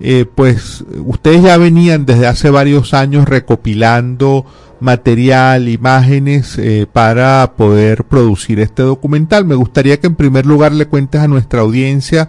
eh, 0.00 0.24
pues 0.32 0.84
ustedes 1.04 1.42
ya 1.42 1.56
venían 1.58 2.06
desde 2.06 2.26
hace 2.26 2.50
varios 2.50 2.94
años 2.94 3.28
recopilando 3.28 4.44
material, 4.80 5.68
imágenes 5.68 6.58
eh, 6.58 6.86
para 6.92 7.52
poder 7.56 8.04
producir 8.04 8.58
este 8.58 8.82
documental. 8.82 9.44
Me 9.44 9.54
gustaría 9.54 10.00
que 10.00 10.08
en 10.08 10.16
primer 10.16 10.44
lugar 10.44 10.72
le 10.72 10.86
cuentes 10.86 11.20
a 11.20 11.28
nuestra 11.28 11.60
audiencia 11.60 12.28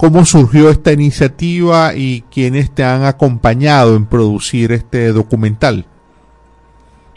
¿Cómo 0.00 0.24
surgió 0.24 0.70
esta 0.70 0.92
iniciativa 0.92 1.94
y 1.94 2.24
quiénes 2.32 2.70
te 2.70 2.82
han 2.82 3.04
acompañado 3.04 3.96
en 3.96 4.06
producir 4.06 4.72
este 4.72 5.12
documental? 5.12 5.84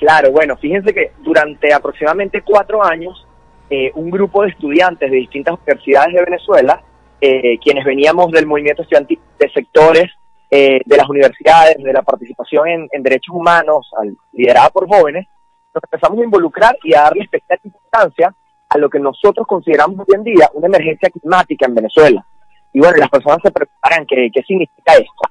Claro, 0.03 0.33
bueno, 0.33 0.57
fíjense 0.57 0.93
que 0.93 1.13
durante 1.19 1.73
aproximadamente 1.73 2.41
cuatro 2.41 2.83
años, 2.83 3.25
eh, 3.69 3.89
un 3.95 4.11
grupo 4.11 4.43
de 4.43 4.49
estudiantes 4.49 5.09
de 5.09 5.15
distintas 5.15 5.55
universidades 5.55 6.13
de 6.13 6.25
Venezuela, 6.25 6.83
eh, 7.21 7.57
quienes 7.59 7.85
veníamos 7.85 8.29
del 8.33 8.45
movimiento 8.45 8.81
estudiantil 8.81 9.17
de 9.39 9.49
sectores 9.51 10.11
eh, 10.51 10.81
de 10.83 10.97
las 10.97 11.07
universidades, 11.07 11.77
de 11.81 11.93
la 11.93 12.01
participación 12.01 12.89
en, 12.91 13.01
derechos 13.01 13.33
humanos, 13.33 13.89
al, 13.97 14.13
liderada 14.33 14.69
por 14.71 14.89
jóvenes, 14.89 15.25
nos 15.73 15.81
empezamos 15.85 16.19
a 16.19 16.23
involucrar 16.25 16.77
y 16.83 16.93
a 16.93 17.03
darle 17.03 17.23
especial 17.23 17.59
importancia 17.63 18.35
a 18.67 18.77
lo 18.77 18.89
que 18.89 18.99
nosotros 18.99 19.47
consideramos 19.47 20.01
hoy 20.01 20.15
en 20.15 20.23
día 20.25 20.49
una 20.53 20.67
emergencia 20.67 21.09
climática 21.11 21.65
en 21.65 21.75
Venezuela. 21.75 22.25
Y 22.73 22.79
bueno, 22.79 22.97
las 22.97 23.09
personas 23.09 23.37
se 23.41 23.51
preparan 23.51 24.05
qué, 24.05 24.29
qué 24.33 24.41
significa 24.43 24.95
esto. 24.95 25.29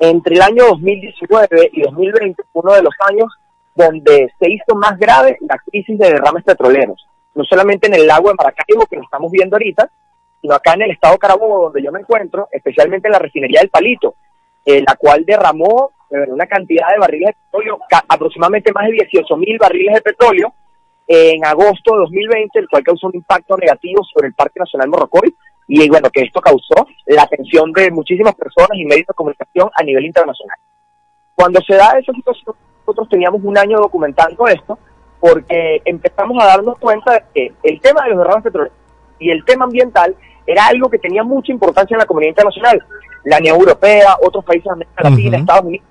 Entre 0.00 0.34
el 0.34 0.42
año 0.42 0.64
2019 0.70 1.70
y 1.72 1.82
2020 1.82 2.42
fue 2.52 2.62
uno 2.64 2.74
de 2.74 2.82
los 2.82 2.94
años 3.08 3.28
donde 3.78 4.28
se 4.38 4.50
hizo 4.50 4.74
más 4.74 4.98
grave 4.98 5.38
la 5.40 5.56
crisis 5.58 5.96
de 5.96 6.10
derrames 6.10 6.42
petroleros. 6.42 7.06
No 7.34 7.44
solamente 7.44 7.86
en 7.86 7.94
el 7.94 8.08
lago 8.08 8.28
de 8.28 8.34
Maracaibo, 8.34 8.86
que 8.86 8.96
lo 8.96 9.04
estamos 9.04 9.30
viendo 9.30 9.54
ahorita, 9.54 9.88
sino 10.42 10.54
acá 10.54 10.74
en 10.74 10.82
el 10.82 10.90
estado 10.90 11.16
Carabobo, 11.16 11.64
donde 11.64 11.82
yo 11.82 11.92
me 11.92 12.00
encuentro, 12.00 12.48
especialmente 12.50 13.06
en 13.06 13.12
la 13.12 13.20
refinería 13.20 13.60
del 13.60 13.70
Palito, 13.70 14.16
eh, 14.64 14.82
la 14.86 14.96
cual 14.96 15.24
derramó 15.24 15.92
eh, 16.10 16.26
una 16.28 16.46
cantidad 16.46 16.88
de 16.88 16.98
barriles 16.98 17.28
de 17.28 17.36
petróleo, 17.44 17.78
aproximadamente 18.08 18.72
más 18.72 18.86
de 18.86 18.92
18 18.92 19.36
mil 19.36 19.58
barriles 19.58 19.94
de 19.94 20.00
petróleo, 20.00 20.52
eh, 21.06 21.34
en 21.36 21.46
agosto 21.46 21.94
de 21.94 22.00
2020, 22.00 22.58
el 22.58 22.68
cual 22.68 22.82
causó 22.82 23.06
un 23.06 23.14
impacto 23.14 23.56
negativo 23.56 24.02
sobre 24.12 24.28
el 24.28 24.34
Parque 24.34 24.58
Nacional 24.58 24.88
Morrocoy, 24.88 25.32
y 25.68 25.88
bueno, 25.88 26.10
que 26.10 26.22
esto 26.22 26.40
causó 26.40 26.88
la 27.06 27.22
atención 27.22 27.70
de 27.72 27.92
muchísimas 27.92 28.34
personas 28.34 28.70
y 28.74 28.84
medios 28.84 29.06
de 29.06 29.14
comunicación 29.14 29.70
a 29.74 29.84
nivel 29.84 30.04
internacional. 30.04 30.58
Cuando 31.34 31.60
se 31.60 31.76
da 31.76 31.96
esa 31.96 32.12
situación, 32.12 32.56
nosotros 32.88 33.08
teníamos 33.10 33.42
un 33.44 33.58
año 33.58 33.78
documentando 33.78 34.46
esto, 34.48 34.78
porque 35.20 35.82
empezamos 35.84 36.42
a 36.42 36.46
darnos 36.46 36.78
cuenta 36.78 37.12
de 37.12 37.24
que 37.34 37.52
el 37.62 37.80
tema 37.80 38.04
de 38.04 38.10
los 38.10 38.18
derrames 38.18 38.44
petroleros 38.44 38.76
y 39.18 39.30
el 39.30 39.44
tema 39.44 39.64
ambiental 39.64 40.14
era 40.46 40.66
algo 40.66 40.88
que 40.88 40.98
tenía 40.98 41.22
mucha 41.22 41.52
importancia 41.52 41.94
en 41.94 41.98
la 41.98 42.06
comunidad 42.06 42.30
internacional. 42.30 42.82
La 43.24 43.38
Unión 43.38 43.56
Europea, 43.58 44.16
otros 44.24 44.44
países 44.44 44.64
de 44.64 44.70
América 44.70 45.02
Latina. 45.02 45.36
Estados 45.38 45.64
Unidos, 45.64 45.86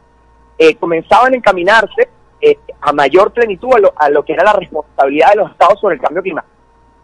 eh, 0.57 0.75
comenzaban 0.75 1.33
a 1.33 1.35
encaminarse 1.35 2.09
eh, 2.41 2.57
a 2.81 2.91
mayor 2.93 3.31
plenitud 3.31 3.69
a 3.75 3.79
lo, 3.79 3.93
a 3.95 4.09
lo 4.09 4.23
que 4.25 4.33
era 4.33 4.43
la 4.43 4.53
responsabilidad 4.53 5.31
de 5.31 5.35
los 5.35 5.51
estados 5.51 5.79
sobre 5.79 5.95
el 5.95 6.01
cambio 6.01 6.23
climático. 6.23 6.53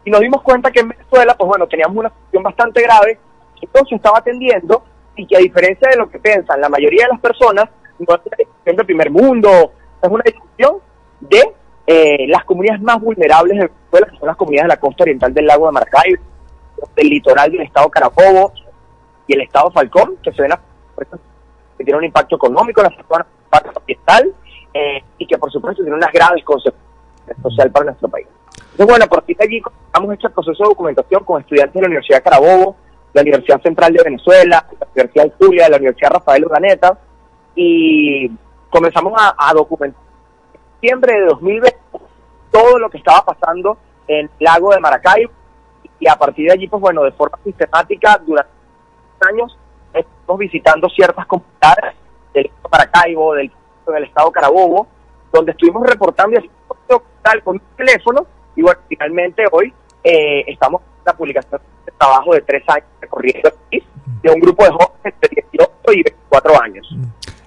Y 0.06 0.10
nos 0.10 0.22
dimos 0.22 0.42
cuenta 0.42 0.72
que 0.72 0.80
en 0.80 0.90
Venezuela, 0.90 1.36
pues 1.38 1.48
bueno, 1.48 1.68
teníamos 1.68 1.96
una 1.96 2.10
situación 2.10 2.44
bastante 2.44 2.82
grave 2.82 3.20
que 3.60 3.68
no 3.74 3.86
se 3.88 3.96
estaba 3.96 4.18
atendiendo 4.18 4.84
y 5.16 5.28
que 5.28 5.38
a 5.38 5.40
diferencia 5.40 5.90
de 5.90 5.98
lo 5.98 6.10
que 6.10 6.20
piensan 6.20 6.60
la 6.60 6.70
mayoría 6.70 7.06
de 7.06 7.12
las 7.12 7.22
personas, 7.22 7.70
no 8.00 8.16
es 8.16 8.22
una 8.26 8.38
discusión 8.38 8.76
del 8.76 8.86
primer 8.86 9.12
mundo, 9.12 9.72
es 10.08 10.14
una 10.14 10.24
discusión 10.24 10.78
de 11.22 11.54
eh, 11.88 12.28
las 12.28 12.44
comunidades 12.46 12.82
más 12.82 13.00
vulnerables 13.02 13.58
de 13.58 13.68
Venezuela, 13.68 14.08
que 14.12 14.18
son 14.18 14.28
las 14.28 14.38
comunidades 14.38 14.70
de 14.70 14.76
la 14.76 14.80
costa 14.80 15.04
oriental 15.04 15.34
del 15.34 15.46
lago 15.46 15.66
de 15.66 15.72
Maracaibo, 15.72 16.24
del 16.96 17.10
litoral 17.10 17.52
del 17.52 17.62
estado 17.62 17.90
Carabobo 17.90 18.52
y 19.28 19.34
el 19.34 19.42
estado 19.42 19.72
Falcón, 19.72 20.18
que 20.22 20.32
se 20.32 20.42
ven 20.42 20.52
que 21.78 21.84
tiene 21.84 21.98
un 21.98 22.06
impacto 22.06 22.36
económico 22.36 22.82
en 22.82 22.88
la 22.88 23.04
zona 23.04 23.26
ambiental 23.76 24.34
eh, 24.74 25.04
y 25.18 25.26
que 25.26 25.38
por 25.38 25.52
supuesto 25.52 25.82
tiene 25.82 25.98
unas 25.98 26.12
graves 26.12 26.44
consecuencias 26.44 26.84
social 27.42 27.72
para 27.72 27.86
nuestro 27.86 28.10
país. 28.10 28.28
Entonces, 28.72 28.88
bueno, 28.88 29.08
por 29.08 29.26
de 29.26 29.36
allí 29.40 29.62
hemos 29.96 30.14
hecho 30.14 30.28
el 30.28 30.34
proceso 30.34 30.64
de 30.64 30.70
documentación 30.70 31.24
con 31.24 31.42
estudiantes 31.42 31.74
de 31.74 31.82
la 31.82 31.88
Universidad 31.88 32.24
Carabobo, 32.24 32.76
la 33.14 33.22
Universidad 33.22 33.62
Central 33.62 33.94
de 33.94 34.04
Venezuela, 34.04 34.66
la 34.80 34.88
Universidad 34.94 35.24
del 35.24 35.34
Zulia, 35.38 35.70
la 35.70 35.78
Universidad 35.78 36.12
Rafael 36.12 36.46
Urdaneta, 36.46 36.98
y 37.56 38.32
comenzamos 38.74 39.14
a, 39.16 39.54
documentar 39.54 40.02
en 40.52 40.60
septiembre 40.60 41.14
de 41.14 41.26
2020 41.28 41.78
todo 42.52 42.80
lo 42.80 42.90
que 42.90 42.98
estaba 42.98 43.24
pasando 43.24 43.78
en 44.08 44.26
el 44.26 44.32
lago 44.40 44.72
de 44.72 44.80
Maracaibo, 44.80 45.32
y 46.00 46.08
a 46.08 46.16
partir 46.16 46.48
de 46.48 46.54
allí, 46.54 46.68
pues 46.68 46.82
bueno, 46.82 47.04
de 47.04 47.12
forma 47.12 47.38
sistemática, 47.44 48.20
durante 48.26 48.52
años, 49.30 49.58
estamos 49.94 50.40
visitando 50.40 50.90
ciertas 50.90 51.26
comunidades 51.28 51.96
del 52.34 52.52
Maracaibo, 52.70 53.36
del, 53.36 53.52
estado 54.04 54.32
Carabobo, 54.32 54.88
donde 55.32 55.52
estuvimos 55.52 55.88
reportando 55.88 56.40
con 57.44 57.56
un 57.56 57.62
teléfono, 57.78 58.26
y 58.56 58.64
bueno, 58.64 58.82
finalmente 58.90 59.46
hoy 59.52 59.72
eh, 60.04 60.46
estamos 60.48 60.82
en 60.82 61.04
la 61.06 61.14
publicación 61.14 61.62
de 61.86 61.92
trabajo 61.92 62.34
de 62.34 62.42
tres 62.42 62.64
años 62.68 62.88
recorriendo 63.00 63.50
el 63.50 63.56
país, 63.70 63.84
de 64.24 64.32
un 64.32 64.40
grupo 64.40 64.64
de 64.64 64.72
jóvenes 64.72 65.20
de 65.22 65.44
18 65.52 65.72
y 65.92 66.04
24 66.04 66.62
años. 66.62 66.96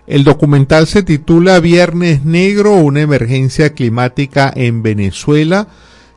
El 0.07 0.22
documental 0.22 0.86
se 0.86 1.02
titula 1.02 1.59
Viernes 1.59 2.24
Negro, 2.24 2.74
una 2.74 3.00
emergencia 3.00 3.74
climática 3.74 4.52
en 4.54 4.82
Venezuela 4.82 5.66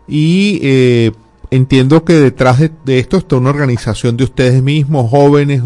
y 0.07 0.59
eh, 0.61 1.11
entiendo 1.49 2.05
que 2.05 2.13
detrás 2.13 2.59
de, 2.59 2.99
esto 2.99 3.17
está 3.17 3.37
una 3.37 3.49
organización 3.49 4.15
de 4.15 4.25
ustedes 4.25 4.61
mismos, 4.61 5.09
jóvenes 5.09 5.63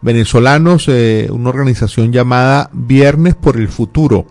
venezolanos, 0.00 0.88
eh, 0.88 1.28
una 1.30 1.50
organización 1.50 2.12
llamada 2.12 2.70
Viernes 2.72 3.34
por 3.34 3.56
el 3.56 3.68
Futuro. 3.68 4.24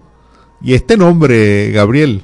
Y 0.61 0.73
este 0.73 0.97
nombre, 0.97 1.71
Gabriel. 1.71 2.23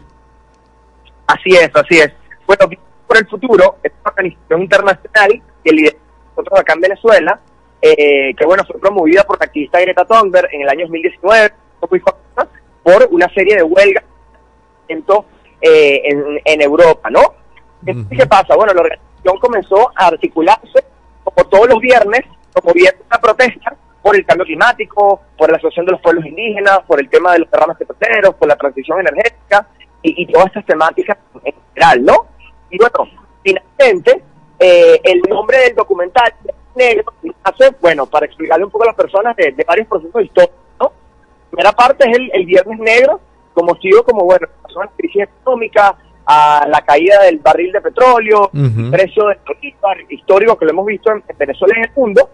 Así 1.28 1.52
es, 1.52 1.70
así 1.74 1.98
es. 2.00 2.12
Bueno, 2.48 2.68
por 3.08 3.18
el 3.18 3.28
futuro 3.28 3.78
es 3.84 3.92
una 4.02 4.12
organización 4.12 4.62
internacional 4.62 5.42
que 5.64 5.72
lideramos 5.72 6.06
nosotros 6.36 6.60
acá 6.60 6.74
en 6.74 6.82
Venezuela, 6.82 7.40
eh, 7.92 8.34
que 8.36 8.46
bueno, 8.46 8.64
fue 8.66 8.80
promovida 8.80 9.24
por 9.24 9.40
la 9.40 9.46
activista 9.46 9.80
Greta 9.80 10.06
Thunberg 10.06 10.50
en 10.52 10.62
el 10.62 10.70
año 10.70 10.82
2019, 10.82 11.54
muy 11.90 12.00
famosa, 12.00 12.52
por 12.82 13.08
una 13.12 13.30
serie 13.30 13.58
de 13.58 13.64
huelgas 13.64 14.04
eh, 14.88 16.02
en, 16.04 16.42
en 16.44 16.62
Europa, 16.62 17.10
¿no? 17.10 17.22
Entonces, 17.86 18.18
¿qué 18.18 18.26
pasa? 18.26 18.56
Bueno, 18.56 18.74
la 18.74 18.82
organización 18.82 19.40
comenzó 19.40 19.92
a 19.96 20.08
articularse 20.08 20.84
como 21.24 21.48
todos 21.48 21.70
los 21.70 21.80
viernes, 21.80 22.22
promoviendo 22.54 23.04
una 23.06 23.20
protesta 23.20 23.76
por 24.02 24.16
el 24.16 24.26
cambio 24.26 24.46
climático, 24.46 25.22
por 25.38 25.50
la 25.50 25.58
asociación 25.58 25.86
de 25.86 25.94
los 25.94 26.02
pueblos 26.02 26.26
indígenas, 26.26 26.80
por 26.88 27.00
el 27.00 27.10
tema 27.10 27.34
de 27.34 27.40
los 27.40 27.52
derrames 27.52 27.78
petroleros, 27.78 28.36
por 28.36 28.48
la 28.48 28.56
transición 28.56 29.00
energética 29.00 29.68
y, 30.02 30.24
y 30.24 30.28
todas 30.28 30.48
estas 30.48 30.66
temáticas 30.66 31.18
en 31.44 31.54
general, 31.74 32.04
¿no? 32.04 32.28
Y 32.70 32.78
bueno, 32.78 33.12
finalmente, 33.44 34.24
eh, 34.60 35.02
el 35.04 35.22
nombre 35.28 35.58
del 35.58 35.76
documental 35.76 36.34
negro 36.76 37.14
hace, 37.44 37.76
bueno, 37.82 38.06
para 38.06 38.26
explicarle 38.26 38.66
un 38.66 38.72
poco 38.72 38.84
a 38.84 38.88
las 38.88 38.96
personas 38.96 39.36
de, 39.36 39.52
de 39.52 39.64
varios 39.64 39.88
procesos 39.88 40.24
históricos, 40.24 40.56
¿no? 40.80 40.86
La 40.88 41.50
primera 41.50 41.72
parte 41.72 42.10
es 42.10 42.18
el, 42.18 42.30
el 42.34 42.46
Viernes 42.46 42.80
Negro, 42.80 43.20
como 43.54 43.76
sido 43.78 44.04
como, 44.04 44.26
bueno, 44.26 44.48
pasó 44.62 44.82
la 44.82 44.90
crisis 44.98 45.24
económica, 45.24 45.96
a 46.28 46.66
la 46.68 46.82
caída 46.82 47.22
del 47.22 47.38
barril 47.38 47.72
de 47.72 47.82
petróleo, 47.82 48.50
Ujú. 48.52 48.90
precio 48.92 49.28
del 49.28 49.38
histórico 50.10 50.58
que 50.58 50.66
lo 50.66 50.72
hemos 50.72 50.86
visto 50.88 51.12
en, 51.12 51.24
en 51.28 51.38
Venezuela 51.38 51.76
y 51.76 51.80
en 51.80 51.86
el 51.86 51.92
mundo. 51.96 52.30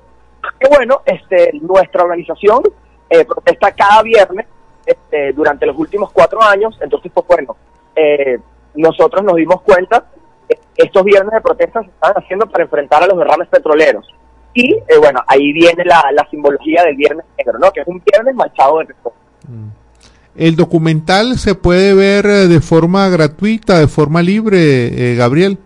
Que 0.59 0.67
bueno, 0.69 1.01
este, 1.05 1.51
nuestra 1.61 2.03
organización 2.03 2.63
eh, 3.09 3.25
protesta 3.25 3.71
cada 3.73 4.01
viernes 4.01 4.45
este, 4.85 5.33
durante 5.33 5.65
los 5.65 5.77
últimos 5.77 6.09
cuatro 6.13 6.41
años. 6.41 6.77
Entonces, 6.81 7.11
pues 7.13 7.27
bueno, 7.27 7.57
eh, 7.95 8.39
nosotros 8.75 9.23
nos 9.23 9.35
dimos 9.35 9.61
cuenta 9.61 10.05
que 10.47 10.57
estos 10.77 11.03
viernes 11.03 11.33
de 11.33 11.41
protesta 11.41 11.81
se 11.81 11.89
estaban 11.89 12.23
haciendo 12.23 12.45
para 12.47 12.63
enfrentar 12.63 13.03
a 13.03 13.07
los 13.07 13.17
derrames 13.17 13.49
petroleros. 13.49 14.07
Y 14.53 14.73
eh, 14.73 14.97
bueno, 14.99 15.23
ahí 15.27 15.53
viene 15.53 15.83
la, 15.85 16.03
la 16.13 16.27
simbología 16.29 16.83
del 16.83 16.95
viernes 16.95 17.25
negro, 17.37 17.57
¿no? 17.59 17.71
Que 17.71 17.81
es 17.81 17.87
un 17.87 18.01
viernes 18.05 18.35
manchado 18.35 18.79
de 18.79 18.85
petróleo. 18.85 19.19
El 20.35 20.55
documental 20.55 21.37
se 21.37 21.55
puede 21.55 21.93
ver 21.93 22.25
eh, 22.25 22.47
de 22.47 22.61
forma 22.61 23.09
gratuita, 23.09 23.79
de 23.79 23.87
forma 23.87 24.21
libre, 24.21 25.11
eh, 25.11 25.15
Gabriel. 25.15 25.57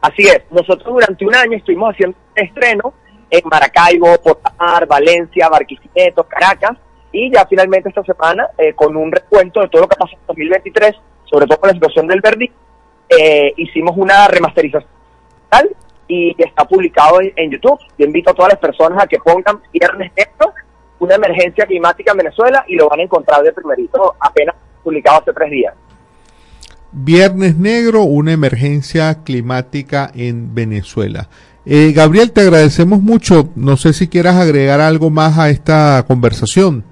Así 0.00 0.22
es, 0.22 0.42
nosotros 0.50 0.86
durante 0.86 1.24
un 1.26 1.34
año 1.34 1.56
estuvimos 1.56 1.92
haciendo 1.92 2.16
estreno 2.34 2.94
en 3.30 3.40
Maracaibo, 3.48 4.20
Potar, 4.22 4.86
Valencia, 4.86 5.48
Barquisimeto, 5.48 6.24
Caracas, 6.24 6.76
y 7.12 7.32
ya 7.32 7.46
finalmente 7.46 7.88
esta 7.88 8.04
semana, 8.04 8.48
eh, 8.58 8.72
con 8.74 8.96
un 8.96 9.10
recuento 9.10 9.60
de 9.60 9.68
todo 9.68 9.82
lo 9.82 9.88
que 9.88 9.96
pasó 9.96 10.14
en 10.14 10.26
2023, 10.26 10.94
sobre 11.24 11.46
todo 11.46 11.58
con 11.58 11.68
la 11.68 11.74
situación 11.74 12.06
del 12.06 12.20
Verdi, 12.20 12.50
eh, 13.08 13.52
hicimos 13.56 13.96
una 13.96 14.28
remasterización 14.28 14.90
y 16.08 16.34
está 16.38 16.64
publicado 16.64 17.20
en, 17.20 17.32
en 17.36 17.50
YouTube. 17.50 17.78
Yo 17.98 18.06
invito 18.06 18.30
a 18.30 18.34
todas 18.34 18.52
las 18.52 18.60
personas 18.60 19.02
a 19.02 19.06
que 19.06 19.18
pongan 19.18 19.60
Viernes 19.72 20.12
Negro, 20.16 20.52
una 20.98 21.14
emergencia 21.14 21.66
climática 21.66 22.12
en 22.12 22.18
Venezuela, 22.18 22.64
y 22.68 22.76
lo 22.76 22.88
van 22.88 23.00
a 23.00 23.02
encontrar 23.02 23.42
de 23.42 23.52
primerito, 23.52 24.14
apenas 24.20 24.54
publicado 24.82 25.20
hace 25.20 25.32
tres 25.32 25.50
días. 25.50 25.74
Viernes 26.92 27.56
Negro, 27.56 28.02
una 28.02 28.32
emergencia 28.32 29.22
climática 29.24 30.10
en 30.14 30.54
Venezuela. 30.54 31.28
Eh, 31.66 31.92
Gabriel, 31.92 32.32
te 32.32 32.42
agradecemos 32.42 33.02
mucho. 33.02 33.50
No 33.56 33.76
sé 33.76 33.92
si 33.92 34.08
quieras 34.08 34.36
agregar 34.36 34.80
algo 34.80 35.10
más 35.10 35.36
a 35.36 35.50
esta 35.50 36.04
conversación. 36.06 36.84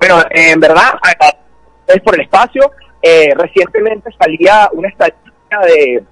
Bueno, 0.00 0.20
eh, 0.30 0.52
en 0.52 0.60
verdad, 0.60 0.94
es 1.86 2.00
por 2.02 2.14
el 2.14 2.22
espacio. 2.22 2.72
Eh, 3.02 3.34
recientemente 3.36 4.10
salía 4.18 4.70
una 4.72 4.88
estadística 4.88 5.60
de 5.66 6.02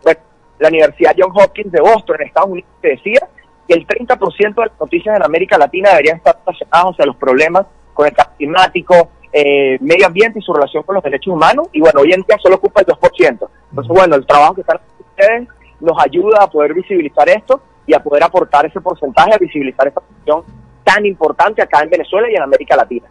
la 0.65 0.69
Universidad 0.69 1.15
John 1.17 1.33
Hopkins 1.35 1.73
de 1.73 1.81
Boston, 1.81 2.17
en 2.21 2.27
Estados 2.27 2.51
Unidos, 2.51 2.71
que 2.83 2.89
decía 2.89 3.29
que 3.69 3.75
el 3.75 3.87
30% 3.87 4.55
de 4.55 4.67
las 4.67 4.81
noticias 4.81 5.17
en 5.17 5.23
América 5.23 5.59
Latina 5.59 5.91
deberían 5.91 6.17
estar 6.17 6.37
relacionadas 6.45 7.01
a 7.01 7.07
los 7.07 7.17
problemas 7.17 7.67
con 7.93 8.07
el 8.07 8.13
cambio 8.13 8.37
climático, 8.37 9.09
eh, 9.33 9.79
medio 9.81 10.07
ambiente 10.07 10.39
y 10.39 10.43
su 10.43 10.53
relación 10.53 10.83
con 10.83 10.97
los 10.97 11.05
derechos 11.05 11.33
humanos. 11.33 11.69
Y 11.73 11.81
bueno, 11.81 12.01
hoy 12.01 12.13
en 12.13 12.23
día 12.23 12.37
solo 12.43 12.57
ocupa 12.57 12.81
el 12.81 12.87
2%. 12.87 13.49
Entonces, 13.71 13.89
bueno, 13.89 14.17
el 14.17 14.27
trabajo 14.27 14.55
que 14.55 14.61
están 14.63 14.79
haciendo 14.79 15.05
ustedes 15.11 15.49
nos 15.81 15.97
ayuda 16.03 16.43
a 16.43 16.51
poder 16.51 16.75
visibilizar 16.75 17.29
esto 17.29 17.61
y 17.87 17.95
a 17.95 18.03
poder 18.03 18.25
aportar 18.25 18.67
ese 18.67 18.81
porcentaje 18.81 19.35
a 19.35 19.39
visibilizar 19.39 19.87
esta 19.87 20.01
cuestión 20.01 20.43
tan 20.83 21.05
importante 21.07 21.63
acá 21.63 21.83
en 21.83 21.91
Venezuela 21.91 22.29
y 22.31 22.37
en 22.37 22.43
América 22.43 22.77
Latina. 22.77 23.07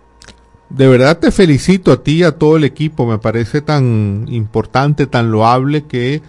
De 0.70 0.88
verdad 0.88 1.20
te 1.20 1.32
felicito 1.32 1.92
a 1.92 2.04
ti 2.04 2.20
y 2.20 2.24
a 2.24 2.38
todo 2.38 2.58
el 2.58 2.64
equipo. 2.64 3.06
Me 3.06 3.20
parece 3.20 3.62
tan 3.62 4.26
importante, 4.30 5.06
tan 5.06 5.32
loable 5.32 5.86
que 5.86 6.22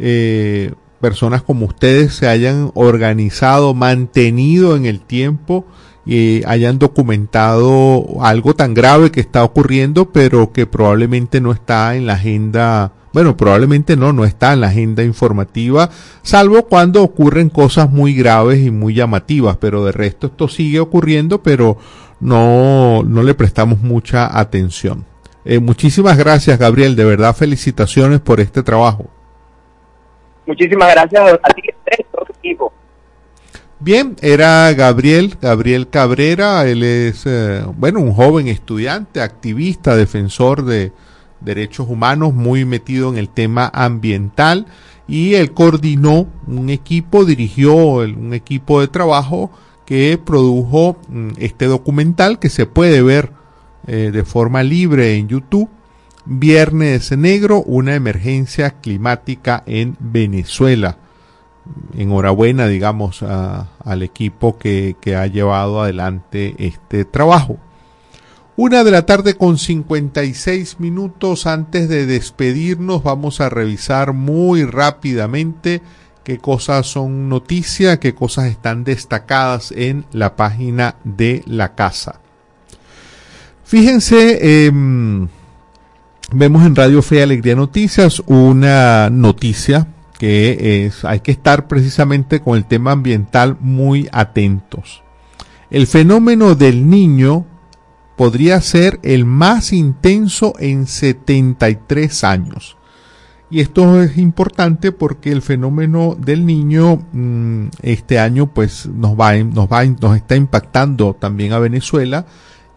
eh, 0.00 0.72
personas 1.00 1.42
como 1.42 1.66
ustedes 1.66 2.14
se 2.14 2.26
hayan 2.26 2.70
organizado, 2.74 3.74
mantenido 3.74 4.76
en 4.76 4.86
el 4.86 5.00
tiempo 5.00 5.66
y 6.06 6.42
hayan 6.46 6.78
documentado 6.78 8.06
algo 8.20 8.54
tan 8.54 8.74
grave 8.74 9.10
que 9.10 9.20
está 9.20 9.44
ocurriendo, 9.44 10.10
pero 10.10 10.52
que 10.52 10.66
probablemente 10.66 11.40
no 11.40 11.52
está 11.52 11.94
en 11.96 12.06
la 12.06 12.14
agenda, 12.14 12.92
bueno, 13.12 13.36
probablemente 13.36 13.96
no, 13.96 14.12
no 14.12 14.24
está 14.24 14.52
en 14.52 14.60
la 14.60 14.68
agenda 14.68 15.04
informativa, 15.04 15.90
salvo 16.22 16.66
cuando 16.66 17.02
ocurren 17.02 17.50
cosas 17.50 17.90
muy 17.90 18.14
graves 18.14 18.60
y 18.64 18.70
muy 18.70 18.94
llamativas, 18.94 19.56
pero 19.58 19.84
de 19.84 19.92
resto 19.92 20.28
esto 20.28 20.48
sigue 20.48 20.80
ocurriendo, 20.80 21.42
pero 21.42 21.76
no, 22.20 23.02
no 23.02 23.22
le 23.22 23.34
prestamos 23.34 23.80
mucha 23.80 24.38
atención. 24.38 25.04
Eh, 25.44 25.58
muchísimas 25.58 26.18
gracias, 26.18 26.58
Gabriel, 26.58 26.96
de 26.96 27.04
verdad 27.04 27.36
felicitaciones 27.36 28.20
por 28.20 28.40
este 28.40 28.62
trabajo. 28.62 29.10
Muchísimas 30.50 30.92
gracias 30.92 31.38
a 31.44 31.48
ti 31.50 31.62
todo 32.10 32.24
tu 32.24 32.32
equipo. 32.32 32.72
Bien, 33.78 34.16
era 34.20 34.72
Gabriel, 34.72 35.36
Gabriel 35.40 35.88
Cabrera, 35.88 36.66
él 36.66 36.82
es, 36.82 37.22
eh, 37.24 37.62
bueno, 37.76 38.00
un 38.00 38.12
joven 38.12 38.48
estudiante, 38.48 39.20
activista, 39.22 39.94
defensor 39.94 40.64
de 40.64 40.90
derechos 41.40 41.86
humanos, 41.88 42.34
muy 42.34 42.64
metido 42.64 43.08
en 43.10 43.16
el 43.16 43.28
tema 43.28 43.70
ambiental 43.72 44.66
y 45.06 45.34
él 45.34 45.52
coordinó 45.52 46.26
un 46.48 46.68
equipo, 46.68 47.24
dirigió 47.24 48.02
el- 48.02 48.16
un 48.16 48.34
equipo 48.34 48.80
de 48.80 48.88
trabajo 48.88 49.52
que 49.86 50.18
produjo 50.22 50.96
mm, 51.08 51.30
este 51.38 51.66
documental 51.66 52.40
que 52.40 52.50
se 52.50 52.66
puede 52.66 53.02
ver 53.02 53.30
eh, 53.86 54.10
de 54.12 54.24
forma 54.24 54.62
libre 54.64 55.14
en 55.16 55.28
YouTube. 55.28 55.68
Viernes 56.32 57.10
Negro, 57.18 57.62
una 57.62 57.96
emergencia 57.96 58.70
climática 58.70 59.64
en 59.66 59.96
Venezuela 59.98 60.96
enhorabuena, 61.96 62.66
digamos, 62.66 63.22
al 63.22 64.02
equipo 64.02 64.58
que, 64.58 64.96
que 65.00 65.16
ha 65.16 65.26
llevado 65.26 65.82
adelante 65.82 66.54
este 66.58 67.04
trabajo. 67.04 67.58
Una 68.56 68.84
de 68.84 68.90
la 68.90 69.06
tarde 69.06 69.34
con 69.34 69.58
56 69.58 70.80
minutos 70.80 71.46
antes 71.46 71.88
de 71.88 72.06
despedirnos 72.06 73.02
vamos 73.02 73.40
a 73.40 73.48
revisar 73.48 74.12
muy 74.12 74.64
rápidamente 74.64 75.82
qué 76.24 76.38
cosas 76.38 76.86
son 76.86 77.28
noticia, 77.28 77.98
qué 77.98 78.14
cosas 78.14 78.46
están 78.46 78.84
destacadas 78.84 79.72
en 79.72 80.04
la 80.12 80.36
página 80.36 80.96
de 81.04 81.42
la 81.46 81.74
casa. 81.74 82.20
Fíjense, 83.64 84.66
em, 84.66 85.28
vemos 86.32 86.64
en 86.64 86.76
Radio 86.76 87.02
Fe 87.02 87.22
Alegría 87.22 87.56
Noticias 87.56 88.22
una 88.26 89.10
noticia 89.10 89.88
que 90.18 90.84
es, 90.84 91.04
hay 91.04 91.20
que 91.20 91.32
estar 91.32 91.66
precisamente 91.66 92.40
con 92.40 92.56
el 92.56 92.66
tema 92.66 92.92
ambiental 92.92 93.56
muy 93.58 94.08
atentos. 94.12 95.02
El 95.70 95.86
fenómeno 95.86 96.54
del 96.54 96.90
niño 96.90 97.46
podría 98.16 98.60
ser 98.60 99.00
el 99.02 99.24
más 99.24 99.72
intenso 99.72 100.52
en 100.58 100.86
73 100.86 102.24
años. 102.24 102.76
Y 103.50 103.60
esto 103.60 104.00
es 104.02 104.18
importante 104.18 104.92
porque 104.92 105.32
el 105.32 105.42
fenómeno 105.42 106.16
del 106.18 106.44
niño 106.44 107.02
mm, 107.12 107.68
este 107.82 108.18
año 108.18 108.46
pues 108.46 108.86
nos 108.86 109.18
va, 109.18 109.34
nos 109.38 109.68
va, 109.68 109.84
nos 109.84 110.16
está 110.16 110.36
impactando 110.36 111.14
también 111.14 111.52
a 111.54 111.58
Venezuela 111.58 112.26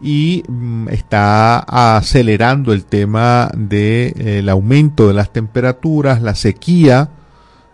y 0.00 0.44
mm, 0.48 0.88
está 0.88 1.58
acelerando 1.96 2.72
el 2.72 2.84
tema 2.84 3.50
del 3.56 4.48
aumento 4.48 5.08
de 5.08 5.14
las 5.14 5.32
temperaturas, 5.32 6.22
la 6.22 6.34
sequía. 6.34 7.10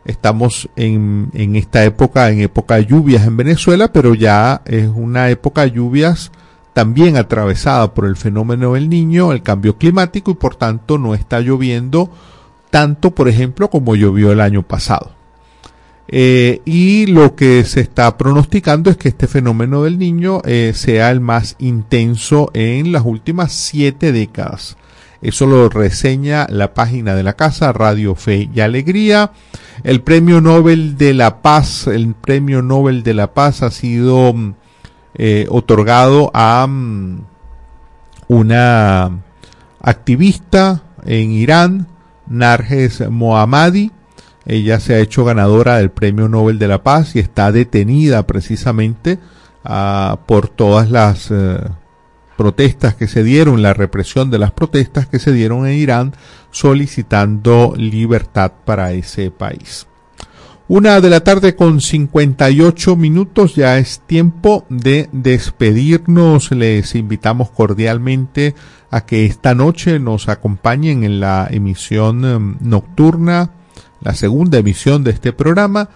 Estamos 0.05 0.69
en, 0.77 1.31
en 1.35 1.57
esta 1.57 1.85
época, 1.85 2.31
en 2.31 2.41
época 2.41 2.77
de 2.77 2.87
lluvias 2.87 3.27
en 3.27 3.37
Venezuela, 3.37 3.93
pero 3.93 4.15
ya 4.15 4.63
es 4.65 4.89
una 4.89 5.31
época 5.31 5.63
de 5.63 5.73
lluvias 5.73 6.33
también 6.73 7.17
atravesada 7.17 7.95
por 7.95 8.07
el 8.07 8.17
fenómeno 8.17 8.75
del 8.75 8.89
niño, 8.89 9.33
el 9.33 9.43
cambio 9.43 9.77
climático 9.77 10.31
y 10.31 10.35
por 10.35 10.57
tanto 10.57 10.99
no 10.99 11.15
está 11.15 11.41
lloviendo 11.41 12.11
tanto, 12.71 13.11
por 13.11 13.29
ejemplo, 13.29 13.69
como 13.69 13.97
llovió 13.97 14.33
el 14.33 14.41
año 14.41 14.63
pasado. 14.63 15.20
Eh, 16.13 16.61
y 16.65 17.07
lo 17.07 17.37
que 17.37 17.63
se 17.65 17.81
está 17.81 18.19
pronosticando 18.19 18.91
es 18.91 18.97
que 18.97 19.11
este 19.11 19.29
fenómeno 19.29 19.85
del 19.85 19.97
niño 19.97 20.43
eh, 20.45 20.73
sea 20.75 21.13
el 21.13 21.21
más 21.21 21.55
intenso 21.61 22.51
en 22.53 22.91
las 22.91 23.05
últimas 23.05 23.53
siete 23.53 24.11
décadas. 24.11 24.77
Eso 25.23 25.47
lo 25.47 25.69
reseña 25.69 26.49
la 26.51 26.75
página 26.75 27.15
de 27.15 27.23
la 27.23 27.35
casa, 27.35 27.73
Radio 27.73 28.17
Fe 28.17 28.49
y 28.53 28.59
Alegría. 28.59 29.31
El 29.85 30.03
premio 30.03 30.41
Nobel 30.41 30.97
de 30.97 31.15
la 31.15 31.43
Paz, 31.43 31.87
el 31.87 32.15
premio 32.15 32.61
Nobel 32.61 33.05
de 33.05 33.15
la 33.15 33.33
Paz 33.33 33.63
ha 33.63 33.71
sido 33.71 34.33
mm, 34.33 34.55
eh, 35.15 35.47
otorgado 35.49 36.33
a 36.35 36.67
mm, 36.67 37.21
una 38.27 39.21
activista 39.81 40.83
en 41.05 41.31
Irán, 41.31 41.87
Narges 42.27 43.09
Mohammadi. 43.09 43.93
Ella 44.51 44.81
se 44.81 44.95
ha 44.95 44.99
hecho 44.99 45.25
ganadora 45.25 45.77
del 45.77 45.93
Premio 45.93 46.29
Nobel 46.29 46.59
de 46.59 46.67
la 46.67 46.83
Paz 46.83 47.15
y 47.15 47.21
está 47.21 47.53
detenida 47.53 48.27
precisamente 48.27 49.21
ah, 49.63 50.19
por 50.27 50.49
todas 50.49 50.91
las 50.91 51.31
eh, 51.31 51.61
protestas 52.37 52.97
que 52.97 53.07
se 53.07 53.23
dieron, 53.23 53.63
la 53.63 53.75
represión 53.75 54.29
de 54.29 54.41
las 54.41 54.51
protestas 54.51 55.07
que 55.07 55.21
se 55.21 55.33
dieron 55.33 55.69
en 55.69 55.75
Irán 55.75 56.15
solicitando 56.51 57.75
libertad 57.77 58.51
para 58.65 58.91
ese 58.91 59.31
país. 59.31 59.87
Una 60.67 61.01
de 61.01 61.11
la 61.11 61.21
tarde 61.21 61.55
con 61.55 61.81
58 61.81 62.97
minutos, 62.97 63.55
ya 63.55 63.79
es 63.79 64.01
tiempo 64.05 64.67
de 64.69 65.09
despedirnos. 65.13 66.51
Les 66.51 66.97
invitamos 66.97 67.51
cordialmente 67.51 68.57
a 68.91 69.07
que 69.07 69.27
esta 69.27 69.55
noche 69.55 70.01
nos 70.01 70.29
acompañen 70.29 71.05
en 71.05 71.21
la 71.21 71.47
emisión 71.49 72.25
em, 72.25 72.57
nocturna, 72.61 73.53
la 74.01 74.15
segunda 74.15 74.59
emisión 74.59 75.05
de 75.05 75.11
este 75.11 75.33
programa, 75.33 75.89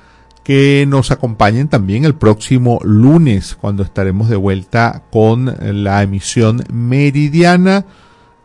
que 0.43 0.85
nos 0.87 1.11
acompañen 1.11 1.69
también 1.69 2.05
el 2.05 2.15
próximo 2.15 2.79
lunes, 2.85 3.57
cuando 3.59 3.83
estaremos 3.83 4.29
de 4.29 4.37
vuelta 4.37 5.03
con 5.11 5.57
la 5.61 6.03
emisión 6.03 6.65
meridiana. 6.71 7.87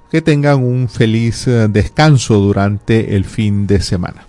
Que 0.09 0.21
tengan 0.23 0.63
un 0.63 0.89
feliz 0.89 1.47
eh, 1.47 1.67
descanso 1.67 2.39
durante 2.39 3.15
el 3.15 3.25
fin 3.25 3.67
de 3.67 3.79
semana. 3.79 4.28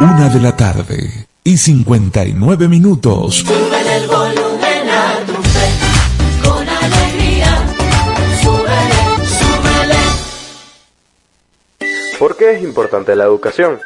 Una 0.00 0.28
de 0.28 0.40
la 0.40 0.54
tarde 0.54 1.26
y 1.42 1.56
59 1.56 2.68
minutos. 2.68 3.36
Súbele 3.36 3.96
el 3.96 4.06
volumen 4.06 4.90
a 4.90 5.24
tu 5.26 5.32
fe. 5.32 5.68
Con 6.44 6.68
alegría. 6.68 7.66
Súbele, 8.42 9.00
súbele. 9.38 9.94
¿Por 12.18 12.36
qué 12.36 12.56
es 12.56 12.62
importante 12.62 13.16
la 13.16 13.24
educación? 13.24 13.78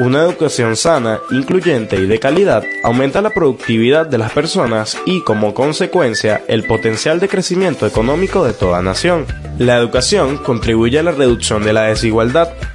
Una 0.00 0.22
educación 0.22 0.74
sana, 0.76 1.20
incluyente 1.30 1.96
y 1.96 2.06
de 2.06 2.18
calidad 2.18 2.64
aumenta 2.82 3.22
la 3.22 3.30
productividad 3.30 4.06
de 4.06 4.18
las 4.18 4.32
personas 4.32 4.98
y, 5.06 5.20
como 5.20 5.54
consecuencia, 5.54 6.42
el 6.48 6.64
potencial 6.66 7.20
de 7.20 7.28
crecimiento 7.28 7.86
económico 7.86 8.44
de 8.44 8.54
toda 8.54 8.82
nación. 8.82 9.26
La 9.58 9.76
educación 9.76 10.38
contribuye 10.38 10.98
a 10.98 11.04
la 11.04 11.12
reducción 11.12 11.62
de 11.62 11.74
la 11.74 11.82
desigualdad, 11.82 12.48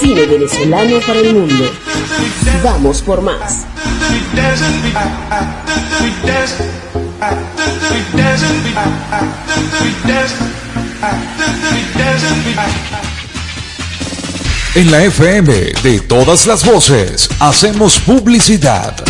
cine 0.00 0.26
venezolano 0.26 0.98
para 1.06 1.20
el 1.20 1.34
mundo. 1.34 1.70
Vamos 2.64 3.02
por 3.02 3.20
más. 3.20 3.66
En 14.74 14.90
la 14.90 15.04
FM 15.04 15.52
de 15.82 16.00
todas 16.00 16.46
las 16.46 16.64
voces 16.64 17.28
hacemos 17.38 17.98
publicidad. 17.98 19.09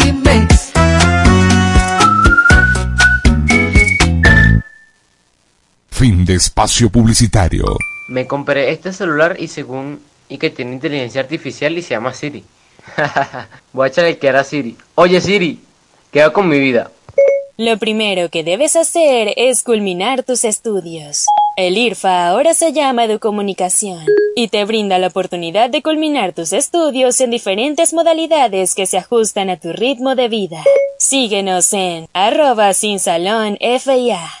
Fin 6.01 6.25
de 6.25 6.33
espacio 6.33 6.89
publicitario. 6.89 7.63
Me 8.09 8.25
compré 8.25 8.71
este 8.71 8.91
celular 8.91 9.35
y 9.37 9.47
según 9.47 10.01
y 10.27 10.39
que 10.39 10.49
tiene 10.49 10.73
inteligencia 10.73 11.21
artificial 11.21 11.77
y 11.77 11.83
se 11.83 11.91
llama 11.91 12.11
Siri. 12.11 12.43
Voy 13.71 13.85
a 13.85 13.87
echarle 13.89 14.17
que 14.17 14.25
era 14.25 14.43
Siri. 14.43 14.75
Oye 14.95 15.21
Siri, 15.21 15.59
¿qué 16.11 16.23
hago 16.23 16.33
con 16.33 16.49
mi 16.49 16.59
vida? 16.59 16.89
Lo 17.55 17.77
primero 17.77 18.29
que 18.29 18.43
debes 18.43 18.75
hacer 18.75 19.35
es 19.37 19.61
culminar 19.61 20.23
tus 20.23 20.43
estudios. 20.43 21.27
El 21.55 21.77
IRFA 21.77 22.29
ahora 22.29 22.55
se 22.55 22.73
llama 22.73 23.05
Educomunicación 23.05 24.03
y 24.35 24.47
te 24.47 24.65
brinda 24.65 24.97
la 24.97 25.09
oportunidad 25.09 25.69
de 25.69 25.83
culminar 25.83 26.33
tus 26.33 26.51
estudios 26.51 27.21
en 27.21 27.29
diferentes 27.29 27.93
modalidades 27.93 28.73
que 28.73 28.87
se 28.87 28.97
ajustan 28.97 29.51
a 29.51 29.57
tu 29.57 29.71
ritmo 29.71 30.15
de 30.15 30.29
vida. 30.29 30.63
Síguenos 30.97 31.71
en 31.73 32.07
arroba 32.11 32.73
sin 32.73 32.99
salón 32.99 33.59
FIA. 33.59 34.40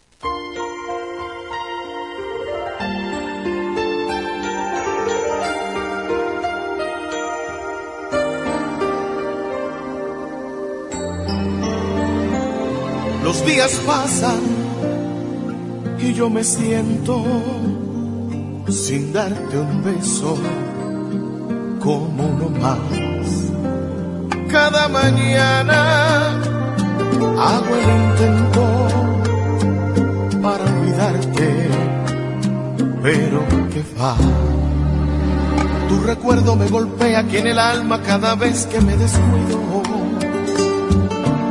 Días 13.61 13.81
pasan 13.85 14.41
y 15.99 16.13
yo 16.13 16.31
me 16.31 16.43
siento 16.43 17.23
sin 18.67 19.13
darte 19.13 19.57
un 19.59 19.83
beso 19.83 20.35
como 21.79 22.23
uno 22.23 22.49
más. 22.59 22.79
Cada 24.49 24.87
mañana 24.87 26.41
hago 27.37 27.75
el 27.81 27.89
intento 28.03 28.65
para 30.41 30.63
olvidarte, 30.63 31.69
pero 33.03 33.47
que 33.71 33.83
va. 33.99 34.15
Tu 35.87 35.99
recuerdo 36.07 36.55
me 36.55 36.67
golpea 36.67 37.19
aquí 37.19 37.37
en 37.37 37.47
el 37.47 37.59
alma 37.59 38.01
cada 38.01 38.33
vez 38.33 38.65
que 38.65 38.81
me 38.81 38.97
descuido 38.97 39.90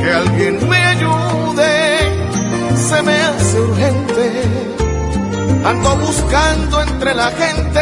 Que 0.00 0.10
alguien 0.10 0.68
me 0.68 0.76
ayude, 0.76 1.72
se 2.88 3.02
me 3.02 3.16
hace 3.16 3.60
urgente. 3.60 4.42
Ando 5.64 5.96
buscando 5.96 6.82
entre 6.82 7.14
la 7.14 7.30
gente 7.30 7.80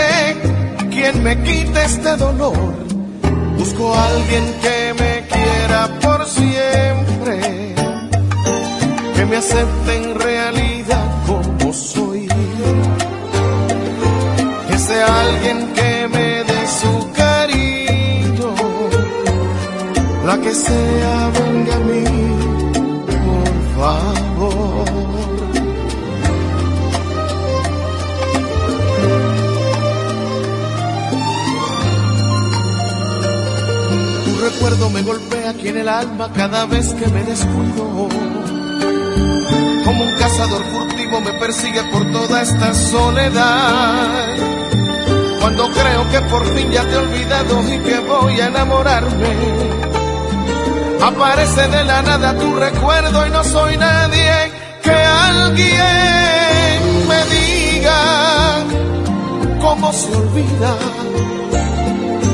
quien 0.91 1.23
me 1.23 1.43
quite 1.43 1.85
este 1.85 2.17
dolor. 2.17 2.57
Busco 3.57 3.95
a 3.95 4.07
alguien 4.09 4.45
que 4.63 4.95
me 5.01 5.27
quiera 5.27 5.89
por 6.01 6.27
siempre, 6.27 7.75
que 9.15 9.25
me 9.27 9.37
acepte 9.37 9.97
en 9.97 10.19
realidad 10.19 11.07
como 11.27 11.73
soy. 11.73 12.29
Que 14.69 14.79
sea 14.79 15.21
alguien 15.21 15.73
que 15.75 16.09
me 16.09 16.45
dé 16.51 16.61
su 16.81 17.13
cariño, 17.13 18.55
la 20.27 20.39
que 20.39 20.55
sea 20.55 21.31
venga 21.39 21.75
a 21.75 21.81
mí, 21.81 22.05
Tu 23.79 23.85
recuerdo 34.41 34.91
me 34.91 35.03
golpea 35.03 35.51
aquí 35.51 35.69
en 35.69 35.77
el 35.77 35.89
alma 35.89 36.29
cada 36.35 36.67
vez 36.67 36.93
que 36.95 37.07
me 37.07 37.23
descuido. 37.23 38.09
Como 39.85 40.05
un 40.05 40.15
cazador 40.19 40.65
furtivo 40.65 41.21
me 41.21 41.35
persigue 41.35 41.85
por 41.93 42.11
toda 42.11 42.43
esta 42.43 42.75
soledad. 42.75 44.37
Cuando 45.41 45.71
creo 45.71 46.11
que 46.11 46.21
por 46.29 46.45
fin 46.53 46.73
ya 46.73 46.83
te 46.83 46.95
he 46.95 46.97
olvidado 46.97 47.63
y 47.73 47.79
que 47.79 48.01
voy 48.01 48.41
a 48.41 48.49
enamorarme. 48.49 49.88
Aparece 51.03 51.69
de 51.69 51.85
la 51.85 52.03
nada 52.03 52.35
tu 52.35 52.55
recuerdo 52.57 53.27
y 53.27 53.31
no 53.31 53.45
soy 53.45 53.77
nadie 53.77 54.53
que 54.83 54.93
alguien 55.31 56.81
me 57.09 57.25
diga 57.25 58.65
cómo 59.61 59.93
se 59.93 60.15
olvida 60.15 60.77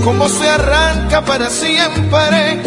cómo 0.05 0.29
se 0.29 0.49
arranca 0.49 1.23
para 1.23 1.49
siempre 1.49 2.61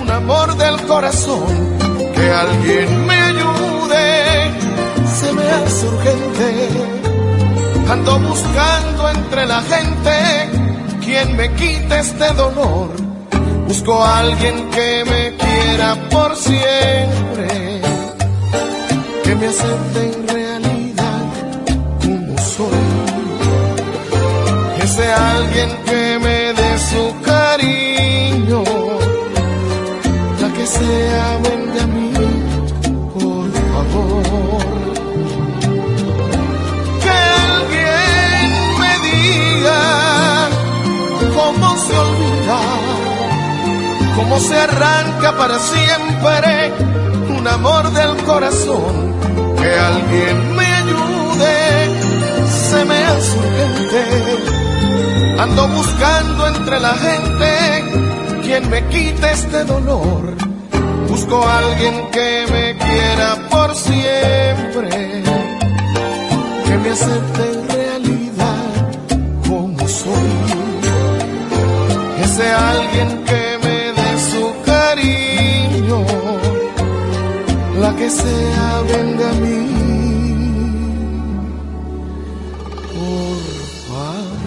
un 0.00 0.10
amor 0.10 0.56
del 0.56 0.80
corazón. 0.82 1.76
Que 2.14 2.30
alguien 2.30 3.06
me 3.06 3.14
ayude, 3.14 4.50
se 5.18 5.32
me 5.32 5.50
hace 5.50 5.86
urgente. 5.86 6.68
Ando 7.90 8.18
buscando 8.20 9.08
entre 9.10 9.46
la 9.46 9.62
gente 9.62 10.50
quien 11.02 11.36
me 11.36 11.52
quite 11.54 11.98
este 11.98 12.30
dolor. 12.32 13.05
Busco 13.66 14.02
a 14.02 14.18
alguien 14.20 14.70
que 14.70 15.04
me 15.10 15.36
quiera 15.36 15.94
por 16.08 16.36
siempre, 16.36 17.80
que 19.24 19.34
me 19.34 19.46
acepte 19.46 20.00
en 20.14 20.28
realidad 20.28 21.22
como 22.00 22.38
soy. 22.38 22.86
Que 24.78 24.86
sea 24.86 25.36
alguien 25.36 25.70
que 25.84 26.18
me 26.20 26.38
dé 26.60 26.78
su 26.90 27.20
cariño, 27.22 28.62
la 30.40 30.48
que 30.56 30.66
sea 30.66 31.35
cómo 44.28 44.40
se 44.40 44.58
arranca 44.58 45.36
para 45.36 45.56
siempre 45.60 46.72
un 47.38 47.46
amor 47.46 47.92
del 47.92 48.16
corazón. 48.24 49.14
Que 49.56 49.70
alguien 49.72 50.56
me 50.56 50.66
ayude, 50.66 51.54
se 52.68 52.84
me 52.84 53.04
hace 53.04 53.38
urgente. 53.38 54.04
Ando 55.38 55.68
buscando 55.68 56.48
entre 56.48 56.80
la 56.80 56.94
gente 56.94 57.48
quien 58.42 58.68
me 58.68 58.84
quite 58.88 59.30
este 59.32 59.64
dolor. 59.64 60.34
Busco 61.08 61.46
a 61.46 61.58
alguien 61.58 62.10
que 62.10 62.46
me 62.50 62.76
quiera 62.84 63.48
por 63.48 63.74
siempre, 63.76 65.22
que 66.64 66.76
me 66.78 66.90
acepte 66.90 67.42
en 67.52 67.68
realidad 67.68 68.64
como 69.48 69.88
soy. 69.88 70.32
Que 72.18 72.28
sea 72.28 72.70
alguien 72.70 73.24
que 73.24 73.45
que 77.96 78.10
sea 78.10 78.82
venga 78.88 79.30
a 79.30 79.34
mí. 79.34 79.66
Por 82.94 83.38
favor. 83.88 84.46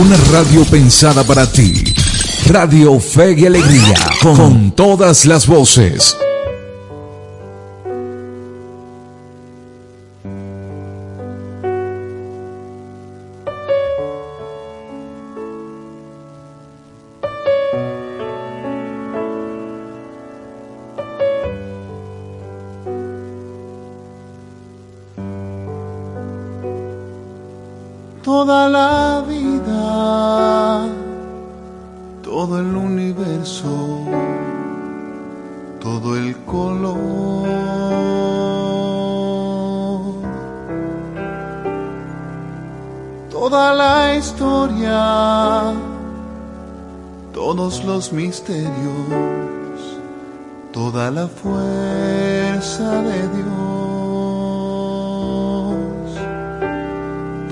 Una 0.00 0.16
radio 0.32 0.64
pensada 0.64 1.24
para 1.24 1.50
ti. 1.50 1.94
Radio 2.48 3.00
Fe 3.00 3.34
y 3.38 3.46
Alegría, 3.46 3.94
con 4.22 4.70
todas 4.72 5.24
las 5.24 5.46
voces. 5.46 6.16
Todo 32.46 32.60
el 32.60 32.76
universo, 32.76 34.04
todo 35.80 36.16
el 36.16 36.36
color. 36.44 37.48
Toda 43.32 43.74
la 43.74 44.14
historia, 44.14 45.74
todos 47.34 47.84
los 47.84 48.12
misterios, 48.12 48.70
toda 50.72 51.10
la 51.10 51.26
fuerza 51.26 53.02
de 53.02 53.28
Dios. 53.36 53.56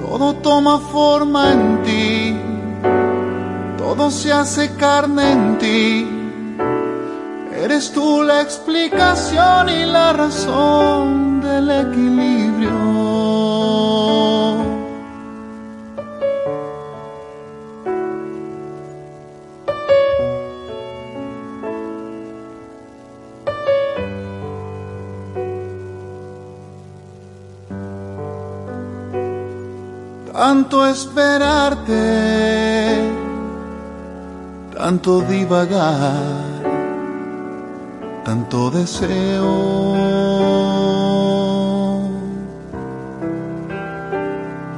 Todo 0.01 0.34
toma 0.34 0.78
forma 0.78 1.53
en 1.53 1.82
ti, 1.82 2.14
todo 3.97 4.11
se 4.11 4.32
hace 4.32 4.74
carne 4.74 5.32
en 5.32 5.59
ti. 5.59 6.07
Eres 7.53 7.92
tú 7.92 8.22
la 8.22 8.42
explicación 8.42 9.68
y 9.68 9.84
la 9.86 10.12
razón 10.12 11.40
del 11.40 11.70
equilibrio. 11.70 13.05
tanto 30.55 30.86
esperarte, 30.86 32.53
tanto 34.85 35.22
divagar, 35.22 36.12
tanto 38.22 38.70
deseo. 38.70 39.55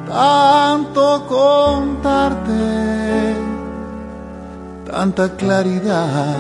Tanto 0.07 1.27
contarte, 1.27 2.55
tanta 4.89 5.29
claridad, 5.31 6.37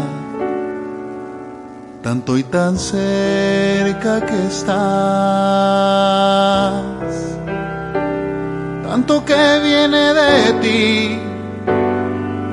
tanto 2.04 2.38
y 2.38 2.44
tan 2.44 2.78
cerca 2.78 4.24
que 4.24 4.46
estás, 4.46 4.76
tanto 8.88 9.24
que 9.24 9.60
viene 9.64 10.14
de 10.14 10.52
ti, 10.62 11.25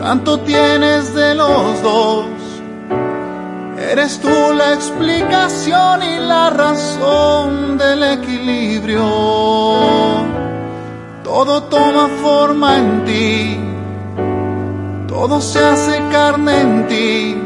tanto 0.03 0.41
tienes 0.41 1.15
de 1.15 1.33
los 1.33 1.81
dos. 1.81 2.25
Eres 3.77 4.19
tú 4.19 4.53
la 4.53 4.73
explicación 4.73 6.03
y 6.03 6.19
la 6.19 6.49
razón 6.49 7.77
del 7.77 8.03
equilibrio. 8.03 9.05
Todo 11.23 11.63
toma 11.63 12.09
forma 12.21 12.77
en 12.79 13.05
ti, 13.05 13.57
todo 15.07 15.39
se 15.39 15.63
hace 15.63 15.97
carne 16.11 16.59
en 16.59 16.87
ti. 16.87 17.37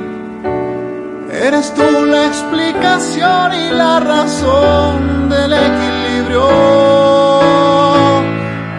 Eres 1.32 1.72
tú 1.76 2.06
la 2.06 2.26
explicación 2.26 3.54
y 3.54 3.70
la 3.70 4.00
razón 4.00 5.30
del 5.30 5.54
equilibrio. 5.54 6.50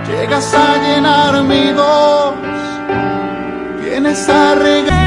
Llegas 0.09 0.53
a 0.53 0.77
llenar 0.79 1.45
mi 1.45 1.73
voz, 1.73 2.58
vienes 3.99 4.29
a 4.29 4.55
regalar. 4.55 4.89